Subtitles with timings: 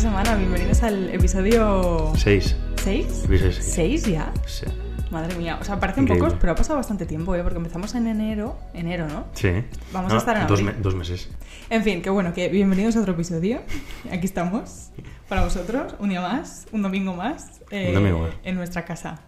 [0.00, 0.34] semana.
[0.36, 2.56] Bienvenidos al episodio 6.
[2.76, 3.24] 6.
[3.24, 4.06] Episodio seis.
[4.06, 4.32] ¿6 ya?
[4.46, 4.66] Sí.
[5.10, 5.58] Madre mía.
[5.60, 6.26] O sea, parecen Increíble.
[6.28, 7.42] pocos, pero ha pasado bastante tiempo, ¿eh?
[7.42, 8.56] Porque empezamos en enero.
[8.74, 9.26] Enero, ¿no?
[9.34, 9.50] Sí.
[9.92, 10.76] Vamos a estar en dos, abril.
[10.76, 11.28] me- dos meses.
[11.68, 13.60] En fin, que bueno, que bienvenidos a otro episodio.
[14.12, 14.90] Aquí estamos
[15.28, 18.30] para vosotros, un día más, un domingo más, eh, Un domingo más.
[18.44, 19.20] en nuestra casa.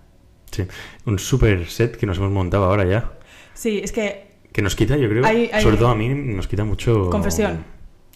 [0.51, 0.65] Sí.
[1.07, 3.13] Un super set que nos hemos montado ahora ya.
[3.55, 6.47] Sí, es que Que nos quita, yo creo, Hay- hay- sobre todo a mí, nos
[6.47, 7.09] quita mucho...
[7.11, 7.65] Confesión.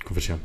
[0.04, 0.41] Confesión.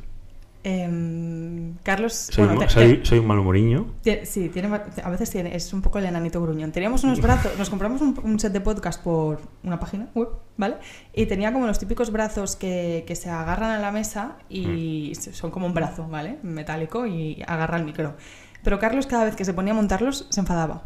[0.63, 3.85] Em, Carlos, Soy, bueno, un- te- soy, te- soy un malhumoriño.
[4.03, 4.69] Tie- Sí, tiene,
[5.03, 6.71] a veces tiene, es un poco el enanito gruñón.
[6.71, 10.75] Teníamos unos brazos, nos compramos un, un set de podcast por una página web, ¿vale?
[11.13, 15.33] Y tenía como los típicos brazos que, que se agarran a la mesa y Mm.
[15.33, 16.37] son como un brazo, ¿vale?
[16.43, 18.15] Metálico y agarra el micro.
[18.63, 20.83] Pero Carlos cada vez que se ponía a montarlos se enfadaba.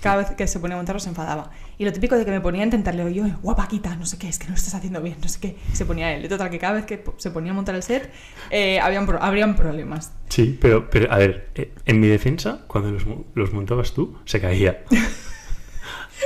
[0.00, 1.50] Cada vez que se ponía a montarlos se enfadaba.
[1.76, 4.16] Y lo típico de que me ponía a intentarle, oye, oye, guapa, quita, no sé
[4.18, 5.56] qué, es que no lo estás haciendo bien, no sé qué.
[5.72, 6.24] Se ponía él.
[6.24, 8.10] Y total, que cada vez que se ponía a montar el set,
[8.50, 10.12] eh, habían, pro- habrían problemas.
[10.28, 13.02] Sí, pero, pero a ver, eh, en mi defensa, cuando los,
[13.34, 14.84] los montabas tú, se caía.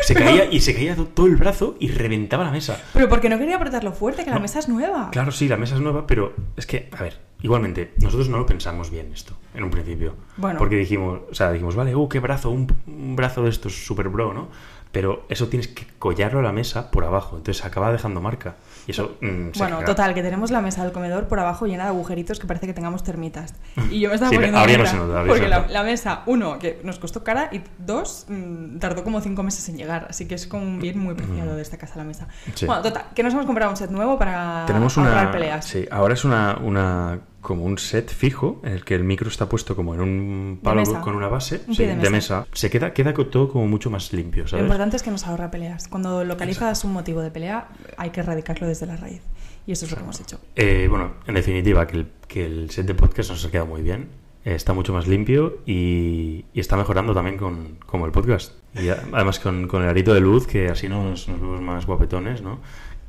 [0.03, 2.81] Se caía y se caía to- todo el brazo y reventaba la mesa.
[2.93, 5.11] Pero porque no quería apretarlo fuerte, que la mesa es nueva.
[5.13, 8.47] Claro, sí, la mesa es nueva, pero es que, a ver, igualmente, nosotros no lo
[8.47, 10.17] pensamos bien esto, en un principio.
[10.37, 10.59] Bueno.
[10.59, 14.09] Porque dijimos, o sea, dijimos, vale, uh, qué brazo, un, un brazo de estos super
[14.09, 14.49] bro, ¿no?
[14.91, 18.55] Pero eso tienes que collarlo a la mesa por abajo, entonces acaba dejando marca.
[18.87, 19.87] Y eso, mm, se Bueno, caga.
[19.87, 22.75] total, que tenemos la mesa del comedor por abajo llena de agujeritos que parece que
[22.75, 23.55] tengamos termitas.
[23.91, 25.73] Y yo me estaba Sí, poniendo ahora no se nota, Porque se la, nota.
[25.73, 29.79] la mesa, uno, que nos costó cara y dos, mm, tardó como cinco meses en
[29.79, 30.07] llegar.
[30.11, 32.29] Así que es como un bien muy preciado de esta casa la mesa.
[32.55, 32.65] Sí.
[32.67, 35.33] Bueno, total, que nos hemos comprado un set nuevo para Tenemos ahorrar una.
[35.33, 35.65] peleas.
[35.65, 37.19] Sí, ahora es una, una.
[37.45, 40.83] Como un set fijo en el que el micro está puesto como en un palo
[41.03, 42.47] con una base Un sí, pie de de, mesa.
[42.53, 45.87] Se queda, queda todo como mucho más limpio, Lo importante es que nos ahorra peleas.
[45.87, 49.21] Cuando localizas un motivo de pelea, hay que erradicarlo desde la raíz.
[49.67, 50.41] Y eso es lo que hemos hecho.
[50.57, 53.83] Eh, bueno, en definitiva, que el, que el set de podcast nos ha quedado muy
[53.83, 54.09] bien.
[54.45, 58.53] eh, está mucho más limpio y, y está mejorando también con como el podcast.
[58.75, 62.43] Y además con, con el arito de luz, que así nos, nos vemos más guapetones,
[62.43, 62.59] ¿no?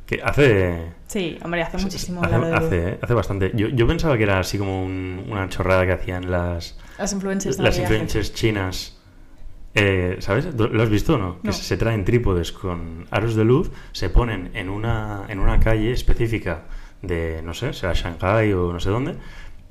[0.05, 0.93] Que hace...
[1.07, 3.51] Sí, hombre, hace muchísimo hace, de hace, hace bastante.
[3.55, 7.57] Yo, yo pensaba que era así como un- una chorrada que hacían las, Las influencers
[7.59, 8.91] las influencers chinas.
[9.73, 10.53] Eh, ¿Sabes?
[10.55, 11.41] ¿Lo has visto o no?
[11.41, 15.91] Que se traen trípodes con aros de luz, se ponen en una, en una calle
[15.91, 16.63] específica
[17.01, 19.15] de, no sé, será Shanghai o no sé dónde,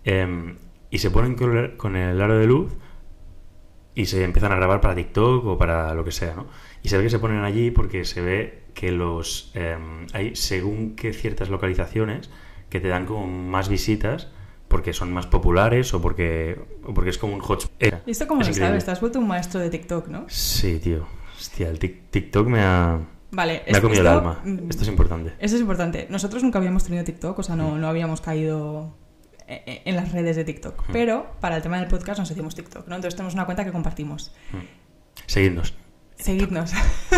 [0.05, 0.57] em,
[0.91, 2.77] y se ponen con el, con el aro de luz
[3.95, 6.49] y se empiezan a grabar para TikTok o para lo que sea, ¿no?
[6.83, 10.97] Y se ve que se ponen allí porque se ve que los em, hay según
[10.97, 12.29] que ciertas localizaciones
[12.71, 14.29] que te dan como más visitas
[14.69, 17.73] porque son más populares o porque, o porque es como un hotspot.
[17.81, 18.85] Eh, ¿Y esto cómo es lo sabes?
[18.85, 20.25] Te has vuelto un maestro de TikTok, ¿no?
[20.29, 21.07] Sí, tío.
[21.39, 22.99] Hostia, el TikTok me ha,
[23.31, 23.63] Vale.
[23.71, 24.41] me ha comido el esto, alma.
[24.45, 25.33] mm, Esto es importante.
[25.39, 26.07] Eso es importante.
[26.11, 28.97] Nosotros nunca habíamos tenido TikTok, o sea, no, no habíamos caído
[29.47, 30.89] e- e- en las redes de TikTok.
[30.89, 30.93] Mm.
[30.93, 32.97] Pero para el tema del podcast nos hicimos TikTok, ¿no?
[32.97, 34.33] Entonces tenemos una cuenta que compartimos.
[35.27, 35.75] Seguidnos.
[36.17, 36.73] Seguidnos.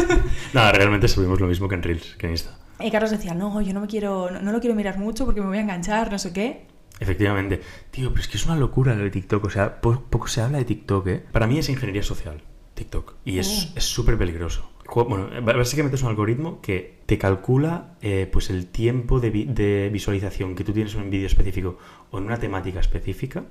[0.54, 2.56] Nada, realmente subimos lo mismo que en Reels, que en Insta.
[2.80, 5.40] y Carlos decía, no, yo no me quiero, no, no lo quiero mirar mucho porque
[5.40, 6.66] me voy a enganchar, no sé qué.
[6.98, 7.60] Efectivamente.
[7.90, 9.44] Tío, pero es que es una locura lo de TikTok.
[9.44, 11.24] O sea, po- poco se habla de TikTok, ¿eh?
[11.30, 12.42] Para mí es ingeniería social,
[12.74, 13.16] TikTok.
[13.24, 13.78] Y es Oh.
[13.78, 14.70] es súper peligroso.
[14.94, 19.90] Bueno, básicamente es un algoritmo que te calcula eh, pues el tiempo de, vi- de
[19.92, 21.76] visualización que tú tienes en un vídeo específico
[22.12, 23.44] o en una temática específica.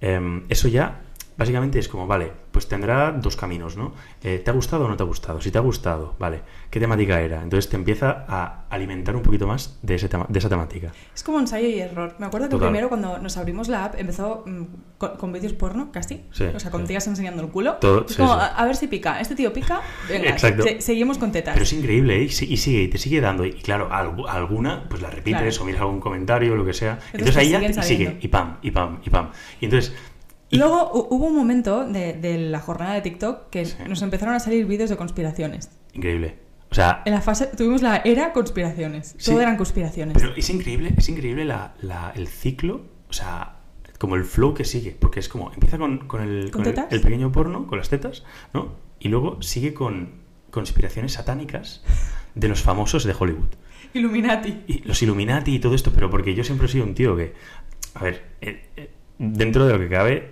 [0.00, 1.02] Em, eso ya,
[1.40, 3.94] básicamente es como, vale, pues tendrá dos caminos, ¿no?
[4.22, 5.40] Eh, ¿Te ha gustado o no te ha gustado?
[5.40, 7.42] Si te ha gustado, vale, ¿qué temática era?
[7.42, 10.92] Entonces te empieza a alimentar un poquito más de, ese tema- de esa temática.
[11.14, 12.14] Es como ensayo y error.
[12.18, 12.68] Me acuerdo que Total.
[12.68, 14.62] primero cuando nos abrimos la app empezó mm,
[14.98, 16.20] con, con vídeos porno, casi.
[16.30, 16.88] Sí, o sea, con sí.
[16.88, 17.74] tías enseñando el culo.
[17.80, 18.34] Todo- es sí, como.
[18.34, 19.18] A, a ver si pica.
[19.20, 19.80] Este tío pica.
[20.08, 20.62] Venga, Exacto.
[20.62, 21.54] se- seguimos con tetas.
[21.54, 22.24] Pero es increíble, ¿eh?
[22.24, 23.46] Y, si- y sigue, y te sigue dando.
[23.46, 25.62] Y claro, algu- alguna, pues la repites Claro.
[25.62, 26.98] o miras algún comentario lo que sea.
[27.12, 29.30] Entonces Entonces, ahí ya sigue, y pam, y pam, y pam.
[29.60, 29.94] Y entonces.
[30.50, 33.76] Y- Luego hu- hubo un momento de, de la jornada de TikTok que Sí.
[33.88, 35.70] nos empezaron a salir vídeos de conspiraciones.
[35.94, 36.36] Increíble.
[36.70, 39.14] O sea, En la fase tuvimos la era conspiraciones.
[39.18, 39.30] Sí.
[39.30, 40.14] Todo eran conspiraciones.
[40.16, 43.56] pero es increíble, es increíble la, la- el ciclo, o sea,
[43.98, 44.96] como el flow que sigue.
[44.98, 46.92] Porque es como, empieza con, con el, ¿Con con el- tetas?
[46.92, 48.24] el pequeño porno, con las tetas,
[48.54, 48.72] ¿no?
[49.00, 50.20] Y luego sigue con
[50.50, 51.82] conspiraciones satánicas
[52.34, 53.48] de los famosos de Hollywood.
[53.92, 54.62] Illuminati.
[54.68, 57.34] y los Illuminati y todo esto, pero porque yo siempre he sido un tío que,
[57.94, 60.30] a ver, eh, eh, dentro de lo que cabe,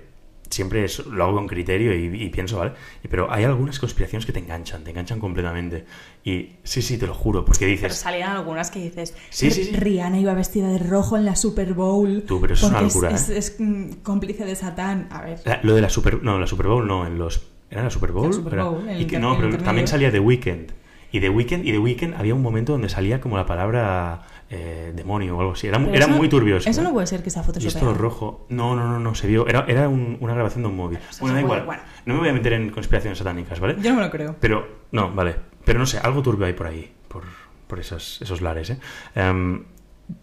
[0.50, 2.72] siempre es- lo hago con criterio y, y pienso, ¿vale?
[3.10, 5.84] Pero hay algunas conspiraciones que te enganchan, te enganchan completamente.
[6.24, 9.14] Y sí, sí, te lo juro, porque Pero dices, salían algunas que dices.
[9.30, 9.72] Sí, sí, sí.
[9.76, 12.24] Rihanna iba vestida de rojo en la Super Bowl.
[12.26, 13.38] Tú, pero eso es una locura, Es, ¿eh?
[13.38, 15.08] es, mm, cómplice de Satán.
[15.10, 15.40] A ver.
[15.44, 18.12] la- lo de la Super, no, la Super Bowl no, en los, ¿era la Super
[18.12, 18.26] Bowl?
[18.28, 20.72] La Super Era- Bowl, el y que, no, pero también salía The Weeknd.
[21.10, 24.92] Y de Weekend, y de Weekend había un momento donde salía como la palabra eh,
[24.94, 25.66] demonio o algo así.
[25.66, 26.68] Era, era eso- muy turbio eso.
[26.70, 26.82] ¿eh?
[26.82, 28.46] no puede ser que esa foto se esto rojo.
[28.48, 29.46] No, no, no, no, se vio.
[29.46, 30.98] Era, era un- una grabación de un móvil.
[31.20, 31.64] bueno, da se puede- igual.
[31.66, 31.82] bueno.
[32.06, 33.76] No me voy a meter en conspiraciones satánicas, ¿vale?
[33.80, 34.36] Yo no me lo creo.
[34.40, 35.36] Pero, no, vale.
[35.64, 37.24] Pero no sé, algo turbio hay por ahí, por,
[37.66, 38.78] por esos, esos lares, ¿eh?
[39.14, 39.64] Em,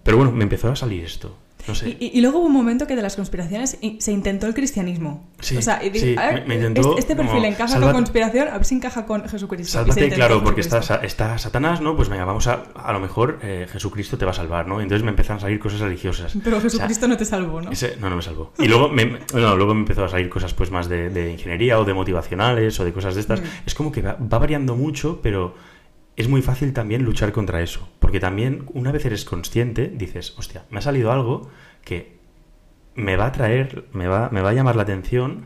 [0.03, 1.37] pero bueno, me empezó a salir esto.
[1.67, 1.97] No sé.
[1.99, 5.27] Y, luego hubo un momento que de las conspiraciones se intentó el cristianismo.
[5.39, 7.91] Sí, o sea, y sí, a ver, me- me intentó este, este perfil encaja con
[7.91, 9.71] conspiración, a ver si encaja con Jesucristo.
[9.73, 11.95] Sálvate, claro, porque está, está Satanás, ¿no?
[11.95, 12.63] Pues venga, vamos a.
[12.75, 14.79] A lo mejor eh, Jesucristo te va a salvar, ¿no?
[14.81, 16.33] Entonces me empezaron a salir cosas religiosas.
[16.43, 17.71] Pero O sea, Jesucristo no te salvó, ¿no?
[17.71, 18.51] Ese- no, no me salvó.
[18.59, 21.79] Y luego me, no, luego me empezó a salir cosas pues más de, de ingeniería
[21.79, 23.41] o de motivacionales o de cosas de estas.
[23.41, 23.45] Mm.
[23.65, 25.55] Es como que va, va variando mucho, pero
[26.15, 27.89] es muy fácil también luchar contra eso.
[27.99, 31.49] Porque también, una vez eres consciente, dices, hostia, me ha salido algo
[31.83, 32.15] que
[32.95, 35.45] me va a traer, me va, me va a llamar la atención,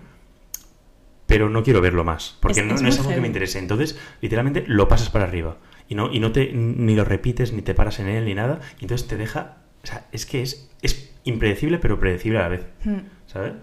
[1.25, 2.37] pero no quiero verlo más.
[2.39, 3.59] Porque Es- no, es no es muy algo que me interese.
[3.59, 5.57] Entonces, literalmente lo pasas para arriba.
[5.87, 8.59] Y no, y no te ni lo repites, ni te paras en él, ni nada.
[8.79, 9.57] Y entonces te deja.
[9.83, 12.65] O sea, es que es, es impredecible, pero predecible a la vez.
[12.83, 12.97] Hmm.
[13.27, 13.53] ¿Sabes?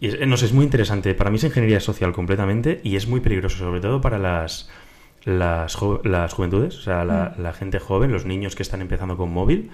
[0.00, 1.14] Y es, no sé, es muy interesante.
[1.14, 4.70] Para mí es ingeniería social completamente y es muy peligroso, sobre todo para las,
[5.24, 7.42] las, jo- las juventudes, o sea, la, Mm.
[7.42, 9.70] la gente joven, los niños que están empezando con móvil.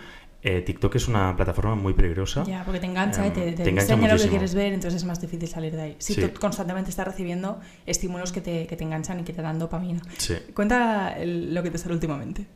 [0.47, 2.45] Eh, TikTok es una plataforma muy peligrosa.
[2.45, 5.01] Ya, porque te engancha y te, te te engancha enseña lo que quieres ver, entonces
[5.01, 5.97] es más difícil salir de ahí.
[5.99, 6.21] Si Sí.
[6.21, 10.03] tú constantemente estás recibiendo estímulos que te, que te enganchan y que te dan dopamina.
[10.19, 10.35] Sí.
[10.55, 12.47] Cuenta el- lo que te sale últimamente.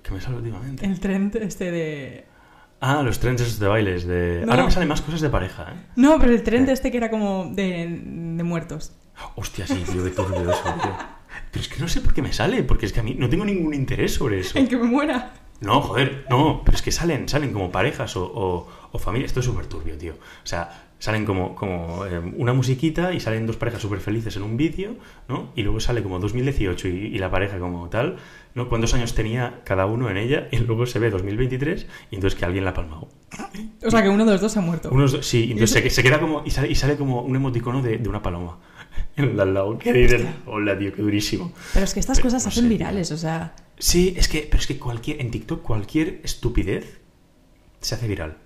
[0.00, 0.86] ¿Qué me sale últimamente?
[0.86, 2.24] El trend este de...
[2.80, 4.06] Ah, los trends esos de bailes.
[4.06, 4.42] De...
[4.46, 4.52] No.
[4.52, 5.86] Ahora me salen más cosas de pareja, ¿eh?
[5.96, 6.72] No, pero el trend ¿Qué?
[6.72, 8.00] este que era como de,
[8.36, 8.92] de muertos.
[9.34, 10.92] Hostia, sí, tío, eso, tío.
[11.54, 13.28] Pero es que no sé por qué me sale, porque es que a mí no
[13.28, 14.58] tengo ningún interés sobre eso.
[14.58, 15.34] En que me muera.
[15.60, 19.28] No, joder, no, pero es que salen, salen como parejas o, o, o familias.
[19.28, 20.14] Esto es súper turbio, tío.
[20.14, 24.42] O sea, salen como, como eh, una musiquita y salen dos parejas súper felices en
[24.42, 24.96] un vídeo,
[25.28, 25.52] ¿no?
[25.54, 28.16] Y luego sale como 2018 y, y la pareja como tal,
[28.56, 28.68] ¿no?
[28.68, 30.48] ¿Cuántos años tenía cada uno en ella?
[30.50, 33.08] Y luego se ve 2023 y entonces que alguien la ha palmado.
[33.86, 34.88] O sea, que uno de los dos ha muerto.
[34.90, 36.42] Unos sí, entonces se, se queda como.
[36.44, 38.58] Y sale, y sale como un emoticono de, de una paloma.
[39.16, 39.78] En al lado.
[39.78, 41.52] Que dices, hola, tío, qué durísimo.
[41.72, 43.54] Pero es que estas Pero cosas se no hacen sé, virales, o sea...
[43.78, 47.00] Sí, es que, pero es que cualquier, en TikTok cualquier estupidez
[47.80, 48.36] se hace viral.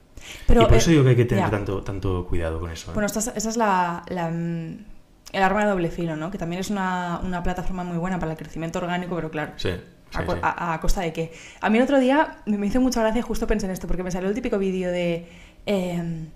[0.46, 1.50] Pero, y por eh, eso digo que hay que tener ya.
[1.50, 2.90] tanto, tanto cuidado con eso.
[2.90, 2.94] ¿eh?
[2.94, 4.84] Bueno, esta es- esa es la, la, mm,
[5.32, 6.30] el arma de doble filo, ¿no?
[6.30, 9.70] Que también es una, una plataforma muy buena para el crecimiento orgánico, pero claro, sí,
[9.70, 10.38] sí, a, co- sí.
[10.42, 11.32] a- a costa de que...
[11.60, 14.02] A mí el otro día me me hizo mucha gracia, justo pensé en esto, porque
[14.02, 15.28] me salió el típico vídeo de...
[15.66, 16.26] eh,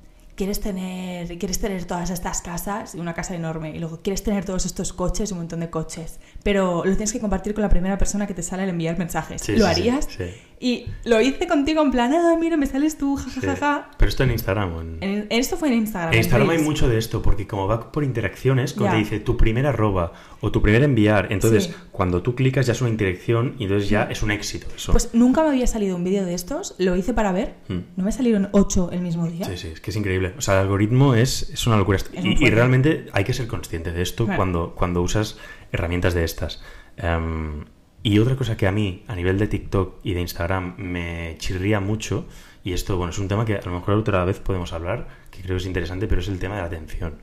[0.43, 4.45] ¿Quieres tener, quieres tener todas estas casas y una casa enorme y luego quieres tener
[4.45, 7.97] todos estos coches un montón de coches, pero lo tienes que compartir con la primera
[7.97, 9.41] persona que te sale al enviar mensajes.
[9.41, 10.07] Sí, ¿Lo sí, harías?
[10.07, 10.25] sí.
[10.63, 13.41] Y lo hice contigo en plan, ah, mira, me sales tú, Sí.
[13.41, 13.91] jajajaja.
[13.99, 14.73] Pero esto en Instagram.
[14.75, 16.13] o En, En- esto fue en Instagram.
[16.13, 18.93] en Instagram hay mucho de esto, porque como va por interacciones, como Ya.
[18.93, 21.75] te dice tu primer arroba o tu primer enviar, entonces Sí.
[21.91, 24.93] cuando tú clicas ya es una interacción y entonces ya es un éxito eso.
[24.93, 27.79] Pues nunca me había salido un vídeo de estos, lo hice para ver, Mm.
[27.97, 29.47] no me salieron ocho el mismo día.
[29.47, 30.33] Sí, sí, es que es increíble.
[30.39, 31.99] O sea, el algoritmo es, es una locura.
[31.99, 34.37] Es Y, realmente hay que ser consciente de esto Claro.
[34.39, 35.39] cuando, cuando usas
[35.73, 36.63] herramientas de estas.
[36.97, 37.65] Em,
[38.03, 41.81] y otra cosa que a mí, a nivel de TikTok y de Instagram, me chirría
[41.81, 42.27] mucho,
[42.65, 45.41] y esto, bueno, es un tema que a lo mejor otra vez podemos hablar, que
[45.43, 47.15] creo que es interesante, pero es el tema de la atención.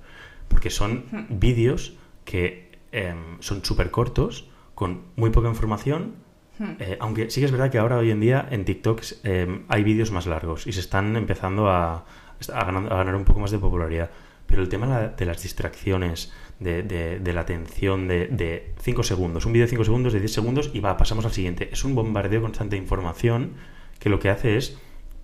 [0.48, 1.40] Porque son Hmm.
[1.40, 1.94] vídeos
[2.26, 6.16] que em, son súper cortos, con muy poca información,
[6.58, 6.72] Hmm.
[6.80, 9.84] eh, aunque sí que es verdad que ahora hoy en día en TikTok eh, hay
[9.84, 12.06] vídeos más largos y se están empezando a,
[12.54, 14.10] a ganar, a ganar un poco más de popularidad.
[14.48, 19.54] Pero el tema de las distracciones, de, de- de la atención de 5 segundos, un
[19.54, 21.70] vídeo de 5 segundos, de 10 segundos y va, pasamos al siguiente.
[21.72, 23.54] Es un bombardeo constante de información
[24.00, 24.78] que lo que hace es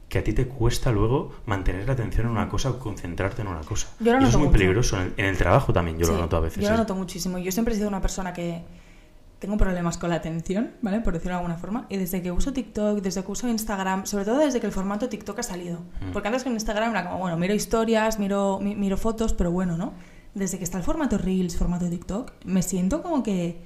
[0.10, 3.48] que a ti te cuesta luego mantener la atención en una cosa o concentrarte en
[3.48, 3.88] una cosa.
[4.00, 4.51] Yo lo y eso es muy mucho.
[4.60, 4.98] peligroso.
[4.98, 6.63] En el, en el trabajo también yo lo noto a veces.
[6.63, 6.77] Yo lo ¿eh?
[6.77, 7.38] noto muchísimo.
[7.39, 8.62] Yo siempre he sido una persona que
[9.39, 11.01] tengo problemas con la atención, ¿vale?
[11.01, 11.86] Por decirlo de alguna forma.
[11.89, 15.10] Y desde que uso TikTok, desde que uso Instagram, sobre todo desde que el formato
[15.10, 15.80] TikTok ha salido.
[16.01, 16.12] Mm.
[16.13, 19.75] Porque antes con Instagram era como, bueno, miro historias, miro, mi- miro fotos, pero bueno,
[19.75, 19.94] ¿no?
[20.36, 23.58] Desde que está el formato Reels, formato TikTok, me siento como que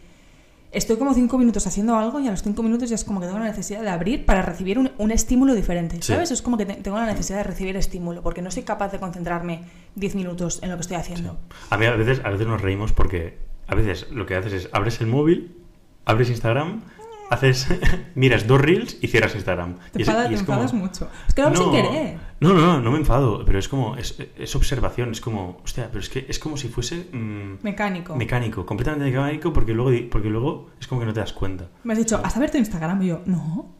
[0.72, 3.26] estoy como cinco minutos haciendo algo y a los cinco minutos ya es como que
[3.26, 6.14] tengo la necesidad de abrir para recibir un, un estímulo diferente, Sí.
[6.14, 6.30] ¿sabes?
[6.30, 9.00] Es como que te- tengo la necesidad de recibir estímulo porque no soy capaz de
[9.00, 9.64] concentrarme
[9.96, 11.38] diez minutos en lo que estoy haciendo.
[11.72, 14.70] A mí a veces, a veces nos reímos porque a veces lo que haces es
[14.72, 15.58] abres el móvil,
[16.06, 16.84] abres Instagram,
[17.30, 17.68] haces
[18.16, 19.76] miras dos reels y cierras Instagram.
[19.92, 21.10] Te, y es, enfada- y te es como- enfadas mucho.
[21.28, 22.18] Es que lo hago sin querer.
[22.40, 25.88] No, no, no, no me enfado, pero es como, es, es observación, es como, hostia,
[25.88, 28.16] pero es que es como si fuese mm, Mecánico.
[28.16, 31.68] mecánico, completamente mecánico porque luego, porque luego es como que no te das cuenta.
[31.84, 33.02] Me has dicho, ¿has abierto Instagram?
[33.04, 33.76] Y yo, no.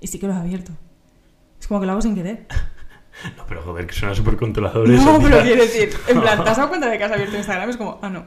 [0.00, 0.72] Y sí que lo he abierto.
[1.60, 2.46] Es como que lo hago sin querer.
[3.36, 6.56] No, pero joder, que suena súper controlador No, pero quiero decir, en plan, ¿te has
[6.56, 7.68] dado cuenta de que has abierto Instagram?
[7.68, 8.24] Es como, ah, no.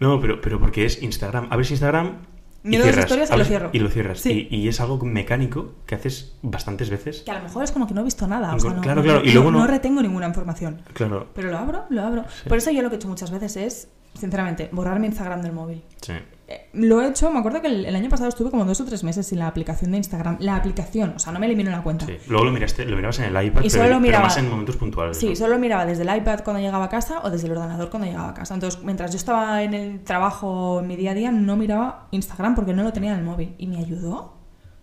[0.00, 1.48] No, pero, pero porque es Instagram.
[1.50, 2.18] Abres Instagram
[2.62, 3.70] Miro dos historias y lo cierro.
[3.72, 4.20] Y lo cierras.
[4.20, 4.48] Sí.
[4.50, 7.22] Y, y es algo mecánico que haces bastantes veces.
[7.22, 8.54] Que a lo mejor es como que no he visto nada.
[8.54, 10.82] o sea, no, Claro, no- claro, y no- luego no- no retengo ninguna información.
[10.92, 11.28] Claro.
[11.34, 12.24] Pero lo abro, lo abro.
[12.42, 12.48] Sí.
[12.48, 15.52] Por eso yo lo que he hecho muchas veces es, sinceramente, borrar mi Instagram del
[15.52, 15.82] móvil.
[16.00, 16.12] Sí.
[16.50, 18.84] Eh, Lo he hecho, me acuerdo que el, el año pasado estuve como dos o
[18.86, 20.38] tres meses sin la aplicación de Instagram.
[20.40, 22.06] La aplicación, o sea, no me elimino la cuenta.
[22.06, 22.16] sí.
[22.28, 24.48] Luego lo miraste, lo mirabas en el iPad, Y pero, solo pero miraba- más en
[24.48, 25.18] momentos puntuales.
[25.18, 25.36] Sí, ¿no?
[25.36, 28.30] solo miraba desde el iPad cuando llegaba a casa o desde el ordenador cuando llegaba
[28.30, 28.54] a casa.
[28.54, 32.54] Entonces, mientras yo estaba en el trabajo, en mi día a día, no miraba Instagram
[32.54, 33.54] porque no lo tenía en el móvil.
[33.58, 34.37] Y me ayudó.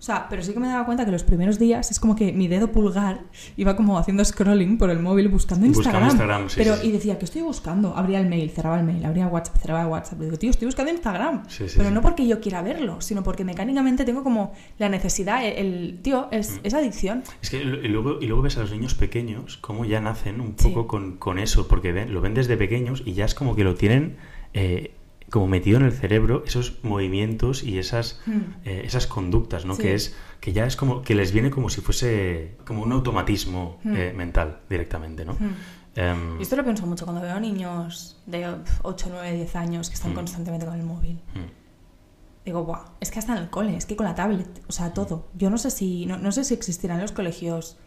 [0.05, 2.31] O sea, pero sí que me daba cuenta que los primeros días es como que
[2.31, 3.21] mi dedo pulgar
[3.57, 6.11] iba como haciendo scrolling por el móvil buscando Buscando Instagram.
[6.11, 7.97] Instagram, sí, pero, sí, y decía, ¿qué estoy buscando?
[7.97, 10.19] Abría el mail, cerraba el mail, abría WhatsApp, cerraba el WhatsApp.
[10.19, 11.41] Digo, tío, estoy buscando Instagram.
[11.47, 15.43] Sí, sí, pero no porque yo quiera verlo, sino porque mecánicamente tengo como la necesidad,
[15.43, 16.35] el, el- tío, Mm.
[16.35, 17.23] es, es adicción.
[17.41, 20.53] Es que y luego, y luego ves a los niños pequeños cómo ya nacen un
[20.53, 23.63] poco con, con eso, porque ven, lo ven desde pequeños y ya es como que
[23.63, 24.17] lo tienen
[24.53, 24.93] eh,
[25.35, 28.39] como metido en el cerebro, esos movimientos y esas, Hmm.
[28.63, 29.75] eh, esas conductas, ¿no?
[29.75, 29.81] Sí.
[29.81, 33.77] Que es que ya es como que les viene como si fuese como un automatismo
[33.83, 33.95] Hmm.
[33.97, 35.33] eh, mental directamente, ¿no?
[35.33, 36.39] Hmm.
[36.39, 38.47] Y esto lo pienso mucho cuando veo niños de
[38.83, 40.15] 8, 9, 10 años que están Mm.
[40.15, 41.19] constantemente con el móvil.
[41.33, 44.71] mm, Digo, Buah, es que hasta en el cole, es que con la tablet, o
[44.71, 45.27] sea, todo.
[45.35, 47.77] Yo no sé si no, no sé si existirán los colegios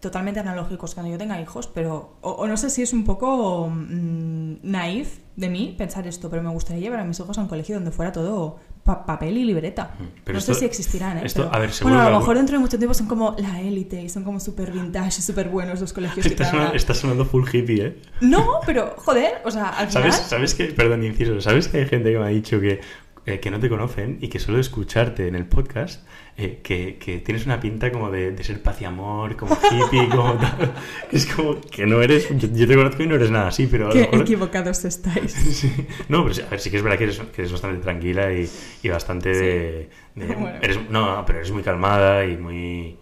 [0.00, 3.68] totalmente analógicos cuando yo tenga hijos, pero o, o no sé si es un poco
[3.68, 7.48] mm, naif de mí pensar esto, pero me gustaría llevar a mis hijos a un
[7.48, 9.94] colegio donde fuera todo pa- papel y libreta.
[10.24, 11.22] Pero no esto- sé si existirán, ¿eh?
[11.24, 13.36] esto, Pero- a ver, seguro bueno, a lo mejor dentro de mucho tiempo son como
[13.38, 16.76] la élite y son como súper vintage y súper buenos los colegios Está sonando, hagan-
[16.76, 18.02] está sonando full hippie, ¿eh?
[18.20, 20.12] No, pero joder, o sea, al final...
[20.12, 22.80] ¿Sabes, ¿Sabes que, perdón, inciso, ¿sabes que hay gente que me ha dicho que,
[23.26, 26.02] eh, que no te conocen y que solo escucharte en el podcast,
[26.40, 30.08] eh, que, que tienes una pinta como de, de ser paz y amor, como hippie,
[30.08, 30.72] como tal?
[31.10, 33.90] Es como que no eres, yo, yo te conozco y no eres nada así, pero
[33.90, 34.20] Qué mejor...
[34.22, 35.32] equivocados estáis.
[35.58, 35.70] Sí.
[36.08, 38.32] No, pero sí, a ver, sí que es verdad que eres, que eres bastante tranquila
[38.32, 38.48] y,
[38.82, 39.90] y bastante de...
[40.14, 40.58] de- Bueno.
[40.62, 42.96] eres, no, pero eres muy calmada y muy...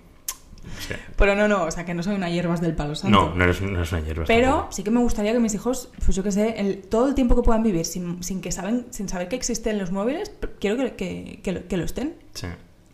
[0.65, 3.17] o sea, Pero no, no, o sea, que no soy una hierbas del palo santo.
[3.29, 4.25] no, no eres, no eres una hierba.
[4.27, 4.73] Pero tampoco.
[4.73, 7.37] sí que me gustaría que mis hijos, pues yo qué sé, el- todo el tiempo
[7.37, 10.93] que puedan vivir sin, sin que saben, sin saber que existen los móviles, quiero que,
[10.95, 12.15] que- que lo, que lo estén.
[12.33, 12.47] Sí.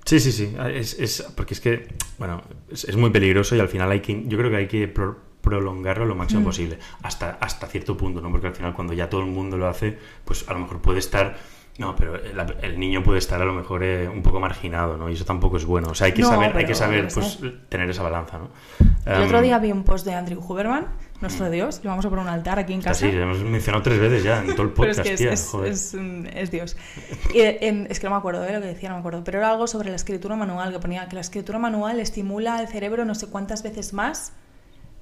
[0.05, 0.55] Sí, sí, sí.
[0.75, 4.25] Es, es- porque es que, bueno, es, es muy peligroso y al final hay que,
[4.27, 6.45] yo creo que hay que pro- prolongarlo lo máximo Mm.
[6.45, 8.31] posible, hasta, hasta cierto punto, ¿no?
[8.31, 10.99] Porque al final cuando ya todo el mundo lo hace, pues a lo mejor puede
[10.99, 11.37] estar,
[11.79, 15.09] no, pero el, el niño puede estar a lo mejor eh, un poco marginado, ¿no?
[15.09, 15.89] Y eso tampoco es bueno.
[15.91, 18.51] O sea, hay que No, saber, hay que saber, pues, tener esa balanza, ¿no?
[19.07, 20.87] El Em, otro día vi un post de Andrew Huberman,
[21.23, 23.07] nuestro dios, le vamos a poner un altar aquí en casa.
[23.07, 25.41] así, lo hemos mencionado tres veces ya en todo el Pero podcast, es que es,
[25.41, 25.73] es- joder.
[25.73, 25.95] es
[26.35, 26.77] es Dios.
[27.35, 29.25] Y, eh, em, es que no me acuerdo de lo que decía, no me acuerdo.
[29.25, 32.69] Pero era algo sobre la escritura manual, que ponía que la escritura manual estimula el
[32.69, 34.33] cerebro no sé cuántas veces más.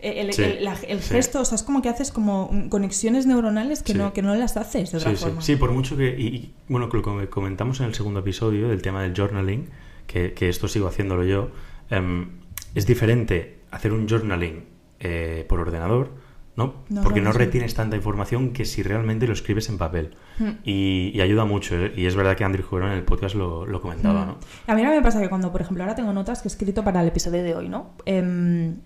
[0.03, 1.13] eh, El, Sí, el- la- el sí.
[1.15, 3.99] gesto, o sea, es como que haces como conexiones neuronales que, Sí.
[3.99, 5.25] no, que no las haces de otra Sí, sí.
[5.25, 5.43] forma.
[5.43, 6.15] Sí, por mucho que.
[6.19, 9.69] Y, y, bueno, que lo que comentamos en el segundo episodio del tema del journaling,
[10.07, 11.51] que, que esto sigo haciéndolo yo,
[11.91, 12.31] em,
[12.75, 14.65] es diferente hacer un journaling
[15.01, 16.13] eh, por ordenador,
[16.57, 16.75] ¿no?
[17.03, 20.15] Porque no retienes tanta información que si realmente lo escribes en papel.
[20.39, 20.49] Mm.
[20.65, 21.93] Y, y ayuda mucho, ¿eh?
[21.97, 24.29] Y es verdad que Andrew Huberman en el podcast lo, lo comentaba, Mm.
[24.29, 24.39] ¿no?
[24.67, 26.85] A mí ahora me pasa que cuando, por ejemplo, ahora tengo notas que he escrito
[26.85, 27.93] para el episodio de hoy, ¿no?
[28.05, 28.77] Em,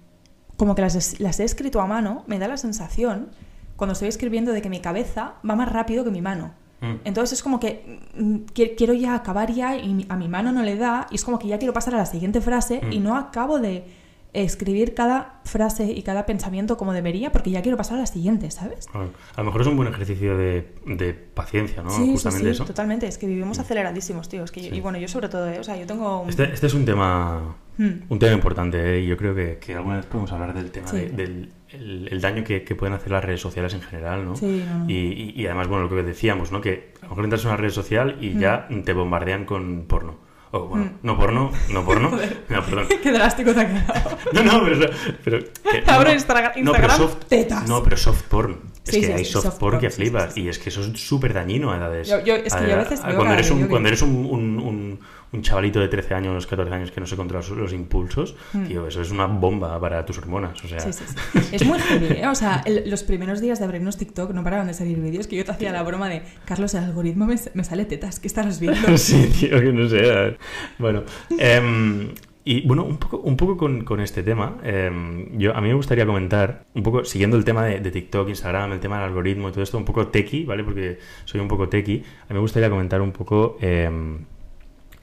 [0.57, 3.31] como que las, he escrito a mano, me da la sensación,
[3.77, 6.53] cuando estoy escribiendo, de que mi cabeza va más rápido que mi mano.
[6.81, 6.95] Mm.
[7.05, 10.63] Entonces es como que mm, qui- quiero ya acabar ya y a mi mano no
[10.63, 12.93] le da y es como que ya quiero pasar a la siguiente frase Mm.
[12.93, 13.85] y no acabo de
[14.35, 18.51] escribir cada frase y cada pensamiento como debería porque ya quiero pasar a la siguiente,
[18.51, 18.89] ¿sabes?
[18.93, 21.91] Bueno, a lo mejor es un buen ejercicio de, de paciencia, ¿no?
[21.91, 22.65] sí, sí, Justamente sí, eso.
[22.65, 22.67] Mm.
[22.67, 23.07] totalmente.
[23.07, 24.45] Es que vivimos aceleradísimos, tío.
[24.45, 24.77] Es que yo- Sí.
[24.77, 25.59] y bueno, yo sobre todo, ¿eh?
[25.61, 26.29] o sea, yo tengo un...
[26.29, 28.05] Este, este es un tema Hmm.
[28.09, 29.01] un tema importante ¿eh?
[29.01, 32.21] y yo creo que, que alguna vez podemos hablar del tema de- del el, el
[32.21, 34.37] daño que, que pueden hacer las redes sociales en general, ¿no?
[34.37, 34.89] Sí, no.
[34.89, 36.61] Y, y- y además, bueno, lo que decíamos, ¿no?
[36.61, 38.39] Que a lo mejor entras en una red social y Mm.
[38.39, 40.19] ya te bombardean con porno.
[40.57, 40.91] O bueno, Mm.
[41.03, 42.11] no porno, no porno.
[42.49, 42.87] no, perdón.
[43.03, 44.19] Qué drástico te ha quedado.
[44.33, 44.91] No, no, pero...
[45.25, 46.15] pero que- Abro no.
[46.17, 47.69] Instagram- No, pero soft, tetas.
[47.69, 48.61] No, pero soft porn.
[48.87, 50.83] Es Sí, que sí, hay sí, soft, soft porn que flipas y es que eso
[50.83, 52.07] es súper dañino a edades.
[52.09, 54.59] Yo- yo- es que yo a veces veo cuando eres un cuando eres un, un-
[54.61, 55.01] un-
[55.35, 58.65] un chavalito de 13 años, 14 años que no se controla los, impulsos, Mm.
[58.65, 60.63] tío, eso es una bomba para tus hormonas.
[60.65, 61.39] O sea, Sí, sí, sí.
[61.53, 62.29] Es muy heavy, ¿eh?
[62.29, 65.37] O sea, el- los primeros días de abrirnos TikTok no paraban de salir vídeos que
[65.37, 68.61] yo te hacía la broma de Carlos, el algoritmo me, me sale tetas, ¿qué estarás
[68.61, 68.75] viendo?
[68.99, 70.37] sí, tío, que no sé.
[70.79, 71.03] Bueno,
[71.39, 72.11] em,
[72.47, 75.75] y bueno, un poco, un poco con, con este tema, em, yo, a mí me
[75.75, 79.49] gustaría comentar, un poco siguiendo el tema de, de TikTok, Instagram, el tema del algoritmo
[79.49, 80.63] y todo esto, un poco techie, ¿vale?
[80.63, 82.03] Porque soy un poco techie.
[82.25, 84.19] A mí me gustaría comentar un poco em,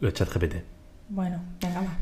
[0.02, 0.56] lo de ChatGPT.
[1.10, 1.98] Bueno, venga, va.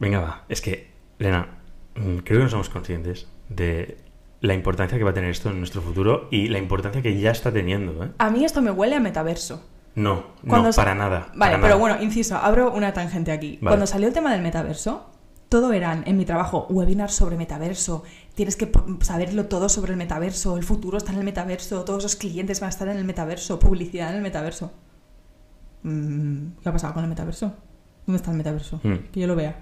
[0.00, 0.44] Venga, va.
[0.48, 0.90] Es que,
[1.20, 1.46] Elena,
[1.94, 3.98] mm, creo que no somos conscientes de
[4.40, 7.30] la importancia que va a tener esto en nuestro futuro y la importancia que ya
[7.30, 8.10] está teniendo, ¿eh?
[8.18, 9.64] A mí esto me huele a metaverso.
[9.94, 11.28] No, Cuando no, sa- para nada.
[11.34, 11.76] Vale, para pero nada.
[11.76, 13.58] bueno, inciso, abro una tangente aquí.
[13.60, 13.72] Vale.
[13.72, 15.10] Cuando salió el tema del metaverso,
[15.50, 18.02] todo eran en mi trabajo webinars sobre metaverso.
[18.34, 20.56] Tienes que saberlo todo sobre el metaverso.
[20.56, 21.84] El futuro está en el metaverso.
[21.84, 23.58] Todos los clientes van a estar en el metaverso.
[23.58, 24.72] Publicidad en el metaverso.
[25.82, 27.54] Mm, ¿Qué ha pasado con el metaverso?
[28.06, 28.80] ¿Dónde está el metaverso?
[28.82, 28.94] Mm.
[29.12, 29.60] Que yo lo vea.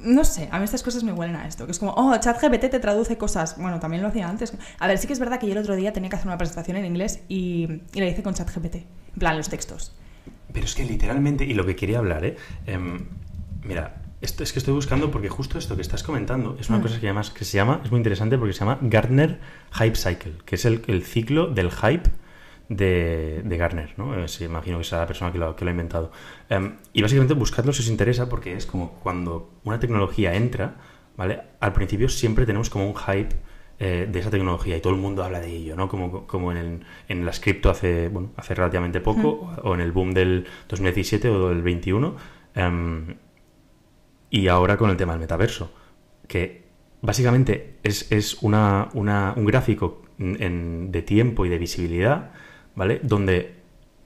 [0.00, 2.68] No sé, a mí estas cosas me huelen a esto, que es como, oh, ChatGPT
[2.70, 3.56] te traduce cosas.
[3.58, 4.52] Bueno, también lo hacía antes.
[4.78, 6.36] A ver, sí que es verdad que yo el otro día tenía que hacer una
[6.36, 8.74] presentación en inglés y, y la hice con ChatGPT.
[8.74, 8.84] En
[9.18, 9.94] plan, los textos.
[10.52, 12.36] Pero es que literalmente, y lo que quería hablar, ¿eh?
[12.66, 13.06] Em,
[13.62, 16.82] mira, esto es que estoy buscando porque justo esto que estás comentando es una Mm.
[16.82, 19.38] cosa que, que se llama, es muy interesante porque se llama Gartner
[19.72, 22.10] Hype Cycle, que es el, el ciclo del hype
[22.68, 24.14] de, de Gartner, ¿no?
[24.18, 26.10] Eh, sí, imagino que sea la persona que lo, que lo ha inventado.
[26.48, 30.76] Em, y básicamente buscadlo si os interesa porque es como cuando una tecnología entra,
[31.16, 31.40] ¿vale?
[31.60, 33.34] Al principio siempre tenemos como un hype
[33.80, 35.88] eh, de esa tecnología y todo el mundo habla de ello, ¿no?
[35.88, 39.92] Como, como en, el- en las cripto hace, bueno, hace relativamente poco, o en el
[39.92, 42.14] boom del 2017 o del 21,
[42.54, 43.16] em,
[44.30, 45.72] y ahora con el tema del metaverso,
[46.26, 46.64] que
[47.02, 52.32] básicamente es, es una, una- un gráfico en- de tiempo y de visibilidad,
[52.74, 53.00] ¿vale?
[53.02, 53.54] Donde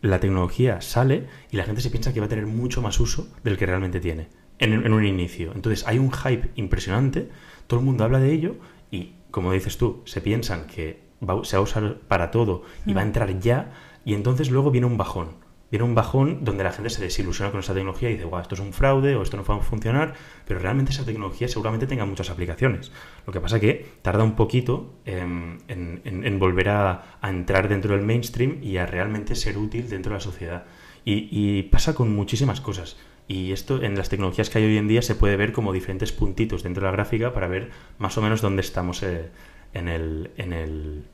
[0.01, 3.29] la tecnología sale y la gente se piensa que va a tener mucho más uso
[3.43, 5.53] del que realmente tiene en, en un inicio.
[5.55, 7.29] Entonces hay un hype impresionante,
[7.67, 8.57] todo el mundo habla de ello
[8.91, 12.93] y, como dices tú, se piensan que va- se va a usar para todo y
[12.93, 13.73] va a entrar ya
[14.05, 15.31] y entonces luego viene un bajón.
[15.71, 18.55] Viene un bajón donde la gente se desilusiona con esa tecnología y dice, guau, esto
[18.55, 20.15] es un fraude o esto no a funcionar,
[20.47, 22.91] pero realmente esa tecnología seguramente tenga muchas aplicaciones.
[23.27, 28.79] Lo que pasa que tarda un poquito en, volver a, entrar dentro del mainstream y
[28.79, 30.65] a realmente ser útil dentro de la sociedad.
[31.05, 32.97] Y, pasa con muchísimas cosas.
[33.27, 36.13] Y esto en las tecnologías que hay hoy en día se puede ver como diferentes
[36.13, 39.31] puntitos dentro de la gráfica para ver más o menos dónde estamos eh.
[39.75, 41.05] En el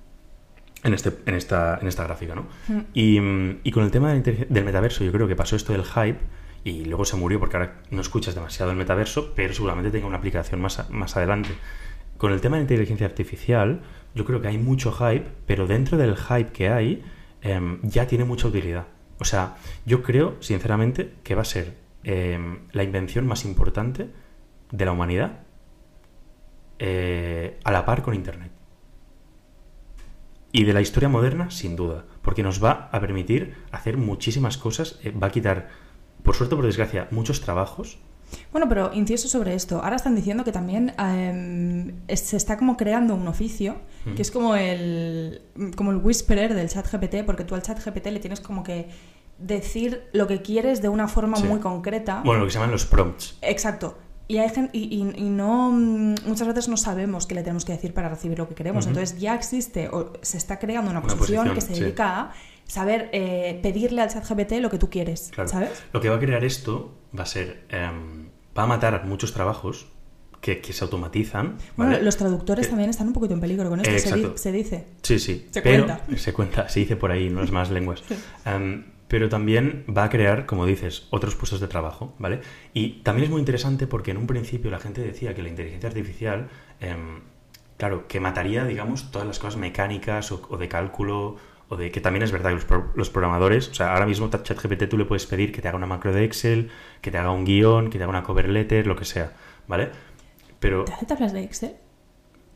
[0.84, 2.42] en, este, en, esta, en esta gráfica, ¿no?
[2.68, 2.80] Mm.
[2.94, 3.18] Y,
[3.64, 6.18] y con el tema del, metaverso, yo creo que pasó esto del hype
[6.62, 10.18] y luego se murió porque ahora no escuchas demasiado el metaverso, pero seguramente tenga una
[10.18, 11.50] aplicación más, a- más adelante.
[12.16, 13.82] Con el tema de la inteligencia artificial,
[14.14, 17.02] yo creo que hay mucho hype, pero dentro del hype que hay,
[17.42, 18.86] em, ya tiene mucha utilidad.
[19.18, 24.08] O sea, yo creo, sinceramente, que va a ser em, la invención más importante
[24.70, 25.40] de la humanidad
[26.78, 28.50] eh, a la par con Internet.
[30.56, 35.00] Y de la historia moderna, sin duda, porque nos va a permitir hacer muchísimas cosas,
[35.02, 35.68] eh, va a quitar,
[36.22, 37.98] por suerte o por desgracia, muchos trabajos.
[38.52, 39.82] Bueno, pero inciso sobre esto.
[39.82, 43.76] Ahora están diciendo que también em, se está como creando un oficio
[44.14, 45.42] que es como el,
[45.76, 48.88] como el whisperer del chat GPT, porque tú al chat GPT le tienes como que
[49.38, 51.44] decir lo que quieres de una forma Sí.
[51.48, 52.22] muy concreta.
[52.24, 53.38] Bueno, lo que se llaman los prompts.
[53.42, 53.98] Exacto.
[54.26, 57.64] Y, hay gen- y, y- y no mm, muchas veces no sabemos qué le tenemos
[57.64, 58.84] que decir para recibir lo que queremos.
[58.86, 58.94] Ujú.
[58.96, 61.80] Entonces ya existe o se está creando una, Una posición, posición, que se sí.
[61.82, 62.32] dedica a
[62.66, 65.48] saber eh, pedirle al chat GPT lo que tú quieres, Claro.
[65.50, 65.70] ¿sabes?
[65.92, 67.66] Lo que va a crear esto va a ser.
[67.68, 69.88] em, va a matar muchos trabajos
[70.40, 71.56] que, que se automatizan.
[71.76, 72.04] Bueno, ¿vale?
[72.04, 74.86] los traductores también están un poquito en peligro con esto, Eh, se, di- se dice.
[75.02, 75.48] Sí, sí.
[75.50, 76.16] Se pero, cuenta.
[76.18, 78.02] Se cuenta, se dice por ahí, no es más lenguas.
[78.46, 82.40] Em, pero también va a crear, como dices, otros puestos de trabajo, ¿vale?
[82.72, 85.88] Y también es muy interesante porque en un principio la gente decía que la inteligencia
[85.88, 86.48] artificial,
[86.80, 87.20] em,
[87.76, 91.36] claro, que mataría, digamos, todas las cosas mecánicas o, de cálculo,
[91.68, 94.28] o de que también es verdad que los, pro- los programadores, o sea, ahora mismo
[94.30, 97.30] ChatGPT tú le puedes pedir que te haga una macro de Excel, que te haga
[97.30, 99.32] un guion, que te haga una cover letter, lo que sea,
[99.68, 99.90] ¿vale?
[100.60, 101.76] Pero ¿Te tablas de Excel?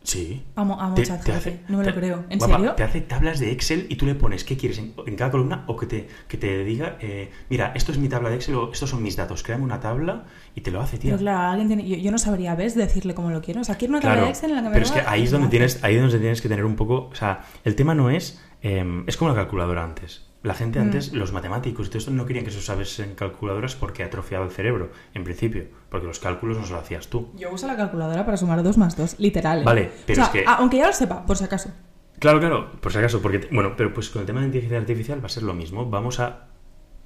[0.03, 2.25] Sí, Amo, amo te- chat te hace- no me lo creo.
[2.31, 2.73] ¿En guapa, serio?
[2.75, 5.65] Te hace tablas de Excel y tú le pones qué quieres en, en cada columna
[5.67, 8.73] o que te, que te diga, eh, mira, esto es mi tabla de Excel o
[8.73, 11.11] estos son mis datos, créame una tabla y te lo hace, tío.
[11.11, 12.75] Pero claro, alguien tiene, yo, yo no sabría, ¿ves?
[12.75, 13.61] Decirle cómo lo quiero.
[13.61, 15.01] O sea, quiero una tabla Claro, de Excel en la que me pero es que
[15.07, 17.75] ahí es donde tienes, ahí es donde tienes que tener un poco, o sea, el
[17.75, 20.25] tema no es, eh, es como la calculadora antes.
[20.45, 20.83] La gente Mm.
[20.83, 24.45] antes, los matemáticos y todo esto no querían que se usase en calculadoras porque atrofiaba
[24.45, 27.31] el cerebro, en principio, porque los cálculos no los hacías tú.
[27.37, 29.61] Yo uso la calculadora para sumar 2 más 2, literal.
[29.61, 29.65] ¿eh?
[29.65, 31.71] Vale, pero O sea, es que- ah, aunque ya lo sepa, por si acaso.
[32.19, 35.23] Claro, claro, por si acaso, porque, bueno, pero pues con el tema de inteligencia artificial
[35.23, 35.89] va a ser lo mismo.
[35.89, 36.47] Vamos a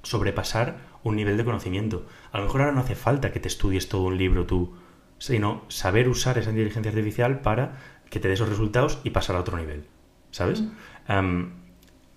[0.01, 2.05] sobrepasar un nivel de conocimiento.
[2.31, 4.75] A lo mejor ahora no hace falta que te estudies todo un libro tú,
[5.17, 7.77] sino saber usar esa inteligencia artificial para
[8.09, 9.87] que te dé esos resultados y pasar a otro nivel,
[10.31, 10.63] ¿sabes?
[11.07, 11.53] Am,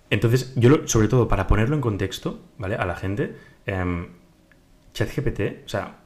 [0.09, 2.75] entonces, yo lo- sobre todo para ponerlo en contexto, ¿vale?
[2.75, 4.07] A la gente, em,
[4.93, 5.97] ChatGPT, o sea,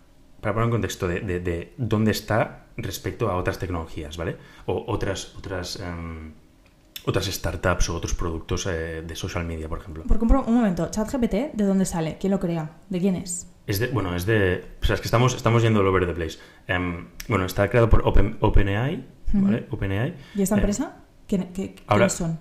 [0.41, 4.37] para ponerlo en contexto de, de- de dónde está respecto a otras tecnologías, ¿vale?
[4.65, 6.33] O otras, otras, em,
[7.05, 10.03] otras startups o otros productos eh, de social media, por ejemplo.
[10.07, 12.17] Porque un, momento, ChatGPT, ¿de dónde sale?
[12.19, 12.77] ¿Quién lo crea?
[12.89, 13.47] ¿De quién es?
[13.67, 14.65] Es de, bueno, es de.
[14.81, 16.39] O sea, es que estamos, estamos yendo all over the place.
[16.67, 19.67] Em, bueno, está creado por Open, OpenAI, ¿vale?
[19.69, 20.15] OpenAI.
[20.35, 20.97] ¿Y esta Eh, empresa?
[21.27, 22.39] ¿Quién, qué- ahora- ¿Quiénes son?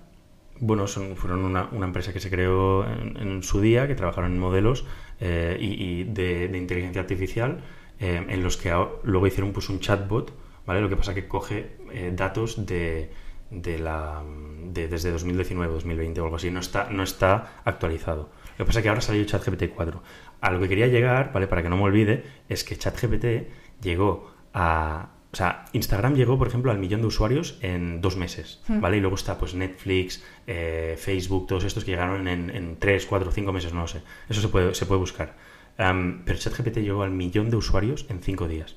[0.59, 4.31] bueno, son, fueron una, una, empresa que se creó en, en, su día, que trabajaron
[4.33, 4.85] en modelos
[5.19, 7.61] eh, y, y de, de, inteligencia artificial,
[8.01, 8.71] eh, en los que
[9.03, 10.33] luego hicieron pues un chatbot,
[10.65, 10.81] ¿vale?
[10.81, 13.11] Lo que pasa que coge eh, datos de,
[13.51, 14.23] de la
[14.65, 18.29] de, desde 2019, 2020 o algo así, no está, no está actualizado.
[18.57, 20.01] Lo que pasa es que ahora salió ChatGPT 4.
[20.41, 21.45] A lo que quería llegar, ¿vale?
[21.45, 23.47] Para que no me olvide, es que ChatGPT
[23.81, 28.61] llegó a o sea, Instagram llegó, por ejemplo, al millón de usuarios en dos meses,
[28.67, 28.97] ¿vale?
[28.97, 33.31] Y luego está pues Netflix, eh, Facebook, todos estos que llegaron en, en tres, cuatro,
[33.31, 34.01] cinco meses, no lo sé.
[34.27, 35.37] Eso se puede, se puede buscar.
[35.81, 38.75] Um, pero ChatGPT llegó al millón de usuarios en cinco días.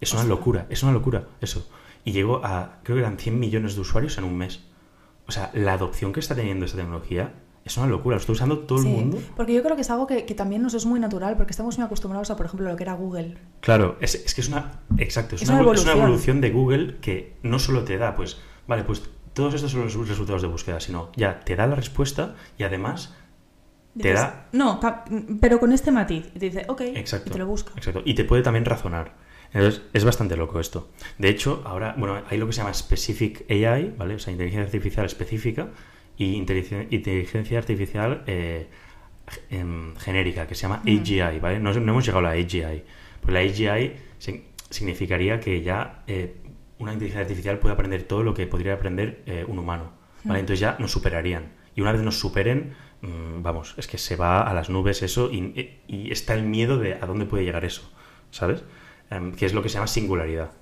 [0.00, 1.66] Es una locura, es una locura eso.
[2.04, 4.60] Y llegó a, creo que eran 100 millones de usuarios en un mes.
[5.26, 7.32] O sea, la adopción que está teniendo esta tecnología
[7.64, 9.22] es una locura, lo está usando todo sí, el mundo.
[9.36, 11.78] Porque yo creo que es algo que, que, también nos es muy natural, porque estamos
[11.78, 13.38] muy acostumbrados a, por ejemplo, lo que era Google.
[13.60, 14.82] Claro, es, es que es una.
[14.98, 18.14] Exacto, es, es, una, una es, una, evolución de Google que no solo te da,
[18.14, 19.02] pues, vale, pues
[19.32, 23.14] todos estos son los resultados de búsqueda, sino ya te da la respuesta y además
[23.98, 24.46] te da.
[24.52, 24.80] No,
[25.40, 26.26] pero con este matiz.
[26.34, 27.72] Y te dice, ok, exacto, y te lo busca.
[27.76, 29.14] Exacto, y te puede también razonar.
[29.52, 30.90] Entonces, es bastante loco esto.
[31.16, 34.16] De hecho, ahora, bueno, hay lo que se llama Specific AI, ¿vale?
[34.16, 35.68] O sea, inteligencia artificial específica
[36.16, 38.68] y inteligencia artificial eh,
[39.50, 40.82] en, genérica, que se llama.
[40.84, 41.60] AGI, ¿vale?
[41.60, 42.82] No, no, hemos llegado a la AGI.
[43.20, 43.92] Pues la AGI
[44.70, 46.34] significaría que ya eh,
[46.78, 49.92] una inteligencia artificial puede aprender todo lo que podría aprender eh, un humano,
[50.24, 50.38] ¿vale?
[50.38, 50.40] Mm.
[50.40, 51.52] Entonces ya nos superarían.
[51.76, 52.74] Y una vez nos superen,
[53.42, 56.94] vamos, es que se va a las nubes eso y, y, está el miedo de
[56.94, 57.90] a dónde puede llegar eso,
[58.30, 58.64] ¿sabes?
[59.10, 60.52] Um, que es lo que se llama singularidad.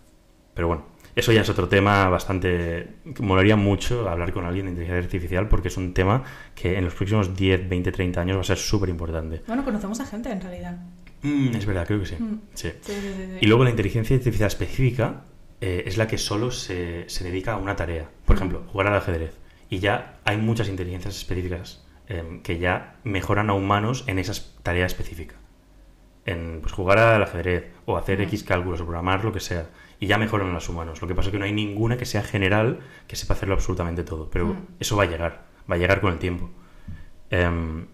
[0.54, 2.96] Pero bueno, eso ya es otro tema bastante...
[3.20, 6.24] Molaría mucho hablar con alguien de inteligencia artificial porque es un tema
[6.54, 9.42] que en los próximos 10, 20, 30 años va a ser súper importante.
[9.46, 10.78] Bueno, conocemos a gente en realidad.
[11.22, 12.16] Mm, es verdad, creo que sí.
[12.18, 12.40] Mm.
[12.54, 12.70] Sí.
[12.80, 13.38] Sí, sí, sí, sí.
[13.40, 15.24] Y luego la inteligencia artificial específica
[15.60, 18.10] eh, es la que solo se, se, dedica a una tarea.
[18.24, 19.36] Por ejemplo, jugar al ajedrez.
[19.70, 24.84] Y ya hay muchas inteligencias específicas eh, que ya mejoran a humanos en esa tarea
[24.84, 25.36] específica.
[26.26, 28.20] En pues, jugar al ajedrez o hacer.
[28.20, 31.00] X cálculos o programar lo que sea y ya mejoran a los humanos.
[31.00, 34.04] Lo que pasa es que no hay ninguna que sea general que sepa hacerlo absolutamente
[34.04, 34.28] todo.
[34.30, 36.50] Pero eso va a llegar, va a llegar con el tiempo.
[37.30, 37.86] Um,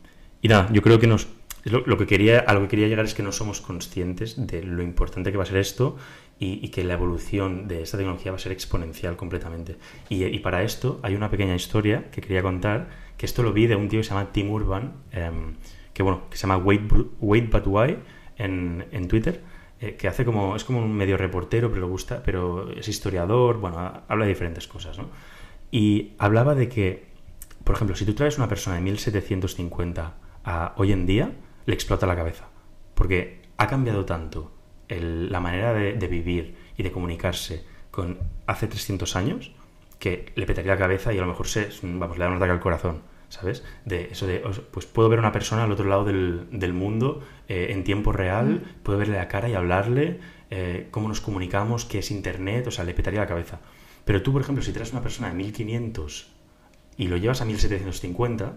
[0.42, 1.28] y nada, yo creo que nos,
[1.62, 4.64] lo, lo, que quería, a lo que quería llegar es que no somos conscientes de
[4.64, 5.96] lo importante que va a ser esto
[6.40, 9.76] y, y que la evolución de esta tecnología va a ser exponencial completamente.
[10.08, 13.66] Y, y, para esto hay una pequeña historia que quería contar, que esto lo vi
[13.66, 15.54] de un tío que se llama Tim Urban, um,
[15.92, 17.98] que bueno, que se llama Wait, Wait But Why
[18.38, 19.42] en, en Twitter
[19.80, 23.58] eh, que hace como es como un medio reportero pero le gusta pero es historiador
[23.58, 25.08] bueno habla de diferentes cosas ¿no?
[25.70, 27.06] y hablaba de que
[27.62, 31.32] por ejemplo si tú traes una persona de 1750 a hoy en día
[31.66, 32.48] le explota la cabeza
[32.94, 34.52] porque ha cambiado tanto
[34.88, 39.52] el, la manera de, de, vivir y de comunicarse con hace 300 años
[39.98, 42.52] que le petaría la cabeza y a lo mejor se vamos le da un ataque
[42.52, 43.64] al corazón ¿sabes?
[43.84, 44.38] De eso de,
[44.70, 48.12] pues puedo ver a una persona al otro lado del, del mundo eh, en tiempo
[48.12, 52.70] real, puedo verle la cara y hablarle, eh, cómo nos comunicamos, qué es Internet, o
[52.70, 53.60] sea, le petaría la cabeza.
[54.04, 56.32] Pero tú, por ejemplo, si traes una persona de 1500
[56.96, 58.56] y lo llevas a 1750,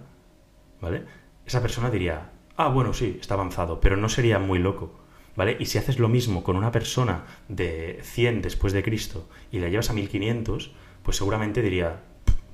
[0.80, 1.04] ¿vale?
[1.46, 5.00] Esa persona diría, ah, bueno, sí, está avanzado, pero no sería muy loco.
[5.34, 5.56] ¿Vale?
[5.62, 9.70] Y si haces lo mismo con una persona de 100 después de Cristo y la
[9.70, 10.74] llevas a 1500,
[11.04, 12.02] pues seguramente diría,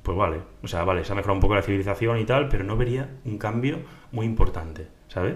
[0.03, 2.63] pues vale, o sea, vale, se ha mejorado un poco la civilización y tal, pero
[2.63, 3.81] no vería un cambio
[4.11, 5.35] muy importante, ¿sabes?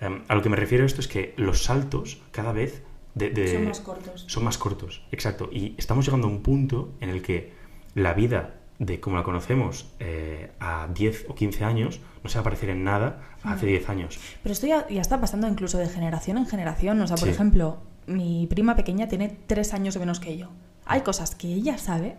[0.00, 2.82] Um, a lo que me refiero esto es que los saltos cada vez
[3.14, 4.24] de, de, son más cortos.
[4.26, 5.48] Son más cortos, exacto.
[5.52, 7.52] Y estamos llegando a un punto en el que
[7.94, 12.40] la vida de como la conocemos eh, a 10 o 15 años no se va
[12.40, 14.18] a parecer en nada a hace 10 años.
[14.42, 17.00] Pero esto ya, ya, está pasando incluso de generación en generación.
[17.00, 17.34] O sea, por sí.
[17.34, 20.50] ejemplo, mi prima pequeña tiene 3 años menos que yo.
[20.86, 22.16] Hay cosas que ella sabe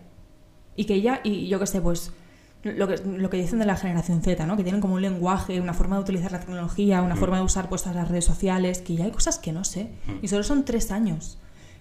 [0.76, 2.12] y que ella, y yo qué sé, pues
[2.62, 4.56] lo que, lo que dicen de la generación Z, ¿no?
[4.56, 7.18] Que tienen como un lenguaje, una forma de utilizar la tecnología, una mm.
[7.18, 9.90] forma de usar pues las redes sociales, que ya hay cosas que no sé.
[10.06, 10.12] Mm.
[10.22, 11.38] Y solo son tres años.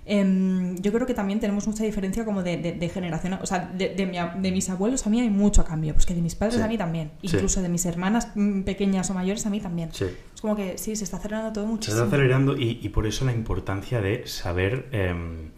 [0.07, 3.71] Eh, yo creo que también tenemos mucha diferencia como de, de, de generación, o sea,
[3.75, 6.35] de, de, mi, de, mis abuelos a mí hay mucho cambio, pues que de mis
[6.35, 6.61] padres sí.
[6.61, 7.61] a mí también, incluso sí.
[7.61, 9.89] de mis hermanas mm, pequeñas o mayores a mí también.
[9.93, 10.05] Sí.
[10.35, 11.97] Es como que sí, se está acelerando todo muchísimo.
[11.97, 14.89] Se está acelerando y, y por eso la importancia de saber...
[14.91, 15.49] Eh,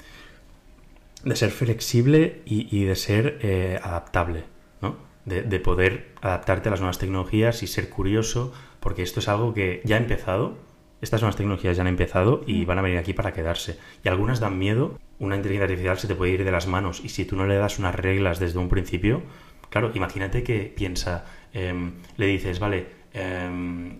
[1.23, 4.45] de ser flexible y, y de ser eh, adaptable,
[4.81, 4.97] ¿no?
[5.25, 9.53] De, de, poder adaptarte a las nuevas tecnologías y ser curioso, porque esto es algo
[9.53, 10.57] que ya ha empezado,
[11.01, 13.77] estas nuevas tecnologías ya han empezado y van a venir aquí para quedarse.
[14.03, 17.09] Y algunas dan miedo, una inteligencia artificial se te puede ir de las manos y
[17.09, 19.21] si tú no le das unas reglas desde un principio,
[19.69, 23.99] claro, imagínate que piensa, eh, le dices, vale, eh,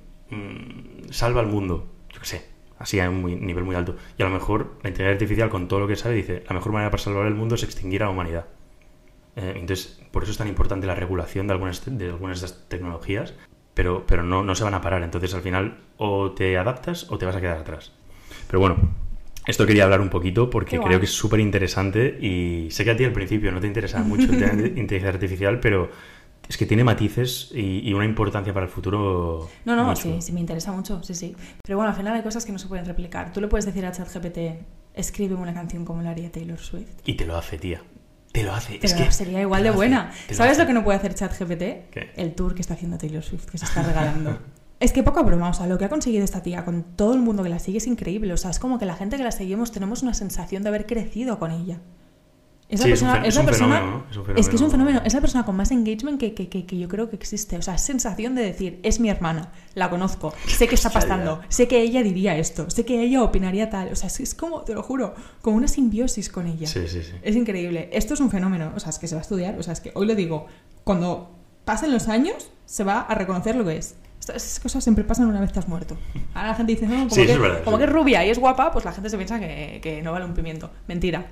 [1.10, 3.96] salva al mundo, yo qué sé, así a un muy, nivel muy alto.
[4.18, 6.72] Y a lo mejor la inteligencia artificial, con todo lo que sabe, dice, la mejor
[6.72, 8.46] manera para salvar el mundo es extinguir a la humanidad.
[9.36, 12.68] Eh, entonces, por eso es tan importante la regulación de algunas de, algunas de estas
[12.70, 13.34] tecnologías,
[13.74, 15.04] pero, pero no, no se van a parar.
[15.04, 17.92] Entonces, al final, o te adaptas o te vas a quedar atrás.
[18.48, 18.78] Pero bueno,
[19.48, 22.98] esto quería hablar un poquito porque creo que es súper interesante y sé que a
[22.98, 25.90] ti al principio no te interesa mucho el tema de inteligencia artificial, pero
[26.50, 29.50] es que tiene matices y, y una importancia para el futuro.
[29.66, 31.36] No, no, sí, me interesa mucho, sí, sí.
[31.64, 33.34] Pero bueno, al final hay cosas que no se pueden replicar.
[33.34, 34.38] Tú le puedes decir a ChatGPT,
[34.94, 36.90] escríbeme una canción como la haría Taylor Swift.
[37.06, 37.82] Y te lo hace, tía.
[38.32, 38.78] Te lo hace.
[38.82, 40.12] Pero es que sería igual de hace, buena.
[40.32, 41.90] ¿Sabes lo que no puede hacer ChatGPT?
[41.92, 42.12] ¿Qué?
[42.16, 44.40] El tour que está haciendo Taylor Swift, que se está regalando.
[44.80, 47.22] es que poca broma, o sea, lo que ha conseguido esta tía con todo el
[47.22, 48.32] mundo que la sigue es increíble.
[48.34, 50.86] O sea, es como que la gente que la seguimos tenemos una sensación de haber
[50.86, 51.80] crecido con ella.
[52.70, 54.12] Es un persona, es es la un persona- fenómeno, ¿no?
[54.12, 55.02] Es un es que es un fenómeno.
[55.06, 57.58] es la persona con más engagement que, que- que- que yo creo que existe.
[57.58, 61.70] O sea, sensación de decir, es mi hermana, la conozco, sé qué está pasando, sé
[61.70, 63.90] que ella diría esto, sé que ella opinaría tal.
[63.94, 66.68] O sea, es, como, te lo juro, como una simbiosis con ella.
[66.68, 67.14] Sí, sí, sí.
[67.22, 67.90] Es increíble.
[67.94, 68.74] Esto es un fenómeno.
[68.76, 69.58] O sea, es que se va a estudiar.
[69.58, 70.48] O sea, es que hoy lo digo.
[70.84, 71.32] Cuando
[71.64, 73.96] pasen los años, se va a reconocer lo que es.
[74.20, 75.96] Estas esas cosas siempre pasan una vez que has muerto.
[76.34, 77.84] Ahora la gente dice, no, como, Sí, que, es verdad, como sí.
[77.84, 80.26] que es rubia y es guapa, pues la gente se piensa que, que no vale
[80.26, 80.70] un pimiento.
[80.88, 81.28] Mentira.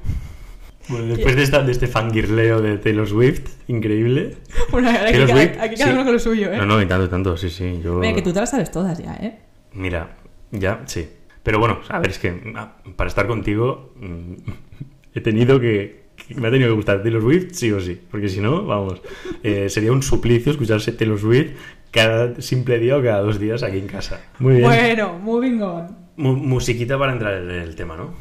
[0.87, 4.37] Bueno, después de, esta, de este fangirleo de Taylor Swift, increíble.
[4.71, 5.93] Bueno, aquí, cada, Swift, aquí cada sí.
[5.93, 6.57] uno con lo suyo, ¿eh?
[6.57, 7.79] No, no, y tanto, y tanto, sí, sí.
[7.83, 7.95] Yo...
[7.95, 9.39] Mira, que tú te las sabes todas ya, ¿eh?
[9.73, 10.15] Mira,
[10.51, 11.07] ya, sí.
[11.43, 14.33] Pero bueno, a ver, es que ah, para estar contigo mm,
[15.15, 17.99] he tenido que, que- Me ha tenido que gustar Taylor Swift sí o sí.
[18.09, 19.01] Porque si no, vamos,
[19.43, 21.51] eh, sería un suplicio escucharse Taylor Swift
[21.91, 24.21] cada simple día o cada dos días aquí en casa.
[24.39, 24.65] Muy bien.
[24.65, 25.97] Bueno, moving on.
[26.17, 28.13] Mu- musiquita para entrar en el tema, ¿no?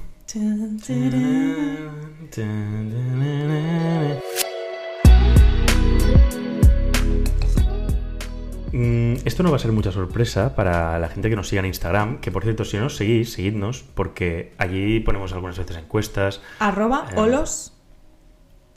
[8.73, 11.67] Mm, Esto no va a ser mucha sorpresa para la gente que nos siga en
[11.67, 16.41] Instagram, que por cierto, si no os seguís, seguidnos, porque allí ponemos algunas veces encuestas.
[16.59, 17.21] Arroba Eh.
[17.21, 17.73] olos.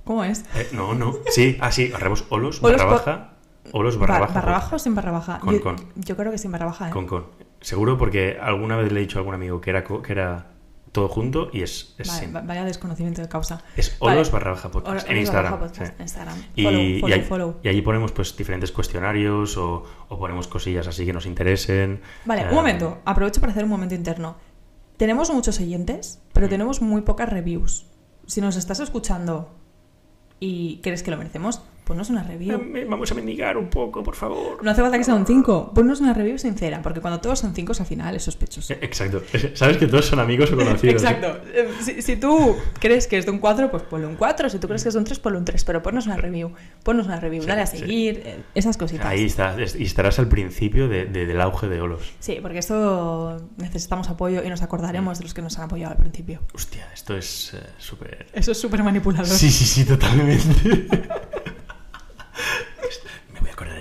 [0.03, 0.45] ¿Cómo es?
[0.55, 3.29] Eh, no, no, sí, ah, sí, arrebos olos, Olos barra baja,
[3.73, 4.33] olos barra Ba- baja.
[4.35, 5.39] ¿Barra baja o sin barra baja?
[5.39, 5.75] Con, yo, con.
[5.95, 6.91] yo creo que sin barra baja, ¿eh?
[6.91, 7.25] Con, con.
[7.59, 10.45] Seguro porque alguna vez le he dicho a algún amigo que era, que era
[10.97, 12.33] todo junto y es, es Vale, sin.
[12.33, 13.62] vaya desconocimiento de causa.
[13.75, 14.15] Es Vale.
[14.17, 15.60] olos barra baja podcast en Instagram.
[15.60, 15.93] podcast sí.
[15.99, 16.38] Instagram.
[16.55, 17.55] Y, Follow, y follow, ahí- follow.
[17.63, 22.01] y allí ponemos pues diferentes cuestionarios o, o ponemos cosillas así que nos interesen.
[22.25, 22.97] Vale, Eh, un momento.
[23.05, 24.38] Aprovecho para hacer un momento interno.
[24.97, 26.49] Tenemos muchos oyentes, pero Mm.
[26.49, 27.86] tenemos muy pocas reviews.
[28.25, 29.53] Si nos estás escuchando
[30.39, 32.62] y crees que lo merecemos, ponnos una review.
[32.89, 34.62] Vamos a mendigar un poco, por favor.
[34.63, 35.71] No hace falta que sea un 5.
[35.73, 38.73] Ponnos una review sincera, porque cuando todos son 5 al final es sospechoso.
[38.73, 39.21] Eh, Exacto.
[39.54, 41.02] Sabes que todos son amigos o conocidos.
[41.02, 41.39] Exacto.
[41.54, 44.50] Eh, Si, si tú crees que es de un 4, pues ponle un 4.
[44.50, 45.63] Si tú crees que es de un 3, ponle un 3.
[45.63, 46.52] Pero ponnos una review.
[46.84, 47.41] Ponnos una review.
[47.43, 47.78] Sí, Dale a sí.
[47.78, 48.21] seguir.
[48.26, 49.06] eh, Esas cositas.
[49.06, 52.12] Ahí está, y estarás al principio de- de- del auge de Olos.
[52.19, 55.97] Sí, porque esto necesitamos apoyo y nos acordaremos de los que nos han apoyado al
[56.00, 56.41] principio.
[56.54, 58.28] Hostia, esto es eh, súper...
[58.34, 59.28] Eso es súper manipulador.
[59.28, 60.88] Sí, sí, sí, totalmente.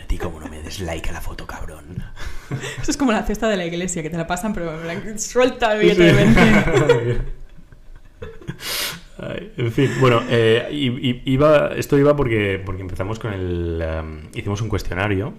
[0.07, 2.01] A de ti como no me des like a la foto, cabrón.
[2.81, 5.73] Eso es como la fiesta de la iglesia, que te la pasan, pero plan, suelta
[5.73, 7.23] el billete de 20.
[9.19, 10.69] Ay, en fin, bueno, eh,
[11.25, 13.83] iba, esto iba porque, porque empezamos con el...
[13.83, 15.35] em, hicimos un cuestionario,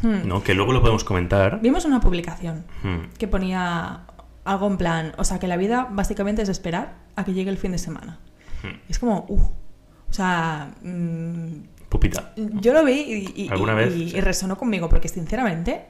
[0.00, 0.26] Hmm.
[0.28, 0.42] ¿no?
[0.44, 1.60] Que luego lo podemos comentar.
[1.60, 3.10] Vimos una publicación Hmm.
[3.18, 4.02] que ponía
[4.44, 7.58] algo en plan, o sea, que la vida básicamente es esperar a que llegue el
[7.58, 8.20] fin de semana.
[8.62, 8.76] Hmm.
[8.88, 11.48] Es como, uh, o sea, mm,
[11.88, 12.32] Pupita.
[12.36, 12.92] yo lo vi
[13.34, 13.96] y, y- ¿Alguna y- vez?
[13.96, 14.20] y- Sí.
[14.20, 15.86] resonó conmigo, porque sinceramente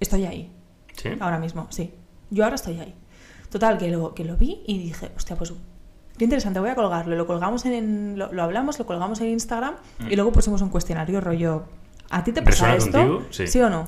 [0.00, 0.52] estoy ahí,
[0.96, 1.10] ¿Sí?
[1.20, 1.92] ahora mismo, sí.
[2.30, 2.94] Yo ahora estoy ahí.
[3.50, 5.52] Total, que lo, que lo vi y dije, hostia, pues
[6.18, 7.14] qué interesante, voy a colgarlo.
[7.16, 10.10] Lo colgamos en, lo, lo hablamos, lo colgamos en Instagram Mm.
[10.10, 11.64] y luego pusimos un cuestionario rollo,
[12.10, 12.92] ¿a ti te pasa ¿Resuena esto?
[12.92, 13.46] contigo?
[13.46, 13.58] Sí.
[13.60, 13.84] o no?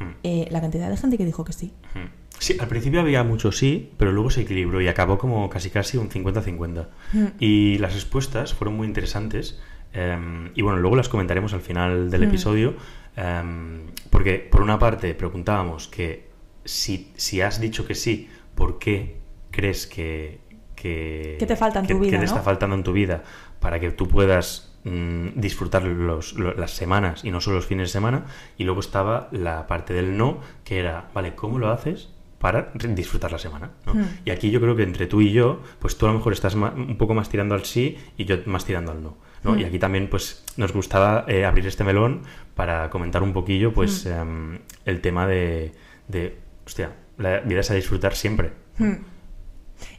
[0.00, 0.12] Hmm.
[0.22, 1.72] Eh, la cantidad de gente que dijo que sí.
[1.94, 2.06] Hmm.
[2.38, 5.96] Sí, al principio había mucho sí, pero luego se equilibró y acabó como casi casi
[5.96, 6.86] un 50-50.
[7.12, 7.26] Hmm.
[7.40, 9.58] Y las respuestas fueron muy interesantes.
[9.98, 12.28] Em, y bueno, luego las comentaremos al final del Mm.
[12.28, 12.74] episodio.
[13.16, 16.28] em, porque por una parte preguntábamos que
[16.64, 19.16] si, si has dicho que sí, ¿por qué
[19.50, 20.38] crees que...
[20.76, 22.26] que ¿Qué te falta en que- tu vida, que te no?
[22.26, 23.24] está faltando en tu vida
[23.58, 27.88] para que tú puedas mm, disfrutar los- lo- las semanas y no solo los fines
[27.88, 28.26] de semana?
[28.56, 32.10] Y luego estaba la parte del no, que era, vale, ¿cómo lo haces?
[32.38, 33.72] para disfrutar la semana.
[33.84, 33.94] ¿no?
[33.94, 34.04] Hmm.
[34.24, 36.54] Y aquí yo creo que entre tú y yo, pues tú a lo mejor estás
[36.54, 39.16] un poco más tirando al sí y yo más tirando al no.
[39.42, 39.56] ¿No?
[39.58, 42.22] Y aquí también pues nos gustaba eh, abrir este melón
[42.54, 45.72] para comentar un poquillo pues em, el tema de,
[46.08, 48.52] de, hostia, la vida es a disfrutar siempre.
[48.78, 48.94] Hmm.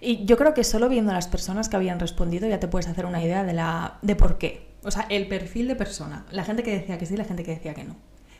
[0.02, 2.88] Y yo creo que solo viendo a las personas que habían respondido ya te puedes
[2.88, 4.68] hacer una idea de, la, de por qué.
[4.84, 6.26] O sea, el perfil de persona.
[6.32, 7.96] La gente que decía que sí, la gente que decía que no.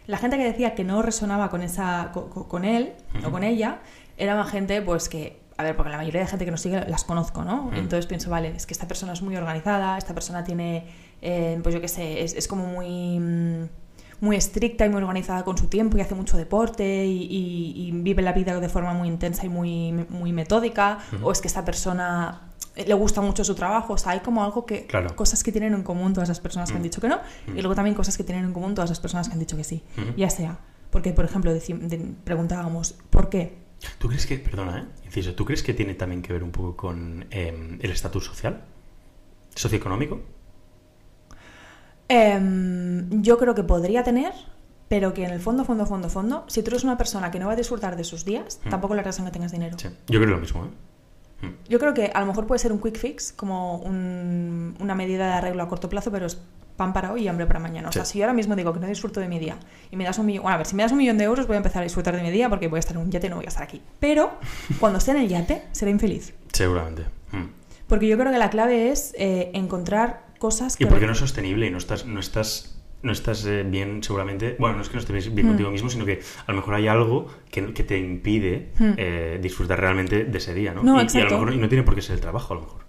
[0.08, 2.94] La gente que decía que no resonaba con, esa, co- co- con, él
[3.26, 3.80] o con ella
[4.18, 6.80] era más gente pues que a ver, porque la mayoría de gente que nos sigue
[6.88, 7.64] las conozco, ¿no?
[7.64, 7.74] Mm.
[7.76, 10.86] Entonces pienso, vale, es que esta persona es muy organizada, esta persona tiene,
[11.22, 13.70] eh, pues yo qué sé, es, es como muy, mm,
[14.22, 17.92] muy estricta y muy organizada con su tiempo y hace mucho deporte y, y- y
[17.92, 21.64] vive la vida de forma muy intensa y muy, muy metódica, o es que esta
[21.66, 22.42] persona
[22.76, 25.14] eh, le gusta mucho su trabajo, o sea, hay como algo que, Claro.
[25.16, 26.84] cosas que tienen en común todas las personas que han Mm.
[26.84, 29.34] dicho que no, y luego también cosas que tienen en común todas las personas que
[29.34, 29.84] han dicho que sí,
[30.16, 30.58] ya sea,
[30.90, 33.68] porque por ejemplo deci- de- preguntábamos, ¿por qué?
[33.98, 35.06] ¿Tú crees que, perdona, ¿eh?
[35.06, 38.64] inciso, ¿tú crees que tiene también que ver un poco con eh, el estatus social?
[39.56, 40.22] ¿Socioeconómico?
[42.08, 44.34] Em, yo creo que podría tener,
[44.88, 47.48] pero que en el fondo, fondo, fondo, fondo, si tú eres una persona que no
[47.48, 48.70] va a disfrutar de sus días, Mm.
[48.70, 49.78] tampoco le harás que tengas dinero.
[49.78, 49.90] Sí.
[50.08, 51.46] Yo creo lo mismo, ¿eh?
[51.46, 51.70] Mm.
[51.70, 55.28] Yo creo que a lo mejor puede ser un quick fix, como un- una medida
[55.28, 56.42] de arreglo a corto plazo, pero es
[56.80, 57.90] pan para hoy y hambre para mañana.
[57.90, 58.14] O sea, Sí.
[58.14, 59.58] si yo ahora mismo digo que no disfruto de mi día
[59.92, 61.46] y me das un millón, bueno, a ver, si me das un millón de euros
[61.46, 63.28] voy a empezar a disfrutar de mi día porque voy a estar en un yate
[63.28, 63.82] y no voy a estar aquí.
[64.00, 64.32] Pero
[64.80, 66.34] cuando esté en el yate seré infeliz.
[66.54, 67.04] Seguramente.
[67.32, 67.44] Mm.
[67.88, 70.86] Porque yo creo que la clave es eh, encontrar cosas que...
[70.86, 74.56] Y porque no es sostenible y no estás, no estás, no estás eh, bien seguramente,
[74.60, 75.50] bueno, no es que no estés bien Mm.
[75.52, 78.92] contigo mismo, sino que a lo mejor hay algo que, que te impide Mm.
[78.98, 80.84] eh, disfrutar realmente de ese día, ¿no?
[80.84, 82.58] No, y, y a lo mejor y no tiene por qué ser el trabajo, a
[82.58, 82.89] lo mejor.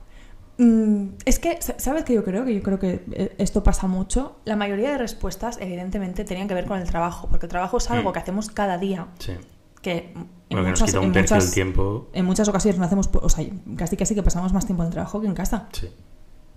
[0.62, 2.44] Mm, es que, sa- ¿sabes qué yo creo?
[2.44, 4.36] Que yo creo que eh, esto pasa mucho.
[4.44, 7.90] La mayoría de respuestas, evidentemente, tenían que ver con el trabajo, porque el trabajo es
[7.90, 8.12] algo Mm.
[8.12, 9.32] que hacemos cada día, Sí.
[9.80, 12.08] que en, Bueno, que nos muchas, quita un tercio muchas- del tiempo.
[12.12, 13.46] en muchas ocasiones no hacemos, o sea,
[13.76, 15.68] casi casi que pasamos más tiempo en el trabajo que en casa.
[15.72, 15.88] Sí.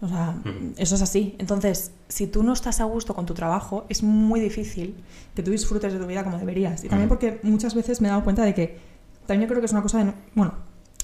[0.02, 0.74] O sea, Mm.
[0.76, 1.36] eso es así.
[1.40, 4.96] Entonces, si tú no estás a gusto con tu trabajo, es muy difícil
[5.34, 6.84] que tú disfrutes de tu vida como deberías.
[6.84, 7.10] Y también Mm.
[7.10, 8.80] porque muchas veces me he dado cuenta de que
[9.28, 10.56] también yo creo que es una cosa de, bueno,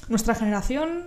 [0.10, 1.06] nuestra generación,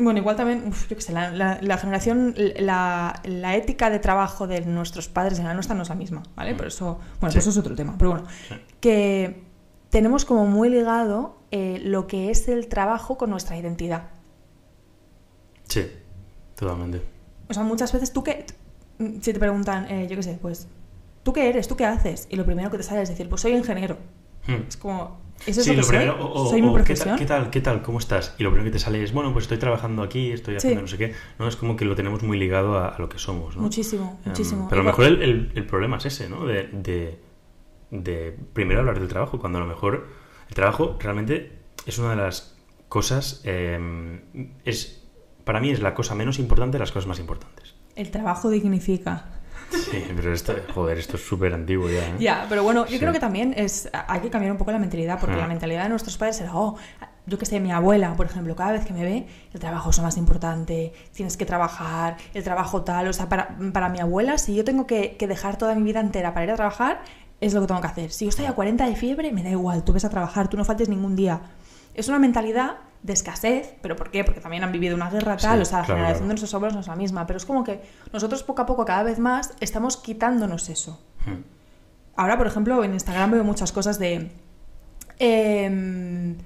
[0.00, 3.98] bueno, igual también, uf, yo qué sé, la, la- la generación, la, la ética de
[3.98, 6.54] trabajo de nuestros padres y la nuestra no es la misma, ¿vale?
[6.54, 6.56] Mm.
[6.56, 7.18] Por eso, bueno, Sí.
[7.20, 7.94] pues eso es otro tema.
[7.98, 8.54] Pero bueno, Sí.
[8.80, 9.42] que
[9.90, 14.08] tenemos como muy ligado eh, lo que es el trabajo con nuestra identidad.
[15.64, 15.86] Sí,
[16.56, 17.02] totalmente.
[17.48, 18.46] O sea, muchas veces tú que.
[18.98, 20.68] Si te preguntan, eh, yo qué sé, pues.
[21.22, 21.68] ¿Tú qué eres?
[21.68, 22.26] ¿Tú qué haces?
[22.30, 23.96] Y lo primero que te sale es decir, pues soy ingeniero.
[24.46, 24.68] Mm.
[24.68, 25.18] Es como.
[25.46, 26.22] ¿Eso es Sí, lo que lo primero, soy?
[26.22, 27.08] o, o- ¿Soy mi o, ¿qué, profesión?
[27.08, 27.50] tal, ¿qué tal?
[27.50, 27.82] ¿Qué tal?
[27.82, 28.34] ¿Cómo estás?
[28.38, 30.82] Y lo primero que te sale es, bueno, pues estoy trabajando aquí, estoy haciendo Sí.
[30.82, 31.14] no sé qué.
[31.38, 33.62] No, es como que lo tenemos muy ligado a, a lo que somos, ¿no?
[33.62, 34.66] Muchísimo, Em, muchísimo.
[34.68, 36.44] pero a lo mejor el, el- el problema es ese, ¿no?
[36.46, 37.18] De, de,
[37.90, 40.08] de primero hablar del trabajo, cuando a lo mejor
[40.48, 41.52] el trabajo realmente
[41.86, 42.56] es una de las
[42.88, 44.20] cosas, em,
[44.64, 45.02] es
[45.44, 47.74] para mí es la cosa menos importante de las cosas más importantes.
[47.96, 49.39] El trabajo dignifica.
[49.70, 52.08] Sí, pero esto, joder, esto es súper antiguo ya.
[52.08, 52.14] ¿eh?
[52.18, 52.98] Ya, pero bueno, yo Sí.
[52.98, 55.40] creo que también es hay que cambiar un poco la mentalidad, porque Ah.
[55.40, 56.76] la mentalidad de nuestros padres era, oh,
[57.26, 59.96] yo que sé, mi abuela, por ejemplo, cada vez que me ve, el trabajo es
[59.98, 64.38] lo más importante, tienes que trabajar, el trabajo tal, o sea, para, para mi abuela,
[64.38, 67.02] si yo tengo que, que dejar toda mi vida entera para ir a trabajar,
[67.40, 68.10] es lo que tengo que hacer.
[68.10, 70.56] Si yo estoy a 40 de fiebre, me da igual, tú ves a trabajar, tú
[70.56, 71.40] no faltes ningún día.
[71.94, 74.24] Es una mentalidad de escasez, pero ¿por qué?
[74.24, 76.20] Porque también han vivido una guerra tal, Sí, o sea, la claro, generación claro.
[76.20, 77.80] de nuestros abuelos no es la misma, pero es como que
[78.12, 81.00] nosotros poco a poco, cada vez más, estamos quitándonos eso.
[81.26, 81.40] Mm.
[82.16, 84.30] Ahora, por ejemplo, en Instagram veo muchas cosas de...
[85.18, 86.36] em,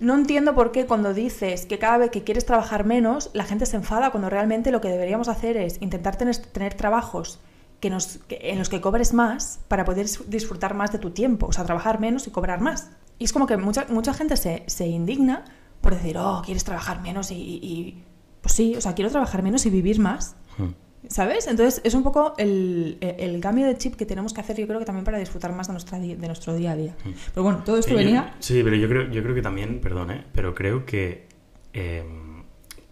[0.00, 3.66] no entiendo por qué cuando dices que cada vez que quieres trabajar menos, la gente
[3.66, 7.38] se enfada cuando realmente lo que deberíamos hacer es intentar tener, tener trabajos
[7.80, 11.10] que nos, que- en los que cobres más para poder dis- disfrutar más de tu
[11.10, 12.90] tiempo, o sea, trabajar menos y cobrar más.
[13.18, 15.44] Y es como que mucha, mucha gente se, se indigna
[15.80, 18.04] por decir, oh, quieres trabajar menos y, y- y-".
[18.42, 20.36] Pues sí, o sea, quiero trabajar menos y vivir más.
[20.58, 20.68] Mm.
[21.08, 21.46] ¿Sabes?
[21.46, 24.78] Entonces es un poco el, el cambio de chip que tenemos que hacer, yo creo
[24.78, 26.94] que también para disfrutar más de, nuestra, de nuestro día a día.
[27.04, 27.10] Mm.
[27.32, 28.34] Pero bueno, todo esto Eh, yo- venía...
[28.38, 30.26] sí, pero yo creo, yo creo que también, perdón, ¿eh?
[30.34, 31.26] pero creo que,
[31.72, 32.04] eh,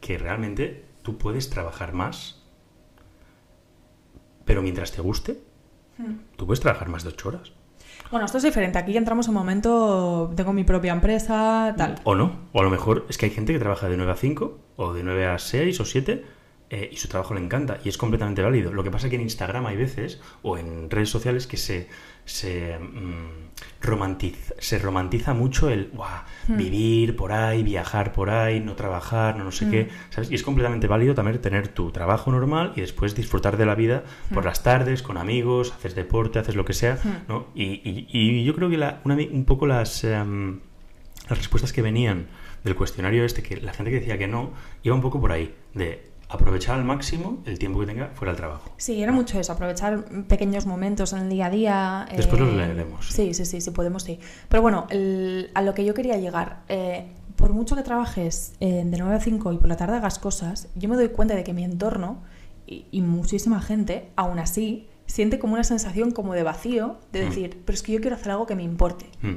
[0.00, 2.42] que realmente tú puedes trabajar más,
[4.44, 5.40] pero mientras te guste,
[6.36, 7.52] tú puedes trabajar más de ocho horas.
[8.10, 8.78] Bueno, esto es diferente.
[8.78, 11.96] Aquí ya entramos en un momento, tengo mi propia empresa, tal.
[12.04, 14.16] O no, o a lo mejor es que hay gente que trabaja de 9 a
[14.16, 16.24] 5, o de 9 a 6 o 7,
[16.70, 18.72] eh, y su trabajo le encanta, y es completamente válido.
[18.72, 21.88] Lo que pasa es que en Instagram hay veces, o en redes sociales, que se,
[22.26, 23.48] se, mm,
[23.80, 26.56] romantiza, se romantiza mucho el "Buah, Hmm.
[26.56, 29.70] vivir por ahí, viajar por ahí, no trabajar, no, no sé Hmm.
[29.70, 30.30] qué, ¿sabes?
[30.30, 34.04] Y es completamente válido también tener tu trabajo normal y después disfrutar de la vida
[34.34, 34.46] por Hmm.
[34.48, 37.28] las tardes, con amigos, haces deporte, haces lo que sea, Hmm.
[37.28, 37.46] ¿no?
[37.54, 40.04] Y, y- y yo creo que la- una- un poco las...
[40.04, 40.60] em,
[41.28, 42.26] las respuestas que venían
[42.64, 45.54] del cuestionario este, que la gente que decía que no, iba un poco por ahí,
[45.74, 48.70] de aprovechar al máximo el tiempo que tenga fuera del trabajo.
[48.76, 52.08] Sí, era mucho eso, aprovechar pequeños momentos en el día a día.
[52.16, 53.32] Después los eh, leeremos, sí.
[53.34, 54.18] Sí, sí, sí, podemos, sí.
[54.48, 58.82] Pero bueno, el- a lo que yo quería llegar, eh, por mucho que trabajes eh,
[58.84, 61.44] de 9 a 5 y por la tarde hagas cosas, yo me doy cuenta de
[61.44, 62.22] que mi entorno
[62.66, 67.28] y, y muchísima gente, aún así, siente como una sensación como de vacío, de Mm.
[67.30, 69.06] decir, pero es que yo quiero hacer algo que me importe.
[69.22, 69.36] Mm.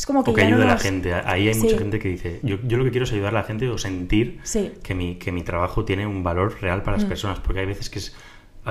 [0.00, 1.12] Es como que o que ya no ayude a la nos- gente.
[1.12, 1.60] Ahí hay Sí.
[1.60, 3.76] mucha gente que dice, yo, yo lo que quiero es ayudar a la gente o
[3.76, 4.72] sentir Sí.
[4.82, 7.08] que, mi, que mi trabajo tiene un valor real para las Mm.
[7.08, 8.16] personas, porque hay veces que es,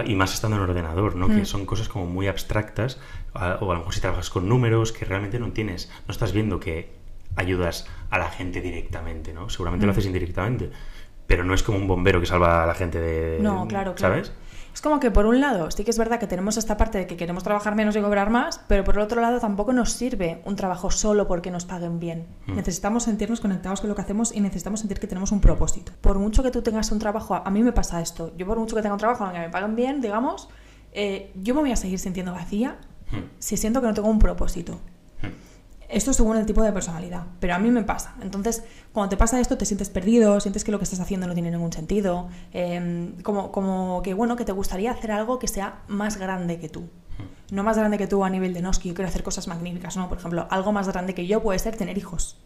[0.06, 1.28] y más estando en ordenador, ¿no?
[1.28, 1.36] Mm.
[1.38, 3.00] que son cosas como muy abstractas,
[3.36, 6.32] a- o a lo mejor si trabajas con números que realmente no tienes, no estás
[6.34, 6.90] viendo que
[7.36, 9.50] ayudas a la gente directamente, ¿no?
[9.52, 9.94] Seguramente lo Mm.
[9.94, 10.72] haces indirectamente,
[11.28, 13.38] pero no es como un bombero que salva a la gente de...
[13.40, 14.16] No, claro, claro.
[14.16, 14.32] ¿Sabes?
[14.74, 17.08] Es como que por un lado, sí que es verdad que tenemos esta parte de
[17.08, 20.42] que queremos trabajar menos y cobrar más, pero por el otro lado tampoco nos sirve
[20.46, 22.28] un trabajo solo porque nos paguen bien.
[22.48, 22.56] Mm.
[22.56, 25.92] Necesitamos sentirnos conectados con lo que hacemos y necesitamos sentir que tenemos un propósito.
[26.02, 28.76] Por mucho que tú tengas un trabajo, a mí me pasa esto, yo por mucho
[28.76, 30.50] que tenga un trabajo en el que me paguen bien, digamos,
[30.94, 32.78] eh, yo me voy a seguir sintiendo vacía
[33.12, 33.18] Mm.
[33.40, 34.80] si siento que no tengo un propósito.
[35.90, 38.14] Esto según el tipo de personalidad, pero a mí me pasa.
[38.22, 38.64] Entonces,
[38.94, 41.50] cuando te pasa esto, te sientes perdido, sientes que lo que estás haciendo no tiene
[41.50, 46.18] ningún sentido, eh, como, como que, bueno, que te gustaría hacer algo que sea más
[46.18, 46.90] grande que tú.
[47.52, 49.48] No más grande que tú a nivel de, no, es que yo quiero hacer cosas
[49.48, 52.38] magníficas, no, por ejemplo, algo más grande que yo puede ser tener hijos.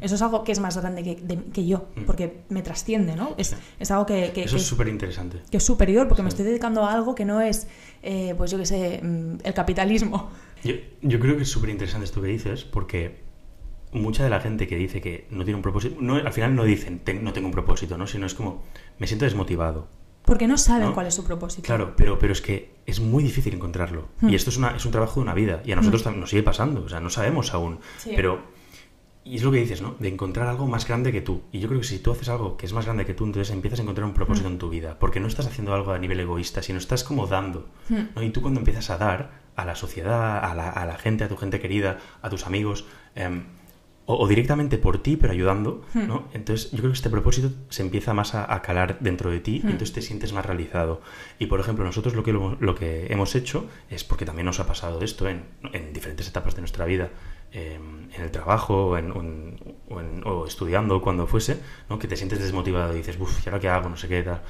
[0.00, 3.34] Eso es algo que es más grande que, de- que yo, porque me trasciende, ¿no?
[3.36, 3.56] Es, Sí.
[3.80, 5.40] es algo que, que- Eso que es súper interesante.
[5.50, 7.66] que es superior, porque me estoy dedicando a algo que no es,
[8.02, 10.28] eh, pues yo qué sé, mm, el capitalismo.
[10.64, 13.22] Yo, yo creo que es súper interesante esto que dices, porque
[13.92, 16.64] mucha de la gente que dice que no tiene un propósito, no, al final no
[16.64, 18.06] dicen "Ten- no tengo un propósito, ¿no?
[18.06, 18.62] sino es como
[18.98, 19.88] me siento desmotivado.
[20.24, 20.94] Porque no saben ¿no?
[20.94, 21.66] cuál es su propósito.
[21.66, 24.08] Claro, pero, pero es que es muy difícil encontrarlo.
[24.22, 24.30] Hmm.
[24.30, 25.60] Y esto es, una, es un trabajo de una vida.
[25.66, 26.82] Y a nosotros también nos sigue pasando.
[26.82, 27.78] O sea, no sabemos aún.
[27.98, 28.12] Sí.
[28.16, 28.40] Pero,
[29.22, 29.96] y es lo que dices, ¿no?
[29.98, 31.42] De encontrar algo más grande que tú.
[31.52, 33.52] Y yo creo que si tú haces algo que es más grande que tú, entonces
[33.54, 34.52] empiezas a encontrar un propósito Hmm.
[34.52, 34.98] en tu vida.
[34.98, 37.68] Porque no estás haciendo algo a nivel egoísta, sino estás como dando.
[37.90, 38.04] Hmm.
[38.16, 38.22] ¿no?
[38.22, 41.28] Y tú cuando empiezas a dar a la sociedad, a la, a la gente, a
[41.28, 43.44] tu gente querida, a tus amigos, em,
[44.06, 46.06] o, o directamente por ti, pero ayudando, Hmm.
[46.08, 46.28] ¿no?
[46.34, 49.60] Entonces yo creo que este propósito se empieza más a, a calar dentro de ti
[49.62, 49.68] Hmm.
[49.68, 51.00] y entonces te sientes más realizado.
[51.38, 54.60] Y por ejemplo, nosotros lo que, lo, lo que hemos hecho es porque también nos
[54.60, 57.08] ha pasado esto en, en diferentes etapas de nuestra vida,
[57.52, 59.06] em, en el trabajo o, en,
[59.88, 61.98] en- o o estudiando, cuando fuese, ¿no?
[61.98, 63.88] que te sientes desmotivado y dices, uff, ¿y ahora qué hago?
[63.88, 64.40] No sé qué tal.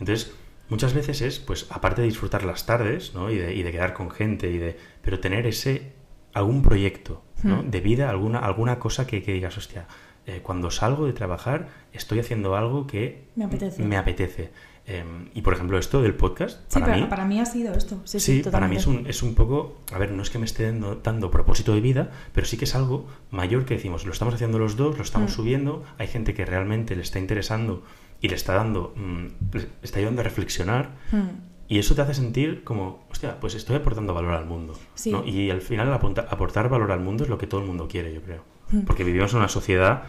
[0.00, 0.34] Entonces,
[0.68, 3.30] muchas veces es, pues, aparte de disfrutar las tardes, ¿no?
[3.30, 5.92] Y de, y de quedar con gente, y de, pero tener ese,
[6.32, 7.62] algún proyecto, ¿no?
[7.62, 7.70] Hmm.
[7.70, 9.86] De vida, alguna, alguna cosa que, que digas, hostia,
[10.26, 13.82] eh, cuando salgo de trabajar estoy haciendo algo que Me apetece.
[13.84, 14.50] me apetece.
[14.86, 18.00] Em, y por ejemplo, esto del podcast, Sí, para mí, para mí ha sido esto.
[18.04, 20.38] Sí, Sí, sí, para mí es un, es un poco, a ver, no es que
[20.38, 24.04] me esté dando, dando propósito de vida, pero sí que es algo mayor que decimos,
[24.04, 25.34] lo estamos haciendo los dos, lo estamos Mm.
[25.34, 27.82] subiendo, hay gente que realmente le está interesando
[28.24, 31.28] y le está dando, mm, le está ayudando a reflexionar Hmm.
[31.68, 34.72] y eso te hace sentir como, hostia, pues estoy aportando valor al mundo.
[34.94, 35.12] Sí.
[35.12, 35.24] ¿no?
[35.26, 38.14] Y al final apunta- aportar valor al mundo es lo que todo el mundo quiere,
[38.14, 38.42] yo creo.
[38.70, 38.80] Mm.
[38.86, 40.04] Porque vivimos en una sociedad,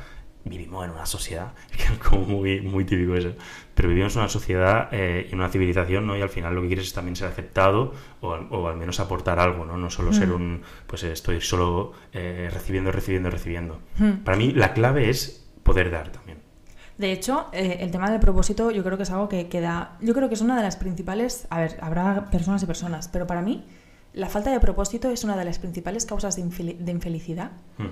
[0.45, 3.33] vivimos en una sociedad, que es como muy, muy típico eso,
[3.73, 6.15] pero vivimos en una sociedad eh, y en una civilización, ¿no?
[6.15, 9.01] Y al final lo que quieres es también ser aceptado o, al- o al menos
[9.01, 9.75] aportar algo, ¿no?
[9.75, 10.35] No solo ser Mm.
[10.35, 13.79] un, pues eh, estoy solo eh, recibiendo, recibiendo, recibiendo.
[13.99, 14.23] Hmm.
[14.23, 16.44] Para mí la clave es poder dar también.
[16.97, 19.97] De hecho, eh, el tema del propósito yo creo que es algo que queda...
[20.01, 21.45] Yo creo que es una de las principales...
[21.49, 23.65] A ver, habrá personas y personas, pero para mí
[24.13, 27.83] la falta de propósito es una de las principales causas de, infeli- de infelicidad Mm.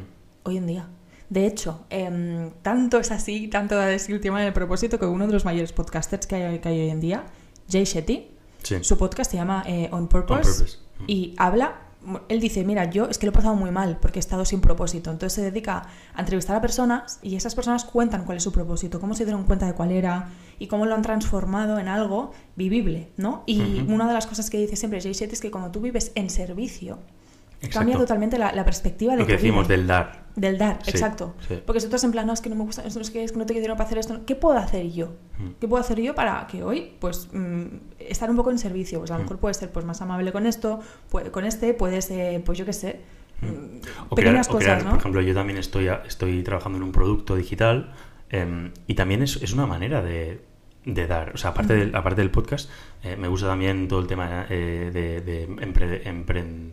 [0.43, 0.87] hoy en día.
[1.29, 5.33] De hecho, em, tanto es así, tanto es el tema del propósito que uno de
[5.33, 7.23] los mayores podcasters que hay, que hay hoy en día,
[7.69, 8.27] Jay Shetty,
[8.61, 8.77] Sí.
[8.83, 10.77] su podcast se llama eh, On, Purpose, On Purpose.
[10.99, 11.03] Mm.
[11.07, 11.81] y habla,
[12.29, 14.61] él dice, mira, yo es que lo he pasado muy mal porque he estado sin
[14.61, 15.11] propósito.
[15.11, 15.83] Entonces se dedica
[16.13, 19.43] a entrevistar a personas y esas personas cuentan cuál es su propósito, cómo se dieron
[19.43, 20.29] cuenta de cuál era
[20.59, 23.43] y cómo lo han transformado en algo vivible, ¿no?
[23.45, 26.11] Y una de las cosas que dice siempre Jay Shetty es que cuando tú vives
[26.15, 26.99] en servicio,
[27.57, 27.79] Exacto.
[27.79, 29.41] cambia totalmente la, la perspectiva de Lo que vida.
[29.41, 30.22] decimos del dar.
[30.35, 31.35] Del dar, Sí, exacto.
[31.47, 31.59] sí.
[31.63, 33.31] Porque si tú estás en plan, no, es que no me gusta, es que, es
[33.31, 35.13] que no tengo dinero para hacer esto, ¿qué puedo hacer yo?
[35.37, 35.49] Mm.
[35.59, 37.63] ¿Qué puedo hacer yo para que hoy, pues, mm,
[37.99, 38.97] estar un poco en servicio?
[38.99, 39.23] Pues a lo Mm.
[39.25, 40.79] mejor puedes ser pues, más amable con esto,
[41.11, 43.01] pu- con este, puedes, eh, pues yo qué sé,
[43.41, 43.81] Mm.
[44.09, 44.89] O pequeñas crear- o cosas, crear, ¿no?
[44.91, 47.93] Por ejemplo, yo también estoy, estoy trabajando en un producto digital
[48.29, 50.39] em, y también es, es una manera de,
[50.85, 51.31] de dar.
[51.33, 52.69] O sea, aparte, del, aparte del podcast,
[53.03, 56.71] eh, me gusta también todo el tema eh, de, de empre- empren-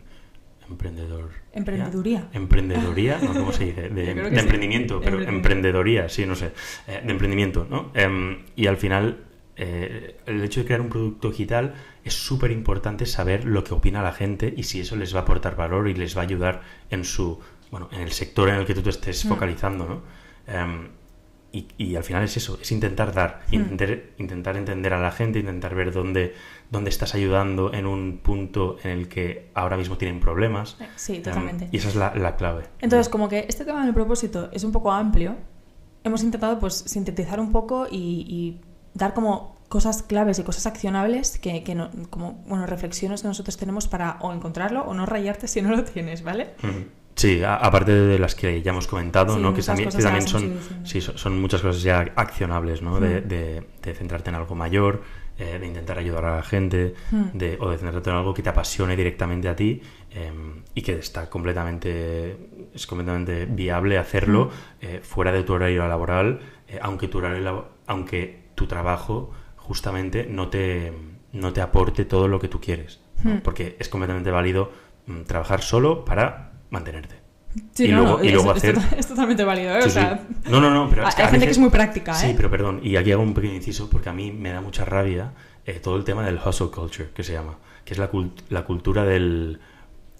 [0.71, 1.29] emprendedor.
[1.53, 2.29] Emprendeduría.
[2.31, 2.37] ¿ya?
[2.37, 3.33] Emprendedoría, ¿no?
[3.33, 3.89] ¿Cómo se dice?
[3.89, 4.39] De, sí.
[4.39, 5.29] emprendimiento, pero Emprendimiento.
[5.35, 6.51] emprendedoría, sí, no sé.
[6.87, 7.91] Eh, de emprendimiento, ¿no?
[7.93, 9.25] Em, y al final,
[9.57, 14.01] eh, el hecho de crear un producto digital es súper importante saber lo que opina
[14.01, 16.61] la gente y si eso les va a aportar valor y les va a ayudar
[16.89, 19.29] en su, bueno, en el sector en el que tú te estés Mm.
[19.29, 20.01] focalizando, ¿no?
[21.53, 23.55] Y, y al final es eso, es intentar dar, Mm.
[23.55, 26.33] intentar, intentar entender a la gente, intentar ver dónde,
[26.69, 30.77] dónde estás ayudando en un punto en el que ahora mismo tienen problemas.
[30.79, 31.67] Eh, Sí, totalmente.
[31.71, 32.63] y esa es la, la clave.
[32.79, 35.35] Entonces, como que este tema del propósito es un poco amplio,
[36.05, 38.61] hemos intentado pues sintetizar un poco y, y
[38.93, 43.57] dar como cosas claves y cosas accionables que, que no- como bueno reflexiones que nosotros
[43.57, 46.51] tenemos para o encontrarlo o no rayarte si no lo tienes, ¿vale?
[46.63, 46.85] Ujú.
[47.21, 49.53] Sí, a- aparte de las que ya hemos comentado, Sí, ¿no?
[49.53, 50.53] Que también, que son,
[50.83, 52.99] sí, son, muchas cosas ya accionables, ¿no?
[52.99, 53.27] De, Mm.
[53.27, 55.01] de- de centrarte en algo mayor,
[55.37, 57.37] eh, de intentar ayudar a la gente, Mm.
[57.37, 59.81] de, o de centrarte en algo que te apasione directamente a ti
[60.13, 60.31] eh,
[60.75, 62.37] y que está completamente,
[62.73, 64.85] es completamente viable hacerlo Mm.
[64.85, 70.49] eh, fuera de tu horario laboral, eh, aunque tu horario aunque tu trabajo justamente no
[70.49, 70.91] te,
[71.33, 73.41] no te aporte todo lo que tú quieres, ¿no?
[73.43, 74.71] Porque es completamente válido
[75.27, 77.15] trabajar solo para mantenerte.
[77.73, 79.81] Sí, Y no, luego- no, y es, luego hacer- tota- es totalmente válido, ¿eh?
[79.83, 80.49] Sí, o sea, sí.
[80.49, 82.15] No, no, no, pero es hay gente que es muy práctica, ¿eh?
[82.29, 84.85] Sí, pero perdón, y aquí hago un pequeño inciso porque a mí me da mucha
[84.85, 85.33] rabia
[85.65, 88.63] eh, todo el tema del hustle culture, que se llama, que es la, cult- la
[88.63, 89.59] cultura del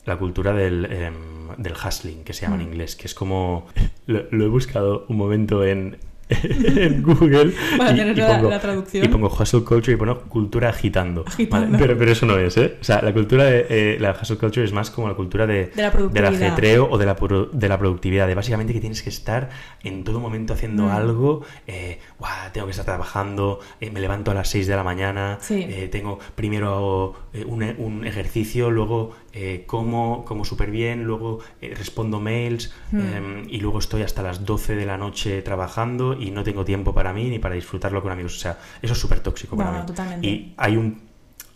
[0.04, 2.72] la cultura del, em, del hustling, que se llama en Mm.
[2.74, 3.68] inglés, que es como...
[4.08, 5.98] Lo, lo he buscado un momento en,
[6.42, 9.06] en Google Para y, tener y la- pongo, la traducción.
[9.06, 11.24] y pongo hustle culture y pongo cultura agitando.
[11.28, 11.68] Agitando.
[11.68, 12.78] Vale, pero, pero eso no es, ¿eh?
[12.80, 15.68] O sea, la cultura de eh, la hustle culture es más como la cultura de,
[15.68, 16.34] De la del productividad.
[16.34, 17.16] ajetreo o de la,
[17.52, 19.50] de la productividad, de básicamente que tienes que estar
[19.84, 20.90] en todo momento haciendo Mm.
[20.92, 24.84] algo, eh, "Guau, tengo que estar trabajando, eh, me levanto a las 6 de la
[24.84, 25.66] mañana, Sí.
[25.68, 27.16] eh, tengo primero hago,
[27.46, 33.00] un, un ejercicio, luego eh, como, como súper bien, luego eh, respondo mails Mm.
[33.00, 36.94] em, y luego estoy hasta las 12 de la noche trabajando y no tengo tiempo
[36.94, 38.36] para mí ni para disfrutarlo con amigos.
[38.38, 39.86] O sea, eso es súper tóxico para No, mí.
[39.86, 40.28] totalmente.
[40.28, 41.02] Y hay un,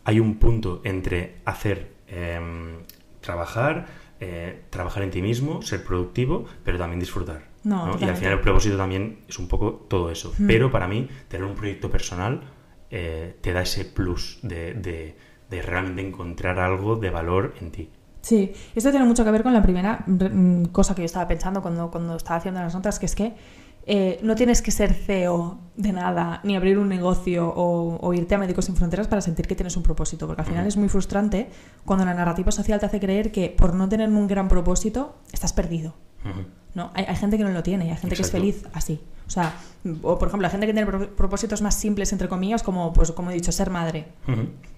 [0.04, 2.78] hay un punto entre hacer, em,
[3.22, 3.86] trabajar,
[4.20, 7.44] eh, trabajar en ti mismo, ser productivo, pero también disfrutar.
[7.64, 10.34] No, Y al final el propósito también es un poco todo eso.
[10.38, 10.48] Mm.
[10.48, 12.42] Pero para mí, tener un proyecto personal
[12.92, 15.16] eh, te da ese plus de, de-
[15.50, 17.90] de realmente encontrar algo de valor en ti.
[18.22, 21.62] Sí, esto tiene mucho que ver con la primera mm, cosa que yo estaba pensando
[21.62, 23.34] cuando, cuando estaba haciendo las notas, que es que
[23.88, 28.34] eh, no tienes que ser CEO de nada, ni abrir un negocio o, o irte
[28.36, 30.90] a Médicos Sin Fronteras para sentir que tienes un propósito, porque al final es muy
[30.90, 31.50] frustrante
[31.86, 35.54] cuando la narrativa social te hace creer que por no tener un gran propósito estás
[35.54, 35.94] perdido.
[36.74, 36.90] ¿no?
[36.96, 38.18] Hay, hay gente que no lo tiene hay gente Exacto.
[38.18, 38.32] que es
[38.62, 39.00] feliz así.
[39.28, 39.54] O sea,
[40.02, 43.12] o por ejemplo, la gente que tiene pro- propósitos más simples, entre comillas, como, pues,
[43.12, 44.08] como he dicho, ser madre.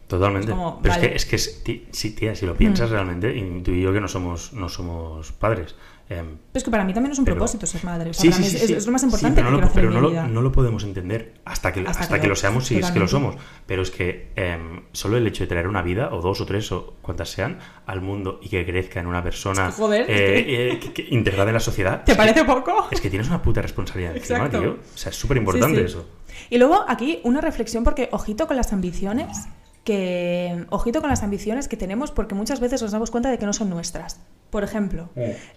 [0.07, 0.47] Totalmente.
[0.51, 1.15] Es como, Pero vale.
[1.15, 2.93] es que, es que si, tía, si lo piensas Mm.
[2.93, 5.75] realmente, y tú y yo que no somos, no somos padres.
[6.09, 8.09] Em, Pero es que para mí también es un Pero- propósito ser madre.
[8.11, 9.65] O sea, Sí, para sí, mí sí, es, lo más importante pero que no lo,
[9.65, 10.27] hacer pero en no mi lo- vida.
[10.27, 12.99] no lo podemos entender hasta que, Hasta hasta que que lo- seamos, si es que
[12.99, 13.35] lo somos.
[13.65, 16.71] Pero es que em, solo el hecho de traer una vida, o dos o tres,
[16.71, 20.09] o cuantas sean, al mundo y que crezca en una persona Es que, joder, es
[20.09, 22.03] eh, eh, que- integrada en la sociedad.
[22.03, 22.87] ¿Te parece poco?
[22.91, 24.77] Es que tienes una puta responsabilidad encima, tío.
[24.93, 26.05] O sea, es súper importante eso.
[26.49, 29.47] Y luego aquí una reflexión porque ojito con las ambiciones
[29.83, 33.45] que ojito con las ambiciones que tenemos porque muchas veces nos damos cuenta de que
[33.45, 34.19] no son nuestras.
[34.49, 35.09] Por ejemplo,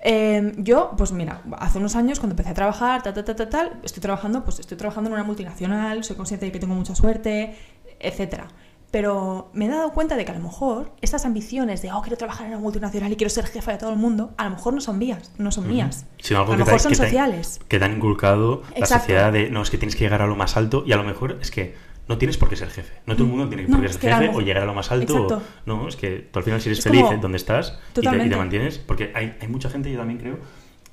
[0.03, 3.49] eh, yo, pues mira, hace unos años cuando empecé a trabajar, tal, tal, tal, tal,
[3.49, 6.95] tal, estoy trabajando, pues estoy trabajando en una multinacional, soy consciente de que tengo mucha
[6.95, 7.55] suerte,
[8.01, 8.49] etcétera.
[8.91, 12.17] Pero me he dado cuenta de que a lo mejor estas ambiciones de, oh, quiero
[12.17, 14.75] trabajar en una multinacional y quiero ser jefa de todo el mundo, a lo mejor
[14.75, 16.07] no son mías, no son mías.
[16.19, 17.61] Sino algo a lo te- mejor son que te- sociales.
[17.69, 20.35] que te han inculcado la sociedad de no, es que tienes que llegar a lo
[20.35, 21.77] más alto y a lo mejor es que
[22.11, 22.93] no tienes por qué ser jefe.
[23.07, 24.91] No todo el mundo tiene No, por qué ser jefe o llegar a lo más
[24.93, 25.27] alto.
[25.29, 27.69] o- no, es que tú al final si eres Es feliz como- en donde estás
[27.69, 28.37] y te, y te Totalmente.
[28.37, 28.79] mantienes.
[28.79, 30.39] Porque hay, hay mucha gente, yo también creo,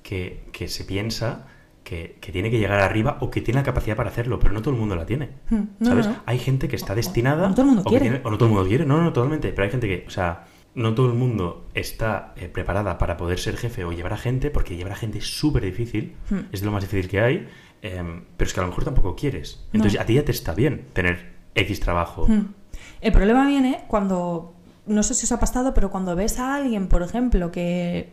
[0.04, 1.48] que, que se piensa
[1.84, 4.62] que, que tiene que llegar arriba o que tiene la capacidad para hacerlo, pero no
[4.62, 5.30] todo el mundo la tiene.
[5.50, 6.08] No, ¿Sabes?
[6.08, 6.16] no.
[6.26, 7.46] Hay gente que está o- destinada.
[7.46, 8.04] o no todo el mundo o quiere.
[8.04, 9.50] tiene- o no todo el mundo quiere, no, no, totalmente.
[9.52, 10.46] Pero hay gente que, o sea,
[10.76, 14.50] no todo el mundo está eh, preparada para poder ser jefe o llevar a gente,
[14.52, 16.40] porque llevar a gente es súper difícil, Hmm.
[16.52, 17.48] es de lo más difícil que hay,
[17.96, 19.66] em, pero es que a lo mejor tampoco quieres.
[19.72, 19.80] No.
[19.80, 22.26] Entonces a ti ya te está bien tener X trabajo.
[22.28, 22.54] Hmm.
[23.02, 24.54] El problema viene cuando,
[24.86, 28.12] no sé si os ha pasado, pero cuando ves a alguien, por ejemplo, que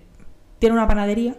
[0.59, 1.37] tiene una panadería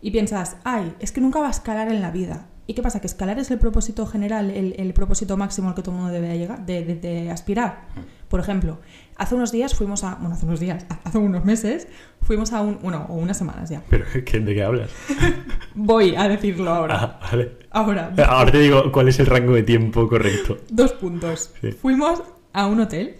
[0.00, 2.46] y piensas, ay, es que nunca va a escalar en la vida.
[2.66, 3.00] ¿Y qué pasa?
[3.00, 6.12] Que escalar es el propósito general, el, el propósito máximo al que todo el mundo
[6.14, 7.86] debe llegar, de, de- de aspirar.
[8.28, 8.78] Por ejemplo,
[9.16, 11.88] hace unos días fuimos a, bueno, hace unos días, hace unos meses,
[12.22, 13.82] fuimos a un, bueno, o unas semanas ya.
[13.90, 14.90] Pero ¿qué- ¿de qué hablas?
[15.74, 17.18] Voy a decirlo ahora.
[17.20, 17.58] Ah, vale.
[17.72, 20.58] Ahora, Ahora te digo cuál es el rango de tiempo correcto.
[20.70, 21.50] dos puntos.
[21.60, 21.72] Sí.
[21.72, 23.16] Fuimos a un hotel,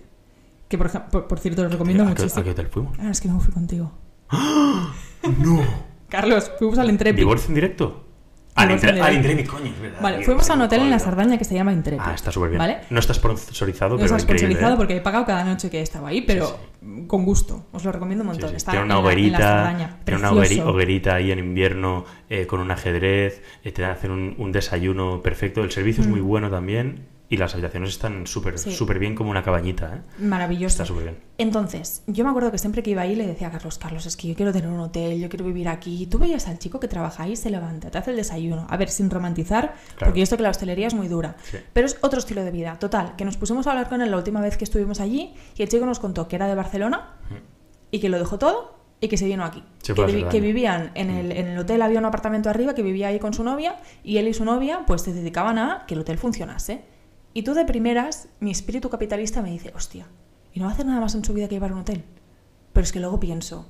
[0.68, 2.40] que por, por, por cierto lo recomiendo ¿A muchísimo.
[2.40, 2.96] a qué hotel fuimos?
[3.00, 3.90] Ah, es que no fui contigo.
[5.38, 5.60] ¡No!
[6.08, 7.18] Carlos, fuimos al Intrepid.
[7.18, 8.04] ¿Divorcio en directo?
[8.54, 10.00] Al, Intre- al coño, es verdad.
[10.02, 10.98] Vale, Dios, fuimos a un hotel en la.
[10.98, 12.02] Sardaña que se llama Intrepid.
[12.04, 12.58] Ah, está súper bien.
[12.58, 12.80] ¿Vale?
[12.90, 14.38] No está sponsorizado, No pero está increíble.
[14.56, 14.76] sponsorizado ¿eh?
[14.76, 16.58] porque he pagado cada noche que he estado ahí, pero
[17.06, 17.64] con gusto.
[17.72, 18.50] Os lo recomiendo un montón.
[18.50, 18.56] sí.
[18.56, 19.96] Está Tiene una en la- en la hoguerita, Sardaña.
[20.04, 20.30] tiene una
[20.70, 25.62] hoguerita ahí en invierno eh, con un ajedrez, eh, te hacen un, un desayuno perfecto.
[25.62, 26.26] El servicio es muy Mm.
[26.26, 28.72] bueno también y las habitaciones están súper Sí.
[28.72, 29.96] súper bien como una cabañita.
[29.96, 30.22] ¿eh?
[30.22, 30.74] Maravilloso.
[30.74, 31.18] Está súper bien.
[31.38, 34.18] Entonces, yo me acuerdo que siempre que iba ahí le decía a Carlos, Carlos, es
[34.18, 36.06] que yo quiero tener un hotel, yo quiero vivir aquí.
[36.08, 38.66] Tú veías al chico que trabaja ahí, se levanta, te hace el desayuno.
[38.68, 39.96] A ver, sin romantizar, Claro.
[40.10, 41.36] porque yo esto que la hostelería es muy dura.
[41.50, 41.56] Sí.
[41.72, 42.78] Pero es otro estilo de vida.
[42.78, 45.62] Total, que nos pusimos a hablar con él la última vez que estuvimos allí y
[45.62, 47.12] el chico nos contó que era de Barcelona
[47.90, 49.64] y que lo dejó todo y que se vino aquí.
[49.82, 52.82] Se que, vi- que vivían en el, en el hotel, había un apartamento arriba que
[52.82, 55.94] vivía ahí con su novia y él y su novia pues se dedicaban a que
[55.94, 56.84] el hotel funcionase.
[57.34, 60.06] Y tú de primeras, mi espíritu capitalista me dice, hostia,
[60.52, 62.04] y no va a hacer nada más en su vida que llevar un hotel.
[62.72, 63.66] Pero es que luego pienso,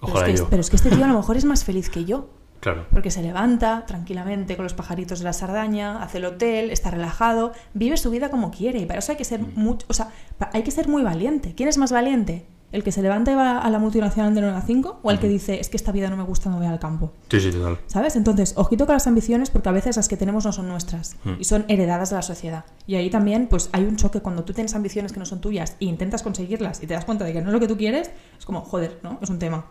[0.00, 2.04] pero es, que, pero es que este tío a lo mejor es más feliz que
[2.04, 2.30] yo.
[2.60, 2.86] Claro.
[2.90, 7.52] Porque se levanta tranquilamente con los pajaritos de la Sardaña, hace el hotel, está relajado,
[7.72, 8.80] vive su vida como quiere.
[8.80, 10.10] Y para eso hay que ser mucho, o sea,
[10.52, 11.54] hay que ser muy valiente.
[11.54, 12.46] ¿Quién es más valiente?
[12.70, 15.00] ¿El que se levanta y va a la multinacional de 9 a 5?
[15.02, 17.12] ¿O el que dice, es que esta vida no me gusta, me voy al campo?
[17.30, 17.78] Sí, sí, total.
[17.86, 18.14] ¿Sabes?
[18.14, 21.32] Entonces, ojito con las ambiciones porque a veces las que tenemos no son nuestras Mm.
[21.38, 22.66] y son heredadas de la sociedad.
[22.86, 25.76] Y ahí también, pues hay un choque cuando tú tienes ambiciones que no son tuyas
[25.80, 28.10] e intentas conseguirlas y te das cuenta de que no es lo que tú quieres,
[28.38, 29.18] es como, joder, ¿no?
[29.22, 29.64] Es un tema.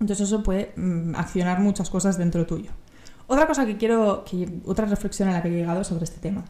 [0.00, 2.70] Entonces eso puede mm, accionar muchas cosas dentro tuyo.
[3.28, 6.44] Otra cosa que quiero, que, otra reflexión a la que he llegado sobre este tema,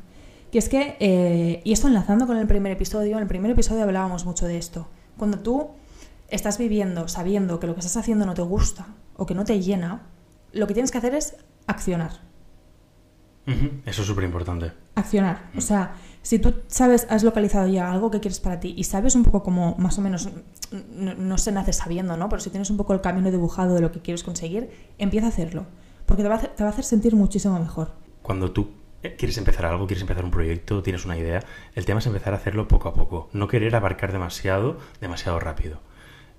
[0.51, 3.83] que es que, eh, y esto enlazando con el primer episodio, en el primer episodio
[3.83, 4.89] hablábamos mucho de esto.
[5.19, 5.69] Cuando tú
[6.29, 9.61] estás viviendo sabiendo que lo que estás haciendo no te gusta o que no te
[9.61, 10.07] llena,
[10.53, 12.27] lo que tienes que hacer es accionar.
[13.87, 14.73] Eso es súper importante.
[14.95, 15.51] Accionar.
[15.57, 19.15] O sea, si tú sabes, has localizado ya algo que quieres para ti y sabes
[19.15, 20.29] un poco como más o menos,
[20.93, 22.29] no, no se nace sabiendo, ¿no?
[22.29, 25.31] Pero si tienes un poco el camino dibujado de lo que quieres conseguir, empieza a
[25.31, 25.65] hacerlo.
[26.05, 27.93] Porque te va a hacer, te va a hacer sentir muchísimo mejor.
[28.21, 28.69] Cuando tú
[29.17, 31.43] quieres empezar algo, quieres empezar un proyecto, tienes una idea,
[31.75, 33.29] el tema es empezar a hacerlo poco a poco.
[33.33, 35.81] No querer abarcar demasiado, demasiado rápido.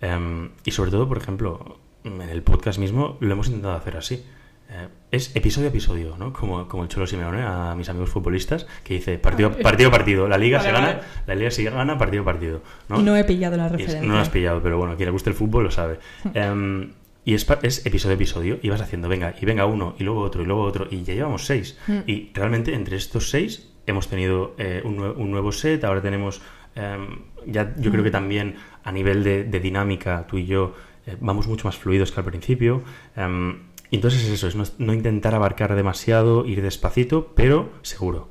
[0.02, 4.24] Em, y sobre todo, por ejemplo, en el podcast mismo lo hemos intentado hacer así.
[4.72, 6.32] Eh, es episodio a episodio, ¿no?
[6.32, 10.28] Como, como el Cholo Simeone a mis amigos futbolistas, que dice partido partido, partido.
[10.28, 12.62] La liga Vale, se gana, la liga se gana partido partido.
[12.88, 13.00] ¿no?
[13.00, 14.02] Y no he pillado la es- referencia.
[14.08, 16.00] no lo has pillado, pero bueno, quien le guste el fútbol lo sabe.
[16.36, 16.92] Em,
[17.26, 20.22] y es, es episodio a episodio y vas haciendo, venga, y venga uno, y luego
[20.22, 21.78] otro, y luego otro, y ya llevamos seis.
[21.88, 21.98] Mm.
[22.08, 26.42] Y realmente entre estos seis hemos tenido eh, un, nue- un nuevo set, ahora tenemos,
[26.76, 30.74] em, ya yo creo que también a nivel de, de dinámica, tú y yo
[31.06, 32.84] eh, vamos mucho más fluidos que al principio.
[33.16, 38.30] em, y entonces es eso, es no, no intentar abarcar demasiado, ir despacito, pero seguro.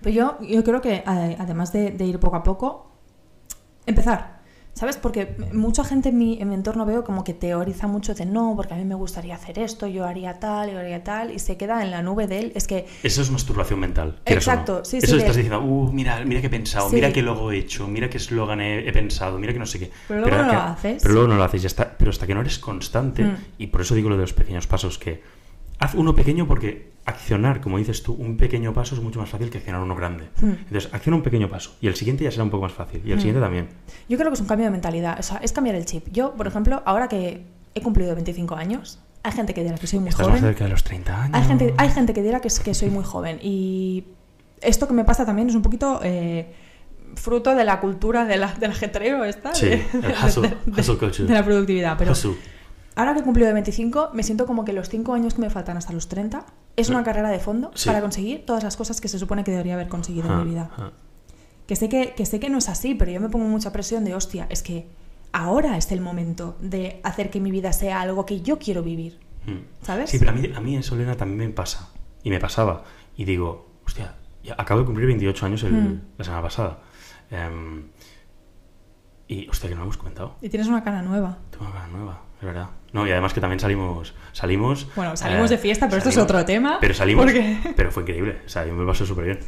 [0.00, 2.92] Pero yo, yo creo que además de, de ir poco a poco,
[3.86, 4.35] empezar.
[4.78, 4.98] ¿Sabes?
[4.98, 8.52] Porque mucha gente en mi, en mi entorno veo como que teoriza mucho de no,
[8.56, 11.56] porque a mí me gustaría hacer esto, yo haría tal, yo haría tal, y se
[11.56, 12.52] queda en la nube de él.
[12.54, 14.20] Es que Eso es masturbación mental.
[14.22, 14.52] quieras o no.
[14.54, 16.96] Exacto, sí, Eso sí, estás diciendo, uh, mira, mira qué he pensado, Sí.
[16.96, 19.78] mira qué logo he hecho, mira qué eslogan he, he pensado, mira que no sé
[19.78, 19.90] qué.
[20.08, 21.02] Pero luego no que- lo haces.
[21.02, 21.96] Pero luego no lo haces, ya está.
[21.96, 23.36] Pero hasta que no eres constante, Mm.
[23.56, 25.22] y por eso digo lo de los pequeños pasos, que
[25.78, 29.48] haz uno pequeño porque accionar, como dices tú, un pequeño paso es mucho más fácil
[29.50, 30.24] que accionar uno grande.
[30.40, 30.46] Mm.
[30.66, 33.10] Entonces, acciona un pequeño paso y el siguiente ya será un poco más fácil y
[33.10, 33.20] el Mm.
[33.20, 33.68] siguiente también.
[34.08, 35.18] yo creo que es un cambio de mentalidad.
[35.18, 36.08] O sea, es cambiar el chip.
[36.12, 39.98] Yo, por ejemplo, ahora que he cumplido 25 años, hay gente que dirá que soy
[40.00, 40.40] muy Estás joven.
[40.40, 41.36] más cerca de los 30 años.
[41.36, 44.04] Hay gente, hay gente que dirá que, es- que soy muy joven y
[44.62, 46.52] esto que me pasa también es un poquito eh,
[47.14, 50.80] fruto de la cultura de la, del ajetreo esta, Sí, de, el hustle, de- de-
[50.80, 51.28] hustle culture.
[51.28, 51.96] de la productividad.
[51.98, 52.12] Pero.
[52.96, 55.50] Ahora que he cumplido de 25, me siento como que los 5 años que me
[55.50, 56.44] faltan hasta los 30
[56.76, 57.88] es una carrera de fondo Sí.
[57.88, 60.70] para conseguir todas las cosas que se supone que debería haber conseguido en mi vida.
[60.76, 60.90] ah.
[61.66, 64.04] Que sé que, que sé que no es así, pero yo me pongo mucha presión
[64.04, 64.86] de, hostia, es que
[65.32, 69.18] ahora es el momento de hacer que mi vida sea algo que yo quiero vivir.
[69.46, 69.84] Mm.
[69.84, 70.10] ¿Sabes?
[70.10, 71.88] Sí, pero a mí, a mí eso, Elena, también me pasa.
[72.22, 72.84] Y me pasaba.
[73.16, 76.00] Y digo, hostia, ya acabo de cumplir 28 años el- Mm.
[76.18, 76.78] la semana pasada.
[77.30, 77.88] Em,
[79.28, 80.36] y, hostia, que no lo hemos comentado.
[80.40, 81.38] Y tienes una cara nueva.
[81.50, 82.68] Tengo una cara nueva, es verdad.
[82.92, 84.14] No, y además que también salimos...
[84.32, 87.24] salimos Bueno, salimos eh, de fiesta, pero esto es otro tema, Pero salimos...
[87.24, 88.38] porque- Pero fue increíble.
[88.46, 89.38] O sea, yo me lo pasé súper bien.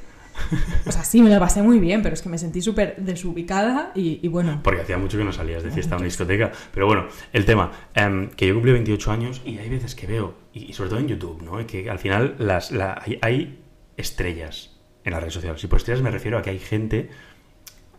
[0.86, 3.90] O sea, sí, me lo pasé muy bien, pero es que me sentí súper desubicada
[3.94, 4.60] y, y bueno.
[4.62, 6.52] Porque hacía mucho que no salías de fiesta a una discoteca.
[6.72, 10.34] Pero bueno, el tema, em, que yo cumplí 28 años y hay veces que veo,
[10.52, 11.66] y, y sobre todo en YouTube, ¿no?
[11.66, 13.64] Que al final las, la- hay, hay
[13.96, 15.62] estrellas en las redes sociales.
[15.64, 17.10] Y por estrellas me refiero a que hay gente,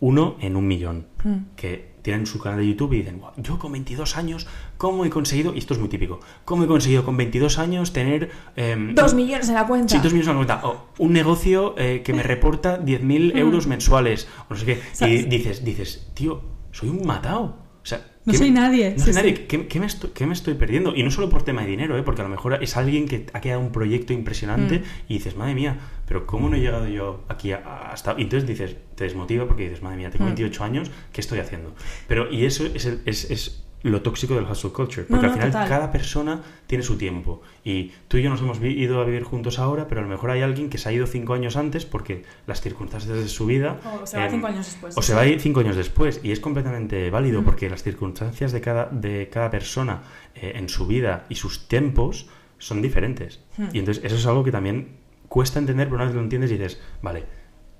[0.00, 1.54] uno en un millón, Mm.
[1.56, 4.46] que tienen su canal de YouTube y dicen, "Guau, yo con 22 años,
[4.78, 5.54] ¿cómo he conseguido?
[5.54, 6.20] Y esto es muy típico.
[6.46, 8.30] ¿Cómo he conseguido con 22 años tener...
[8.56, 9.88] em, Dos millones en la cuenta.
[9.94, 10.66] Sí, dos millones en la cuenta.
[10.66, 14.26] O un negocio eh, que me reporta 10.000 euros mensuales.
[14.48, 14.80] O no sé qué.
[15.06, 16.40] Y dices, dices, tío,
[16.72, 17.58] soy un matado.
[17.82, 18.00] O sea,
[18.30, 19.18] No ¿qué soy me- nadie, No soy sí.
[19.18, 19.46] nadie.
[19.46, 20.94] ¿Qué, qué me estoy, qué me estoy perdiendo?
[20.96, 22.02] Y no solo por tema de dinero, ¿eh?
[22.02, 24.82] porque a lo mejor es alguien que ha quedado un proyecto impresionante Mm.
[25.08, 28.14] y dices, madre mía, pero ¿cómo no he llegado yo aquí hasta...?
[28.18, 30.28] Y entonces dices, te desmotiva porque dices, madre mía, tengo Mm.
[30.28, 31.74] 28 años, ¿qué estoy haciendo?
[32.08, 35.38] Pero, y eso es, el- es, es lo tóxico del hustle culture, porque no, al
[35.38, 35.68] final total.
[35.68, 37.42] cada persona tiene su tiempo.
[37.64, 40.30] Y tú y yo nos hemos ido a vivir juntos ahora, pero a lo mejor
[40.30, 43.80] hay alguien que se ha ido cinco años antes porque las circunstancias de su vida...
[44.02, 44.98] O se va em, cinco años después.
[44.98, 46.20] O se va cinco años después.
[46.22, 47.44] Y es completamente válido Mm.
[47.44, 50.02] porque las circunstancias de cada, de cada persona
[50.34, 52.28] eh, en su vida y sus tiempos
[52.58, 53.40] son diferentes.
[53.56, 53.64] Mm.
[53.72, 54.96] Y entonces eso es algo que también
[55.28, 57.24] cuesta entender, pero una vez lo entiendes y dices, vale,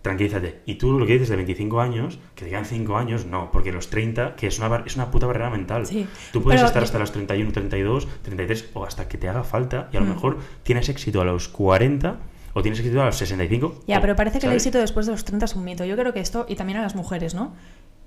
[0.02, 0.60] tranquilízate.
[0.66, 3.72] Y tú lo que dices de 25 años, que te quedan 5 años, no, porque
[3.72, 5.86] los 30, que es una, bar- es una puta barrera mental.
[5.86, 9.88] Sí, Tú puedes estar hasta los 31, 32, 33 o hasta que te haga falta
[9.92, 10.10] y a lo Mm.
[10.10, 12.16] mejor tienes éxito a los 40
[12.54, 13.82] o tienes éxito a los 65.
[13.86, 15.84] Ya, o- pero parece que el éxito después de los 30 es un mito.
[15.84, 17.54] Yo creo que esto, y también a las mujeres, ¿no?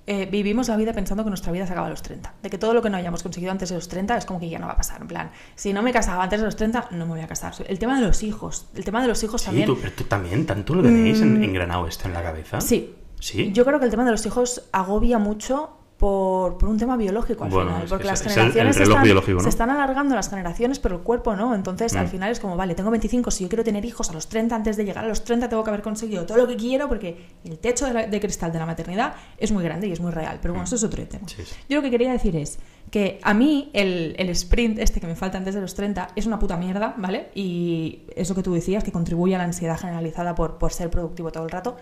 [0.06, 2.34] Eh, vivimos la vida pensando que nuestra vida se acaba a los 30.
[2.42, 4.50] De que todo lo que no hayamos conseguido antes de los 30 es como que
[4.50, 5.00] ya no va a pasar.
[5.00, 7.54] En plan, si no me casaba antes de los 30, no me voy a casar.
[7.66, 8.66] El tema de los hijos.
[8.74, 9.66] El tema de los hijos Sí, también.
[9.66, 11.44] tú, pero tú también, tanto lo tenéis en- Mm.
[11.44, 12.60] engranado esto en la cabeza.
[12.60, 12.94] Sí.
[13.18, 13.52] Sí.
[13.52, 15.70] Yo creo que el tema de los hijos agobia mucho
[16.04, 17.86] por, por un tema biológico al Bueno, final.
[17.88, 19.40] Porque las es el- el generaciones se están, ¿no?
[19.40, 21.54] se están alargando las generaciones, pero el cuerpo no.
[21.54, 22.10] Entonces, al Mm.
[22.10, 24.76] final es como, vale, tengo 25, si yo quiero tener hijos a los 30, antes
[24.76, 27.58] de llegar a los 30 tengo que haber conseguido todo lo que quiero porque el
[27.58, 30.40] techo de, la- de cristal de la maternidad es muy grande y es muy real.
[30.42, 30.66] Pero bueno, Mm.
[30.66, 31.26] eso es otro tema.
[31.26, 31.54] Sí, sí.
[31.70, 32.58] Yo lo que quería decir es
[32.90, 36.26] que a mí el, el sprint este que me falta antes de los 30 es
[36.26, 37.30] una puta mierda, ¿vale?
[37.34, 41.32] Y eso que tú decías, que contribuye a la ansiedad generalizada por, por ser productivo
[41.32, 41.76] todo el rato.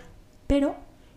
[0.47, 0.75] Pero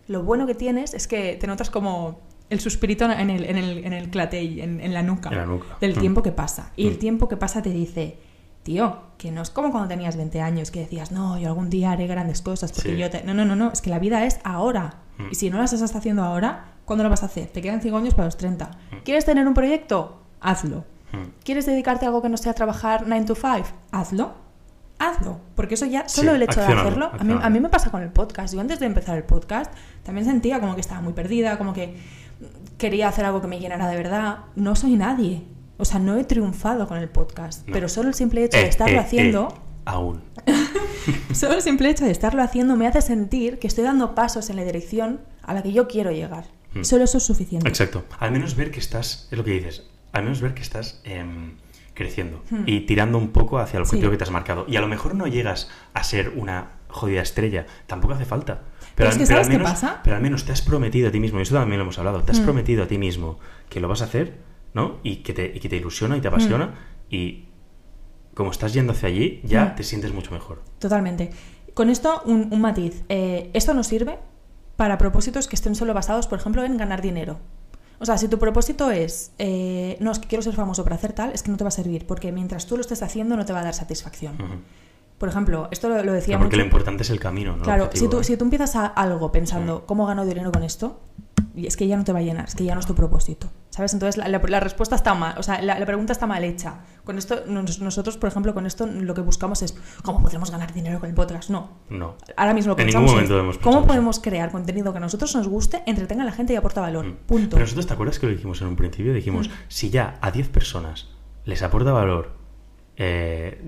[0.09, 2.19] lo bueno que tienes es que te notas como
[2.49, 5.45] el suspirito en el, en el, en el clatell, en, en la nuca, En la
[5.45, 5.77] nuca.
[5.81, 5.99] del Mm.
[5.99, 6.71] tiempo que pasa.
[6.75, 6.99] Y el Mm.
[6.99, 8.17] tiempo que pasa te dice,
[8.63, 11.91] tío, que no es como cuando tenías 20 años, que decías, no, yo algún día
[11.91, 12.97] haré grandes cosas, porque Sí.
[12.97, 13.23] yo te...
[13.23, 14.95] No, no, no, no, es que la vida es ahora.
[15.17, 15.27] Mm.
[15.31, 17.47] Y si no las estás haciendo ahora, ¿cuándo lo vas a hacer?
[17.47, 18.65] Te quedan 5 años para los 30.
[18.91, 18.95] Mm.
[19.03, 20.21] ¿Quieres tener un proyecto?
[20.39, 20.85] Hazlo.
[21.11, 21.43] Mm.
[21.43, 23.67] ¿Quieres dedicarte a algo que no sea trabajar 9 to 5?
[23.91, 24.33] Hazlo.
[24.99, 25.39] Hazlo.
[25.55, 27.91] Porque eso ya, solo Sí, el hecho de hacerlo, a mí, a mí me pasa
[27.91, 28.53] con el podcast.
[28.55, 29.71] Yo antes de empezar el podcast
[30.03, 31.95] también sentía como que estaba muy perdida, como que
[32.77, 34.39] quería hacer algo que me llenara de verdad.
[34.55, 35.43] No soy nadie.
[35.77, 37.67] O sea, no he triunfado con el podcast.
[37.67, 37.73] No.
[37.73, 39.49] Pero solo el simple hecho Eh, de estarlo eh, haciendo...
[39.51, 40.21] eh, aún.
[41.33, 44.55] Solo el simple hecho de estarlo haciendo me hace sentir que estoy dando pasos en
[44.57, 46.45] la dirección a la que yo quiero llegar.
[46.73, 46.83] Mm.
[46.83, 47.67] Solo eso es suficiente.
[47.69, 48.03] Exacto.
[48.19, 51.53] Al menos ver que estás, es lo que dices, al menos ver que estás em,
[51.93, 52.63] creciendo Hmm.
[52.65, 53.89] y tirando un poco hacia el Sí.
[53.91, 54.65] objetivo que te has marcado.
[54.67, 58.61] Y a lo mejor no llegas a ser una jodida estrella, tampoco hace falta.
[58.97, 60.01] Pero es al- que al ¿sabes qué menos, pasa?
[60.03, 62.21] Pero al menos te has prometido a ti mismo, y eso también lo hemos hablado,
[62.23, 62.43] te has Hmm.
[62.45, 63.39] prometido a ti mismo
[63.69, 64.37] que lo vas a hacer,
[64.73, 64.97] ¿no?
[65.03, 66.73] Y que te, y que te ilusiona y te apasiona
[67.09, 67.45] y
[68.33, 69.75] como estás yendo hacia allí, ya Hmm.
[69.75, 70.61] te sientes mucho mejor.
[70.79, 71.29] Totalmente.
[71.73, 73.03] Con esto, un, un matiz.
[73.07, 74.17] Eh, esto nos sirve
[74.75, 77.37] para propósitos que estén solo basados, por ejemplo, en ganar dinero.
[77.99, 81.13] O sea, si tu propósito es, eh, no, es que quiero ser famoso para hacer
[81.13, 83.45] tal, es que no te va a servir, porque mientras tú lo estés haciendo no
[83.45, 84.37] te va a dar satisfacción.
[85.17, 87.63] Por ejemplo, esto lo, lo decía porque mucho- lo importante es el camino, ¿no?
[87.63, 88.23] Claro, si tú, ¿eh?
[88.23, 89.83] si tú empiezas a algo pensando, Sí.
[89.87, 90.99] ¿cómo gano dinero con esto?
[91.55, 92.93] Y es que ya no te va a llenar, es que ya no es tu
[92.93, 93.49] propósito.
[93.71, 93.93] ¿Sabes?
[93.93, 96.81] Entonces la, la- la respuesta está mal, o sea, la, la pregunta está mal hecha.
[97.03, 100.71] Con esto, nos- nosotros, por ejemplo, con esto lo que buscamos es, ¿cómo podremos ganar
[100.73, 101.49] dinero con el podcast?
[101.49, 101.69] No.
[101.89, 102.15] No.
[102.35, 105.35] Ahora mismo lo que En pensamos ningún momento ¿cómo podemos crear contenido que a nosotros
[105.35, 107.05] nos guste, entretenga a la gente y aporta valor?
[107.07, 107.15] Mm.
[107.25, 107.49] Punto.
[107.55, 109.13] Pero nosotros, ¿te acuerdas que lo dijimos en un principio?
[109.15, 109.51] Dijimos, Mm.
[109.67, 111.09] si ya a 10 personas
[111.45, 112.37] les aporta valor
[112.99, 113.61] eh,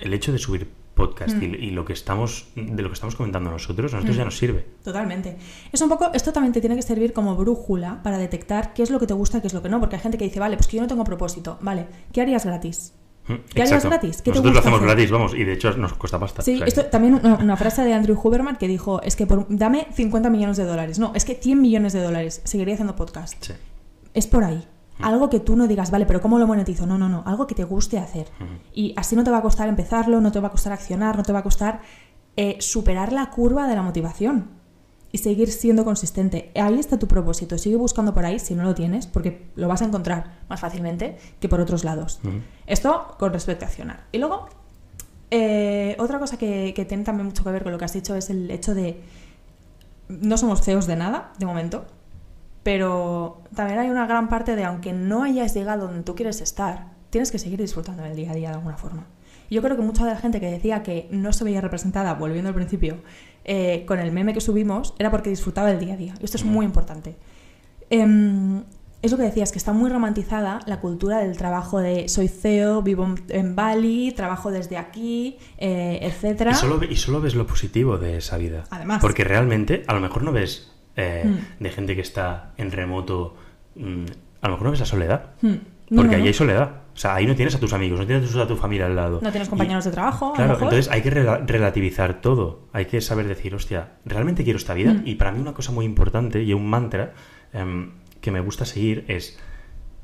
[0.00, 1.42] el hecho de subir podcast Mm.
[1.42, 4.18] y, y lo que estamos de lo que estamos comentando nosotros, a nosotros Mm.
[4.18, 4.66] ya nos sirve.
[4.82, 5.36] Totalmente.
[5.72, 8.90] Es un poco, esto también te tiene que servir como brújula para detectar qué es
[8.90, 10.40] lo que te gusta y qué es lo que no, porque hay gente que dice,
[10.40, 12.94] vale, pues que yo no tengo propósito, vale, ¿qué harías gratis?
[13.28, 14.16] Mm, ¿Qué harías gratis?
[14.16, 14.88] ¿Qué te nosotros lo gusta hacemos hacer?
[14.88, 16.42] gratis, vamos, y de hecho nos cuesta pasta.
[16.42, 19.14] Sí, o sea que- esto también una, una frase de Andrew Huberman que dijo, es
[19.14, 22.74] que por, dame 50 millones de dólares, no, es que 100 millones de dólares, seguiría
[22.74, 23.36] haciendo podcast.
[23.44, 23.52] Sí.
[24.14, 24.66] Es por ahí.
[25.00, 26.86] Algo que tú no digas, vale, pero ¿cómo lo monetizo?
[26.86, 28.28] No, no, no, algo que te guste hacer.
[28.72, 31.22] Y así no te va a costar empezarlo, no te va a costar accionar, no
[31.22, 31.80] te va a costar
[32.36, 34.50] eh, superar la curva de la motivación
[35.10, 36.50] y seguir siendo consistente.
[36.54, 37.56] Ahí está tu propósito.
[37.58, 41.18] Sigue buscando por ahí si no lo tienes, porque lo vas a encontrar más fácilmente
[41.40, 42.20] que por otros lados.
[42.66, 44.04] Esto con respecto a accionar.
[44.12, 44.48] Y luego,
[45.30, 48.14] eh, otra cosa que, que tiene también mucho que ver con lo que has dicho
[48.14, 49.02] es el hecho de
[50.08, 51.86] no somos feos de nada, de momento,
[52.68, 56.88] pero también hay una gran parte de, aunque no hayas llegado donde tú quieres estar,
[57.08, 59.06] tienes que seguir disfrutando del día a día de alguna forma.
[59.48, 62.12] Y Yo creo que mucha de la gente que decía que no se veía representada,
[62.12, 62.98] volviendo al principio,
[63.46, 66.14] eh, con el meme que subimos, era porque disfrutaba del día a día.
[66.20, 67.16] Y esto es muy importante.
[67.88, 68.64] Em,
[69.00, 72.82] es lo que decías, que está muy romantizada la cultura del trabajo de soy CEO,
[72.82, 76.50] vivo en- Bali, trabajo desde aquí, eh, etcétera.
[76.50, 78.64] Y solo, y solo ves lo positivo de esa vida.
[78.68, 79.00] Además.
[79.00, 81.62] Porque realmente, a lo mejor no ves eh, Mm.
[81.62, 83.36] de gente que está en remoto,
[83.76, 84.04] mm,
[84.42, 85.30] a lo mejor no ves la soledad.
[85.40, 85.56] No,
[85.88, 86.26] Porque no, ahí no.
[86.26, 86.82] hay soledad.
[86.92, 89.20] O sea, ahí no tienes a tus amigos, no tienes a tu familia al lado.
[89.22, 90.64] No tienes Y- compañeros de trabajo, a lo Claro, mejor.
[90.64, 92.66] entonces hay que rela- relativizar todo.
[92.72, 94.92] Hay que saber decir, hostia, realmente quiero esta vida.
[94.92, 95.02] Mm.
[95.06, 97.14] Y para mí una cosa muy importante y un mantra
[97.54, 99.38] em, que me gusta seguir es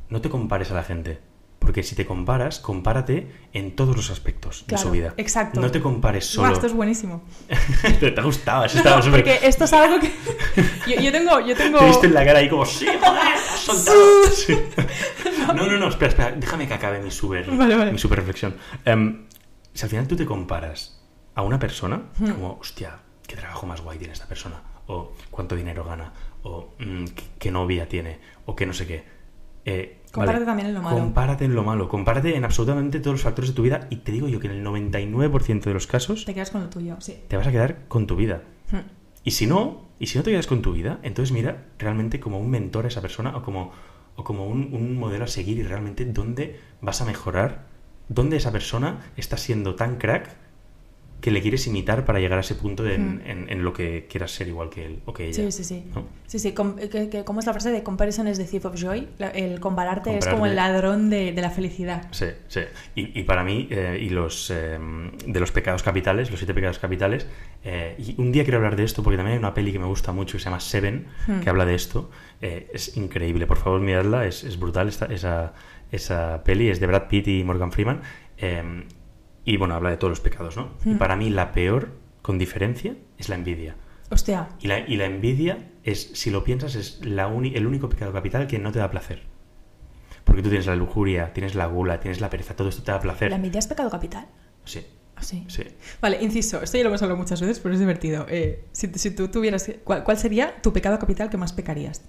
[0.08, 1.18] no te compares a la gente.
[1.64, 5.14] Porque si te comparas, compárate en todos los aspectos Claro, de su vida.
[5.16, 5.60] exacto.
[5.60, 6.52] No te compares solo.
[6.52, 7.24] esto es buenísimo.
[8.00, 10.12] te, te ha gustado, has No, no, súper- porque esto es algo que...
[10.94, 11.40] yo, yo tengo...
[11.40, 11.78] Yo tengo...
[11.78, 13.96] Te viste en la cara ahí como, sí, joder, has soltado.
[14.32, 14.54] Sí.
[15.48, 17.92] No, no, no, espera, espera, déjame que acabe mi super, Vale, vale.
[17.92, 18.54] mi super reflexión.
[18.84, 19.26] Em,
[19.72, 21.00] si al final tú te comparas
[21.34, 25.84] a una persona, como, hostia, qué trabajo más guay tiene esta persona, o cuánto dinero
[25.84, 26.12] gana,
[26.42, 29.13] o mm, qué, qué novia tiene, o qué no sé qué.
[29.64, 30.96] Eh, Compárate también en lo malo.
[30.96, 34.12] Compárate en lo malo, compárate en absolutamente todos los factores de tu vida y te
[34.12, 37.18] digo yo que en el 99% de los casos Te quedas con lo tuyo, sí.
[37.26, 38.42] te vas a quedar con tu vida.
[38.70, 38.86] Hmm.
[39.24, 42.38] Y si no, y si no te quedas con tu vida, entonces mira realmente como
[42.38, 43.72] un mentor a esa persona o como,
[44.14, 47.66] o como un, un modelo a seguir y realmente dónde vas a mejorar,
[48.08, 50.36] dónde esa persona está siendo tan crack
[51.24, 53.20] que le quieres imitar para llegar a ese punto en, Mm.
[53.24, 55.50] en- en lo que quieras ser igual que él o que ella.
[55.50, 55.84] Sí, sí, sí.
[55.94, 56.04] ¿no?
[56.26, 56.52] Sí, sí.
[56.52, 59.08] com- que, que- ¿Cómo es la frase de comparison is the thief of joy?
[59.16, 62.08] La- El compararte es como el ladrón de, de la felicidad.
[62.10, 62.60] Sí, sí.
[62.94, 64.78] Y, y para mí, eh, y los eh,
[65.26, 67.26] de los pecados capitales, los siete pecados capitales,
[67.64, 69.86] eh, y un día quiero hablar de esto porque también hay una peli que me
[69.86, 71.40] gusta mucho que se llama Seven, Hmm.
[71.40, 72.10] que habla de esto.
[72.42, 75.54] Eh, es increíble, por favor, miradla, es, es brutal esta, esa,
[75.90, 78.02] esa peli, es de Brad Pitt y Morgan Freeman.
[79.44, 80.70] Y bueno, habla de todos los pecados, ¿no?
[80.84, 80.98] Y Hmm.
[80.98, 81.90] para mí la peor,
[82.22, 83.76] con diferencia, es la envidia.
[84.10, 87.88] Hostia, Y la, y la envidia es, si lo piensas, es la uni- el único
[87.88, 89.22] pecado capital que no te da placer.
[90.24, 93.00] Porque tú tienes la lujuria, tienes la gula, tienes la pereza, todo esto te da
[93.00, 93.30] placer.
[93.30, 94.26] ¿la envidia es pecado capital?
[94.64, 94.86] Sí,
[95.16, 95.44] Ah, sí.
[95.48, 95.62] sí.
[96.00, 98.26] Vale, inciso, esto ya lo hemos hablado muchas veces, pero es divertido.
[98.28, 99.70] Eh, si, si tú tuvieras...
[99.84, 102.02] ¿cuál, cuál sería tu pecado capital que más pecarías?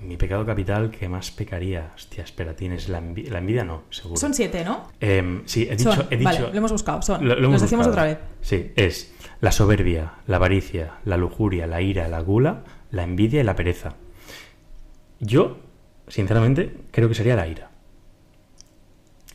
[0.00, 1.90] Mi pecado capital que más pecaría.
[1.96, 4.16] Hostia, espera, tienes la, envi- la envidia, no, seguro.
[4.16, 4.86] Son siete, ¿no?
[5.00, 5.92] Em, sí, he dicho.
[5.92, 6.06] Son.
[6.10, 7.26] he dicho Vale, lo hemos buscado, son.
[7.26, 8.18] lo- lo hemos Los decimos otra vez.
[8.40, 13.44] Sí, es la soberbia, la avaricia, la lujuria, la ira, la gula, la envidia y
[13.44, 13.96] la pereza.
[15.20, 15.58] Yo,
[16.06, 17.70] sinceramente, creo que sería la ira.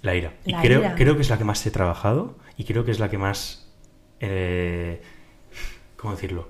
[0.02, 0.34] La ira.
[0.46, 0.96] Y La creo, ira.
[0.96, 3.70] creo que es la que más he trabajado y creo que es la que más...
[4.22, 5.02] eh,
[5.98, 6.50] ¿Cómo decirlo?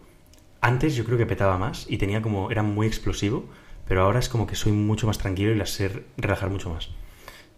[0.62, 2.50] Antes yo creo que petaba más y tenía como...
[2.52, 3.46] Era muy explosivo,
[3.88, 6.90] pero ahora es como que soy mucho más tranquilo y la sé relajar mucho más.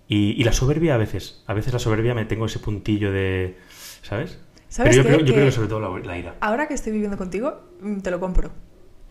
[0.08, 1.44] Y, y la soberbia a veces.
[1.48, 3.58] A veces la soberbia me tengo ese puntillo de...
[4.04, 4.40] ¿Sabes?
[4.70, 6.36] ¿Sabes pero yo creo, yo Que- creo que sobre todo la, la ira.
[6.42, 8.52] Ahora que estoy viviendo contigo, mm, te lo compro.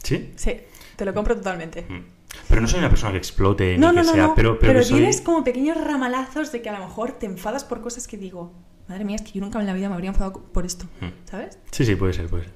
[0.02, 0.32] ¿Sí?
[0.36, 0.60] Sí,
[0.96, 1.82] te lo compro totalmente.
[1.88, 2.00] Mm.
[2.48, 4.82] Pero no soy una persona que explote No, ni no, que no, sea, pero, pero,
[4.82, 8.16] soy- tienes como pequeños ramalazos de que a lo mejor te enfadas por cosas que
[8.18, 8.52] digo,
[8.88, 11.06] madre mía, es que yo nunca en la vida me habría enfadado por esto, Mm.
[11.28, 11.58] ¿sabes?
[11.70, 12.52] Sí, sí, puede ser, puede ser.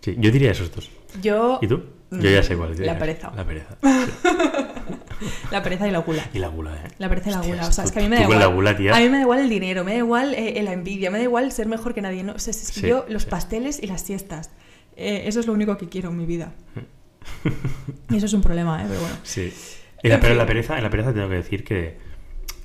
[0.00, 0.90] Sí, yo diría esos dos.
[1.20, 1.58] Yo...
[1.62, 1.82] ¿Y tú?
[2.20, 2.74] Yo ya sé cuál.
[2.78, 3.32] La pereza.
[3.34, 3.76] La pereza.
[3.82, 5.26] sí.
[5.50, 6.28] La pereza y la gula.
[6.34, 6.88] Y la gula, ¿eh?
[6.98, 7.68] La pereza y la Hostias, gula.
[7.68, 8.38] O sea, es que a mí me da igual.
[8.40, 8.94] la gula, tía.
[8.96, 11.24] A mí me da igual el dinero, me da igual eh, la envidia, me da
[11.24, 12.22] igual ser mejor que nadie.
[12.22, 12.32] ¿no?
[12.34, 13.28] O sea, es que Sí, yo los sí.
[13.30, 14.50] pasteles y las siestas.
[14.96, 16.52] eh, eso es lo único que quiero en mi vida.
[18.10, 18.86] Y eso es un problema, ¿eh?
[18.88, 19.16] Pero bueno.
[19.22, 19.52] Sí.
[20.02, 20.38] Y la- En pero fin.
[20.38, 21.96] la pereza, en la pereza tengo que decir que,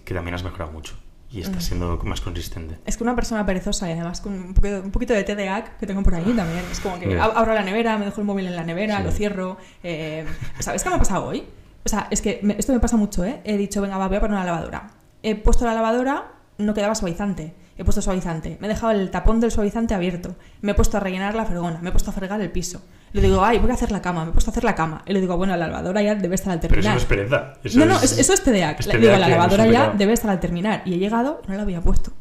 [0.03, 0.95] que también has mejorado mucho.
[1.29, 1.67] Y estás Mm.
[1.67, 2.77] siendo más consistente.
[2.85, 5.85] Es que una persona perezosa y además con un poquito, un poquito de TDAH que
[5.85, 6.63] tengo por ahí también.
[6.71, 9.03] Es como que abro la nevera, me dejo el móvil en la nevera, Sí.
[9.03, 9.57] lo cierro.
[9.83, 10.25] eh,
[10.59, 11.43] ¿Sabes qué me ha pasado hoy?
[11.85, 13.41] O sea, es que me- esto me pasa mucho, ¿eh?
[13.43, 14.89] He dicho, venga, va, voy a poner una lavadora.
[15.23, 17.53] He puesto la lavadora, no quedaba suavizante.
[17.77, 18.57] He puesto suavizante.
[18.59, 20.35] Me he dejado el tapón del suavizante abierto.
[20.61, 21.79] Me he puesto a rellenar la fregona.
[21.81, 22.81] Me he puesto a fregar el piso.
[23.13, 24.23] Le digo, ay, voy a hacer la cama.
[24.25, 25.03] Me he puesto a hacer la cama.
[25.05, 26.95] Y le digo, bueno, la lavadora ya debe estar al Pero eso terminar.
[26.95, 27.53] no es pereza.
[27.63, 28.79] Eso no, no, es- es- eso es TDAH.
[28.79, 30.81] es Le digo, la lavadora ya debe estar al terminar.
[30.85, 32.11] Y he llegado, no la había puesto.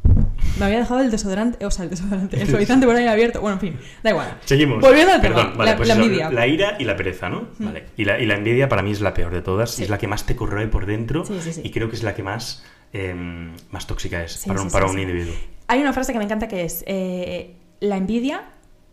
[0.59, 3.41] Me había dejado el desodorante, o sea, el desodorante, el suavizante por ahí abierto.
[3.41, 4.37] Bueno, en fin, da igual.
[4.45, 4.79] Seguimos.
[4.81, 6.29] Volviendo al tema, Perdón, vale, la, pues la envidia.
[6.31, 7.47] la ira y la pereza, ¿no?
[7.59, 7.85] Vale.
[7.97, 9.71] Y la, y la envidia para mí es la peor de todas.
[9.71, 9.83] Sí.
[9.83, 11.25] Es la que más te corroe por dentro.
[11.25, 11.61] Sí, sí.
[11.63, 12.63] Y creo que es la que más,
[12.93, 13.13] eh,
[13.71, 15.33] más tóxica es Sí, para, un, sí, para sí, un individuo.
[15.67, 18.43] Hay una frase que me encanta que es: eh, La envidia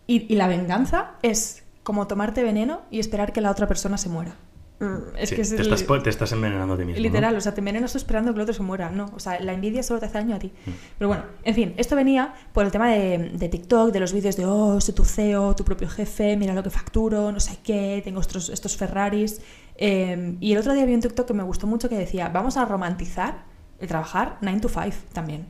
[0.07, 4.09] y, y la venganza es como tomarte veneno y esperar que la otra persona se
[4.09, 4.35] muera.
[4.81, 6.97] Mm, Es Sí, que es te, el- estás, te estás envenenando a ti mismo.
[6.99, 7.03] ¿no?
[7.03, 8.91] Literal, o sea, te envenenas esperando que el otro se muera.
[8.91, 10.49] No, o sea, la envidia solo te hace daño a ti.
[10.67, 10.71] Mm.
[10.99, 14.37] Pero bueno, en fin, esto venía por el tema de, de TikTok, de los vídeos
[14.37, 18.01] de, oh, soy tu CEO, tu propio jefe, mira lo que facturo, no sé qué,
[18.03, 19.41] tengo estos, estos Ferraris.
[19.77, 22.57] Eh, y el otro día vi un TikTok que me gustó mucho que decía, vamos
[22.57, 23.45] a romantizar
[23.79, 25.49] el trabajar 9 to 5 también.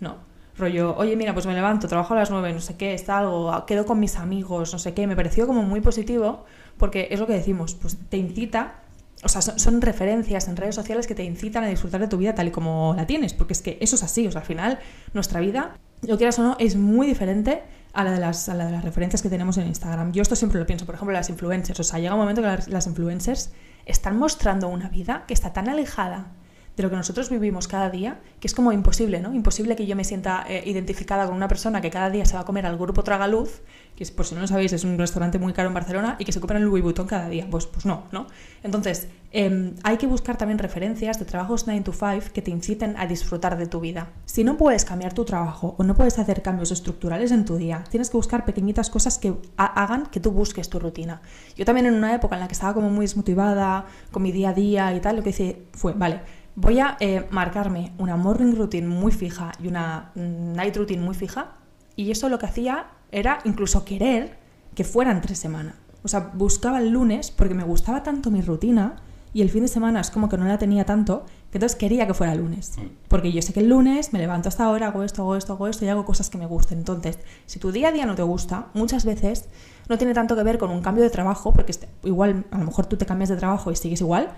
[0.00, 0.18] ¿No?
[0.56, 3.66] Rollo, oye, mira, pues me levanto, trabajo a las 9, no sé qué, está algo,
[3.66, 5.06] quedo con mis amigos, no sé qué.
[5.06, 6.44] Me pareció como muy positivo
[6.78, 8.82] porque es lo que decimos, pues te incita
[9.22, 12.18] o sea, son, son referencias en redes sociales que te incitan a disfrutar de tu
[12.18, 14.46] vida tal y como la tienes, porque es que eso es así, o sea, al
[14.46, 14.78] final
[15.14, 17.62] nuestra vida, lo quieras o no, es muy diferente
[17.94, 20.12] a la, de las, a la de las referencias que tenemos en Instagram.
[20.12, 22.48] Yo esto siempre lo pienso, por ejemplo, las influencers, o sea, llega un momento que
[22.48, 23.52] las, las influencers
[23.86, 26.32] están mostrando una vida que está tan alejada
[26.76, 29.32] de lo que nosotros vivimos cada día, que es como imposible, ¿no?
[29.34, 32.40] Imposible que yo me sienta eh, identificada con una persona que cada día se va
[32.40, 33.62] a comer al grupo Tragaluz,
[33.96, 36.26] que es, por si no lo sabéis, es un restaurante muy caro en Barcelona, y
[36.26, 37.46] que se compra en Louis Vuitton cada día.
[37.50, 38.26] Pues, pues no, ¿no?
[38.62, 42.94] Entonces, eh, hay que buscar también referencias de trabajos 9 to 5 que te inciten
[42.98, 44.10] a disfrutar de tu vida.
[44.26, 47.84] Si no puedes cambiar tu trabajo o no puedes hacer cambios estructurales en tu día,
[47.90, 51.22] tienes que buscar pequeñitas cosas que ha- hagan que tú busques tu rutina.
[51.56, 54.50] Yo también en una época en la que estaba como muy desmotivada con mi día
[54.50, 56.20] a día y tal, lo que hice fue, vale,
[56.56, 61.52] voy a eh, marcarme una morning routine muy fija y una night routine muy fija
[61.94, 64.38] y eso lo que hacía era incluso querer
[64.74, 65.76] que fuera entre semana.
[66.02, 68.96] O sea, buscaba el lunes porque me gustaba tanto mi rutina
[69.32, 72.06] y el fin de semana es como que no la tenía tanto, que entonces quería
[72.06, 72.72] que fuera lunes.
[73.08, 75.66] Porque yo sé que el lunes me levanto hasta ahora, hago esto, hago esto, hago
[75.68, 76.78] esto y hago cosas que me gusten.
[76.78, 79.46] Entonces, si tu día a día no te gusta, muchas veces
[79.90, 82.64] no tiene tanto que ver con un cambio de trabajo, porque este- igual a lo
[82.64, 84.30] mejor tú te cambias de trabajo y sigues igual,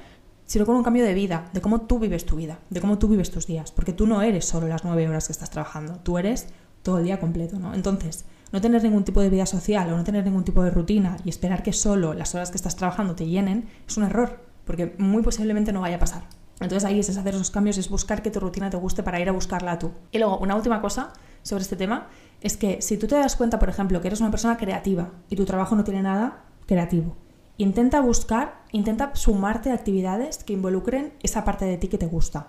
[0.48, 3.06] sino con un cambio de vida, de cómo tú vives tu vida, de cómo tú
[3.06, 3.70] vives tus días.
[3.70, 6.48] Porque tú no eres solo las nueve horas que estás trabajando, tú eres
[6.82, 7.74] todo el día completo, ¿no?
[7.74, 11.18] Entonces, no tener ningún tipo de vida social o no tener ningún tipo de rutina
[11.22, 14.94] y esperar que solo las horas que estás trabajando te llenen es un error, porque
[14.98, 16.22] muy posiblemente no vaya a pasar.
[16.60, 19.28] Entonces ahí es hacer esos cambios, es buscar que tu rutina te guste para ir
[19.28, 19.92] a buscarla tú.
[20.12, 22.08] Y luego, una última cosa sobre este tema
[22.40, 25.36] es que si tú te das cuenta, por ejemplo, que eres una persona creativa y
[25.36, 27.16] tu trabajo no tiene nada creativo,
[27.58, 32.46] intenta buscar, intenta sumarte a actividades que involucren esa parte de ti que te gusta.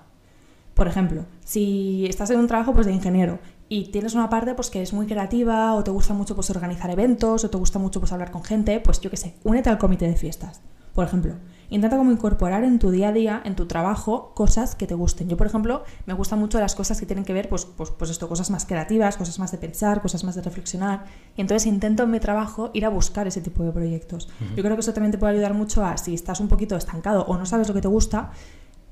[0.76, 4.70] Por ejemplo, si estás en un trabajo pues, de ingeniero y tienes una parte pues,
[4.70, 8.00] que es muy creativa o te gusta mucho pues, organizar eventos o te gusta mucho
[8.00, 10.62] pues, hablar con gente, pues yo qué sé, únete al comité de fiestas.
[10.94, 11.34] Por ejemplo,
[11.70, 15.30] intenta como incorporar en tu día a día, en tu trabajo, cosas que te gusten.
[15.30, 18.12] Yo, por ejemplo, me gustan mucho las cosas que tienen que ver, pues, pues, pues
[18.12, 21.06] esto, cosas más creativas, cosas más de pensar, cosas más de reflexionar.
[21.36, 24.30] Y entonces intento en mi trabajo ir a buscar ese tipo de proyectos.
[24.56, 27.26] Yo creo que eso también te puede ayudar mucho a, si estás un poquito estancado
[27.26, 28.32] o no sabes lo que te gusta,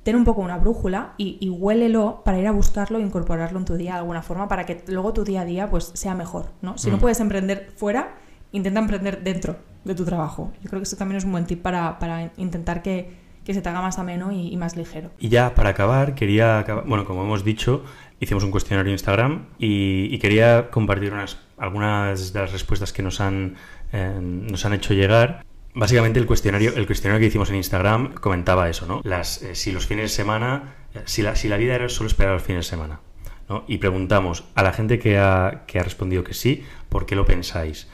[0.04, 3.66] ten un poco una brújula y, y huélelo para ir a buscarlo e incorporarlo en
[3.66, 6.52] tu día de alguna forma para que luego tu día a día pues sea mejor,
[6.62, 6.78] ¿no?
[6.78, 8.16] Si no puedes emprender fuera,
[8.52, 10.54] intenta emprender dentro de tu trabajo.
[10.62, 13.12] Yo creo que eso también es un buen tip para, para intentar que,
[13.44, 15.12] que se te haga más ameno y, y más ligero.
[15.20, 17.84] Y ya para acabar, quería acabar, bueno, como hemos dicho,
[18.20, 23.04] hicimos un cuestionario en Instagram y, y quería compartir unas, algunas de las respuestas que
[23.04, 23.56] nos han,
[23.94, 25.46] eh, nos han hecho llegar.
[25.74, 29.02] Básicamente el cuestionario, el cuestionario que hicimos en Instagram comentaba eso, ¿no?
[29.04, 32.08] Las, eh, si los fines de semana, eh, si la, si la vida era solo
[32.08, 33.00] esperar los fines de semana,
[33.48, 33.64] ¿no?
[33.68, 37.26] Y preguntamos a la gente que ha, que ha respondido que sí, ¿por qué lo
[37.26, 37.88] pensáis?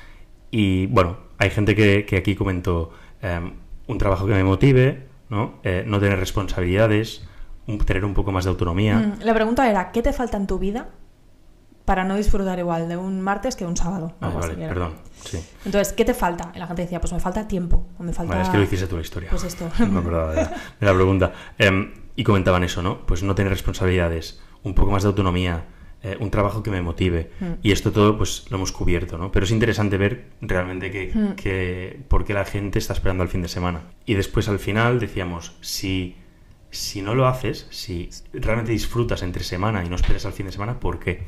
[0.55, 2.91] Y bueno, hay gente que, que aquí comentó
[3.23, 3.51] eh,
[3.87, 5.55] un trabajo que me motive, ¿no?
[5.63, 7.27] Eh, no tener responsabilidades,
[7.65, 8.99] un- tener un poco más de autonomía.
[8.99, 10.89] Mm, La pregunta era, ¿qué te falta en tu vida
[11.85, 14.13] para no disfrutar igual de un martes que de un sábado?
[14.21, 14.93] Ah, vale, perdón.
[15.25, 15.43] Sí.
[15.65, 16.51] Entonces, ¿qué te falta?
[16.55, 18.33] Y la gente decía, pues me falta tiempo, o me falta...
[18.33, 19.29] Vale, es que lo hiciste tú la historia.
[19.31, 19.67] Pues esto.
[19.79, 20.49] No me acordaba de la,
[20.79, 21.33] de la pregunta.
[21.57, 22.99] Em, y comentaban eso, ¿no?
[23.07, 25.65] Pues no tener responsabilidades, un poco más de autonomía,
[26.03, 27.31] eh, un trabajo que me motive.
[27.39, 27.45] Mm.
[27.63, 29.31] Y esto todo, pues lo hemos cubierto, ¿no?
[29.31, 31.35] Pero es interesante ver realmente que, Mm.
[31.35, 33.81] que- por qué la gente está esperando al fin de semana.
[34.05, 36.15] Y después al final decíamos, si,
[36.71, 40.51] si no lo haces, si realmente disfrutas entre semana y no esperas al fin de
[40.51, 41.21] semana, ¿por qué?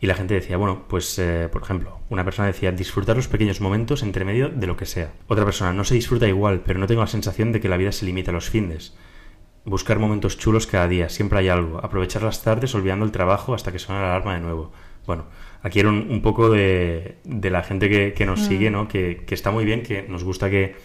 [0.00, 3.60] Y la gente decía, bueno, pues, eh, por ejemplo, una persona decía, disfrutar los pequeños
[3.60, 5.12] momentos entre medio de lo que sea.
[5.28, 7.92] Otra persona, no se disfruta igual, pero no tengo la sensación de que la vida
[7.92, 8.94] se limita a los findes.
[9.64, 11.78] Buscar momentos chulos cada día, siempre hay algo.
[11.82, 14.72] Aprovechar las tardes olvidando el trabajo hasta que suena la alarma de nuevo.
[15.06, 15.24] Bueno,
[15.62, 18.44] aquí era un, un poco de, de la gente que, que nos Mm.
[18.44, 18.88] sigue, ¿no?
[18.88, 20.76] Que, que está muy bien, que nos gusta que,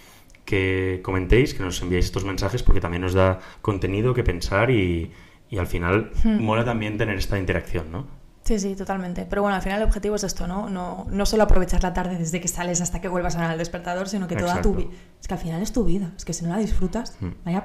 [0.46, 5.12] que comentéis, que nos enviéis estos mensajes porque también nos da contenido que pensar y,
[5.50, 6.42] y al final Mm.
[6.42, 8.08] mola también tener esta interacción, ¿no?
[8.44, 9.28] Sí, sí, totalmente.
[9.30, 10.70] Pero bueno, al final el objetivo es esto, ¿no?
[10.70, 14.08] No, no solo aprovechar la tarde desde que sales hasta que vuelvas a el despertador,
[14.08, 14.90] sino que toda tu vida...
[15.22, 16.14] Es que al final es tu vida.
[16.18, 17.28] Es que si no la disfrutas, Mm.
[17.46, 17.64] vaya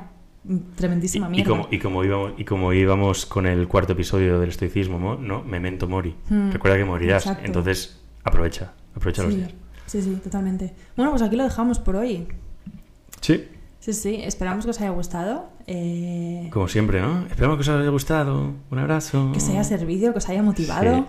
[0.76, 1.50] tremendísima Y, y mierda.
[1.50, 5.42] como, y, como íbamos, y como íbamos con el cuarto episodio del estoicismo, ¿no?
[5.42, 6.14] Memento mori.
[6.28, 7.22] Mm, Recuerda que morirás.
[7.26, 7.46] exacto.
[7.46, 8.72] Entonces, aprovecha.
[8.94, 9.52] Aprovecha los sí, días.
[9.86, 10.72] sí, sí, totalmente.
[10.96, 12.28] Bueno, pues aquí lo dejamos por hoy.
[13.20, 13.48] Sí.
[13.80, 15.50] Sí, sí, esperamos que os haya gustado.
[15.66, 17.26] eh, Como siempre, ¿no?
[17.26, 18.52] Esperamos que os haya gustado.
[18.70, 19.30] Un abrazo.
[19.32, 20.96] que os haya servido, que os haya motivado.
[20.96, 21.04] Sí.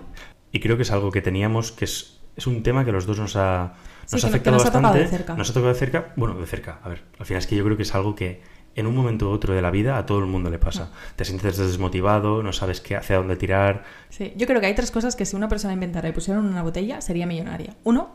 [0.54, 3.18] Y creo que es algo que teníamos, que es, es un tema que los dos
[3.20, 3.74] nos ha,
[4.12, 5.00] nos ha afectado nos ha tocado bastante.
[5.00, 5.36] de cerca.
[5.36, 6.14] Nos ha tocado de cerca.
[6.18, 6.80] Bueno, de cerca.
[6.84, 8.42] A ver, al final es que yo creo que es algo que
[8.76, 10.92] en un momento u otro de la vida a todo el mundo le pasa.
[11.16, 13.84] Te sientes desmotivado, no sabes qué, hacia dónde tirar.
[14.10, 16.46] Sí, yo creo que hay tres cosas que si una persona inventara y pusiera en
[16.46, 17.76] una botella sería millonaria.
[17.86, 18.10] Uno,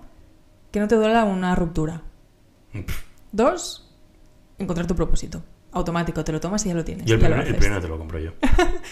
[0.70, 2.02] que no te duela una ruptura.
[3.32, 3.88] Dos,
[4.58, 5.42] encontrar tu propósito.
[5.72, 7.06] Automático, te lo tomas y ya lo tienes.
[7.06, 7.58] Yo el primero, el haces.
[7.60, 8.32] primero te lo compro yo.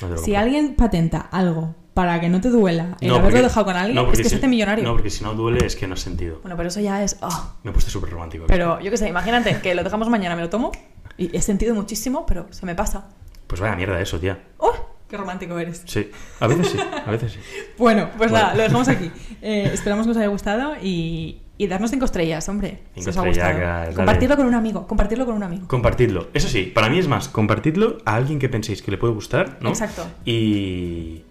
[0.00, 3.30] No te lo Si alguien patenta algo para que no te duela el No, haberlo
[3.30, 4.84] porque- dejado con alguien, no, es que si- millonario.
[4.84, 6.38] No, porque si no duele es que no has sentido.
[6.40, 7.18] Bueno, pero eso ya es...
[7.20, 7.54] oh.
[7.64, 8.44] Me he puesto súper romántico.
[8.46, 10.70] Pero yo qué sé, imagínate que lo dejamos mañana, me lo tomo
[11.18, 13.08] y he sentido muchísimo, pero se me pasa.
[13.46, 14.38] Pues vaya mierda eso, tía.
[14.58, 14.72] ¡Oh!
[15.08, 15.82] ¡Qué romántico eres!
[15.86, 16.10] Sí.
[16.38, 17.38] A veces sí, a veces sí.
[17.78, 18.44] Bueno, pues Bueno.
[18.44, 19.10] nada, lo dejamos aquí.
[19.42, 22.82] Eh, esperamos que os haya gustado y, y darnos cinco estrellas, hombre.
[22.94, 23.94] si Cinco os ha gustado.
[23.94, 25.68] Compartirlo con un amigo, compartirlo con un amigo.
[25.68, 26.28] Compartidlo.
[26.34, 29.58] Eso sí, para mí es más, compartidlo a alguien que penséis que le puede gustar,
[29.60, 29.68] ¿no?
[29.70, 30.06] Exacto.
[30.24, 31.22] Y.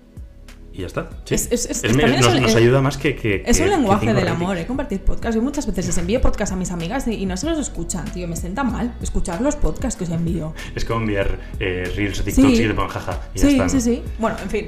[0.78, 1.10] Y ya está.
[1.26, 1.34] Sí.
[1.34, 3.16] Es- es- es- Es- también es nos, un- nos ayuda más que.
[3.16, 4.68] que- Es que- un lenguaje del amor, ¿eh?
[4.68, 5.36] Compartir podcast.
[5.36, 8.06] Yo muchas veces les envío podcast a mis amigas y, y no se los escuchan,
[8.14, 8.28] tío.
[8.28, 10.54] Me sientan mal escuchar los podcasts que os envío.
[10.76, 12.64] Es como enviar eh, reels o TikToks Sí.
[12.64, 13.20] y te ponen jaja.
[13.34, 13.70] Y ya Sí, está, ¿no?
[13.70, 14.04] sí, sí.
[14.20, 14.68] Bueno, en fin.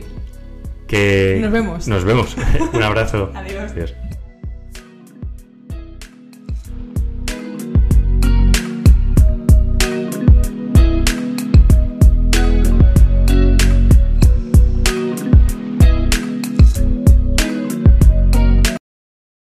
[0.88, 1.38] Que...
[1.42, 1.88] Nos vemos.
[1.88, 2.36] Nos vemos.
[2.74, 3.32] un abrazo.
[3.36, 3.72] Adiós.
[3.72, 3.94] Adiós.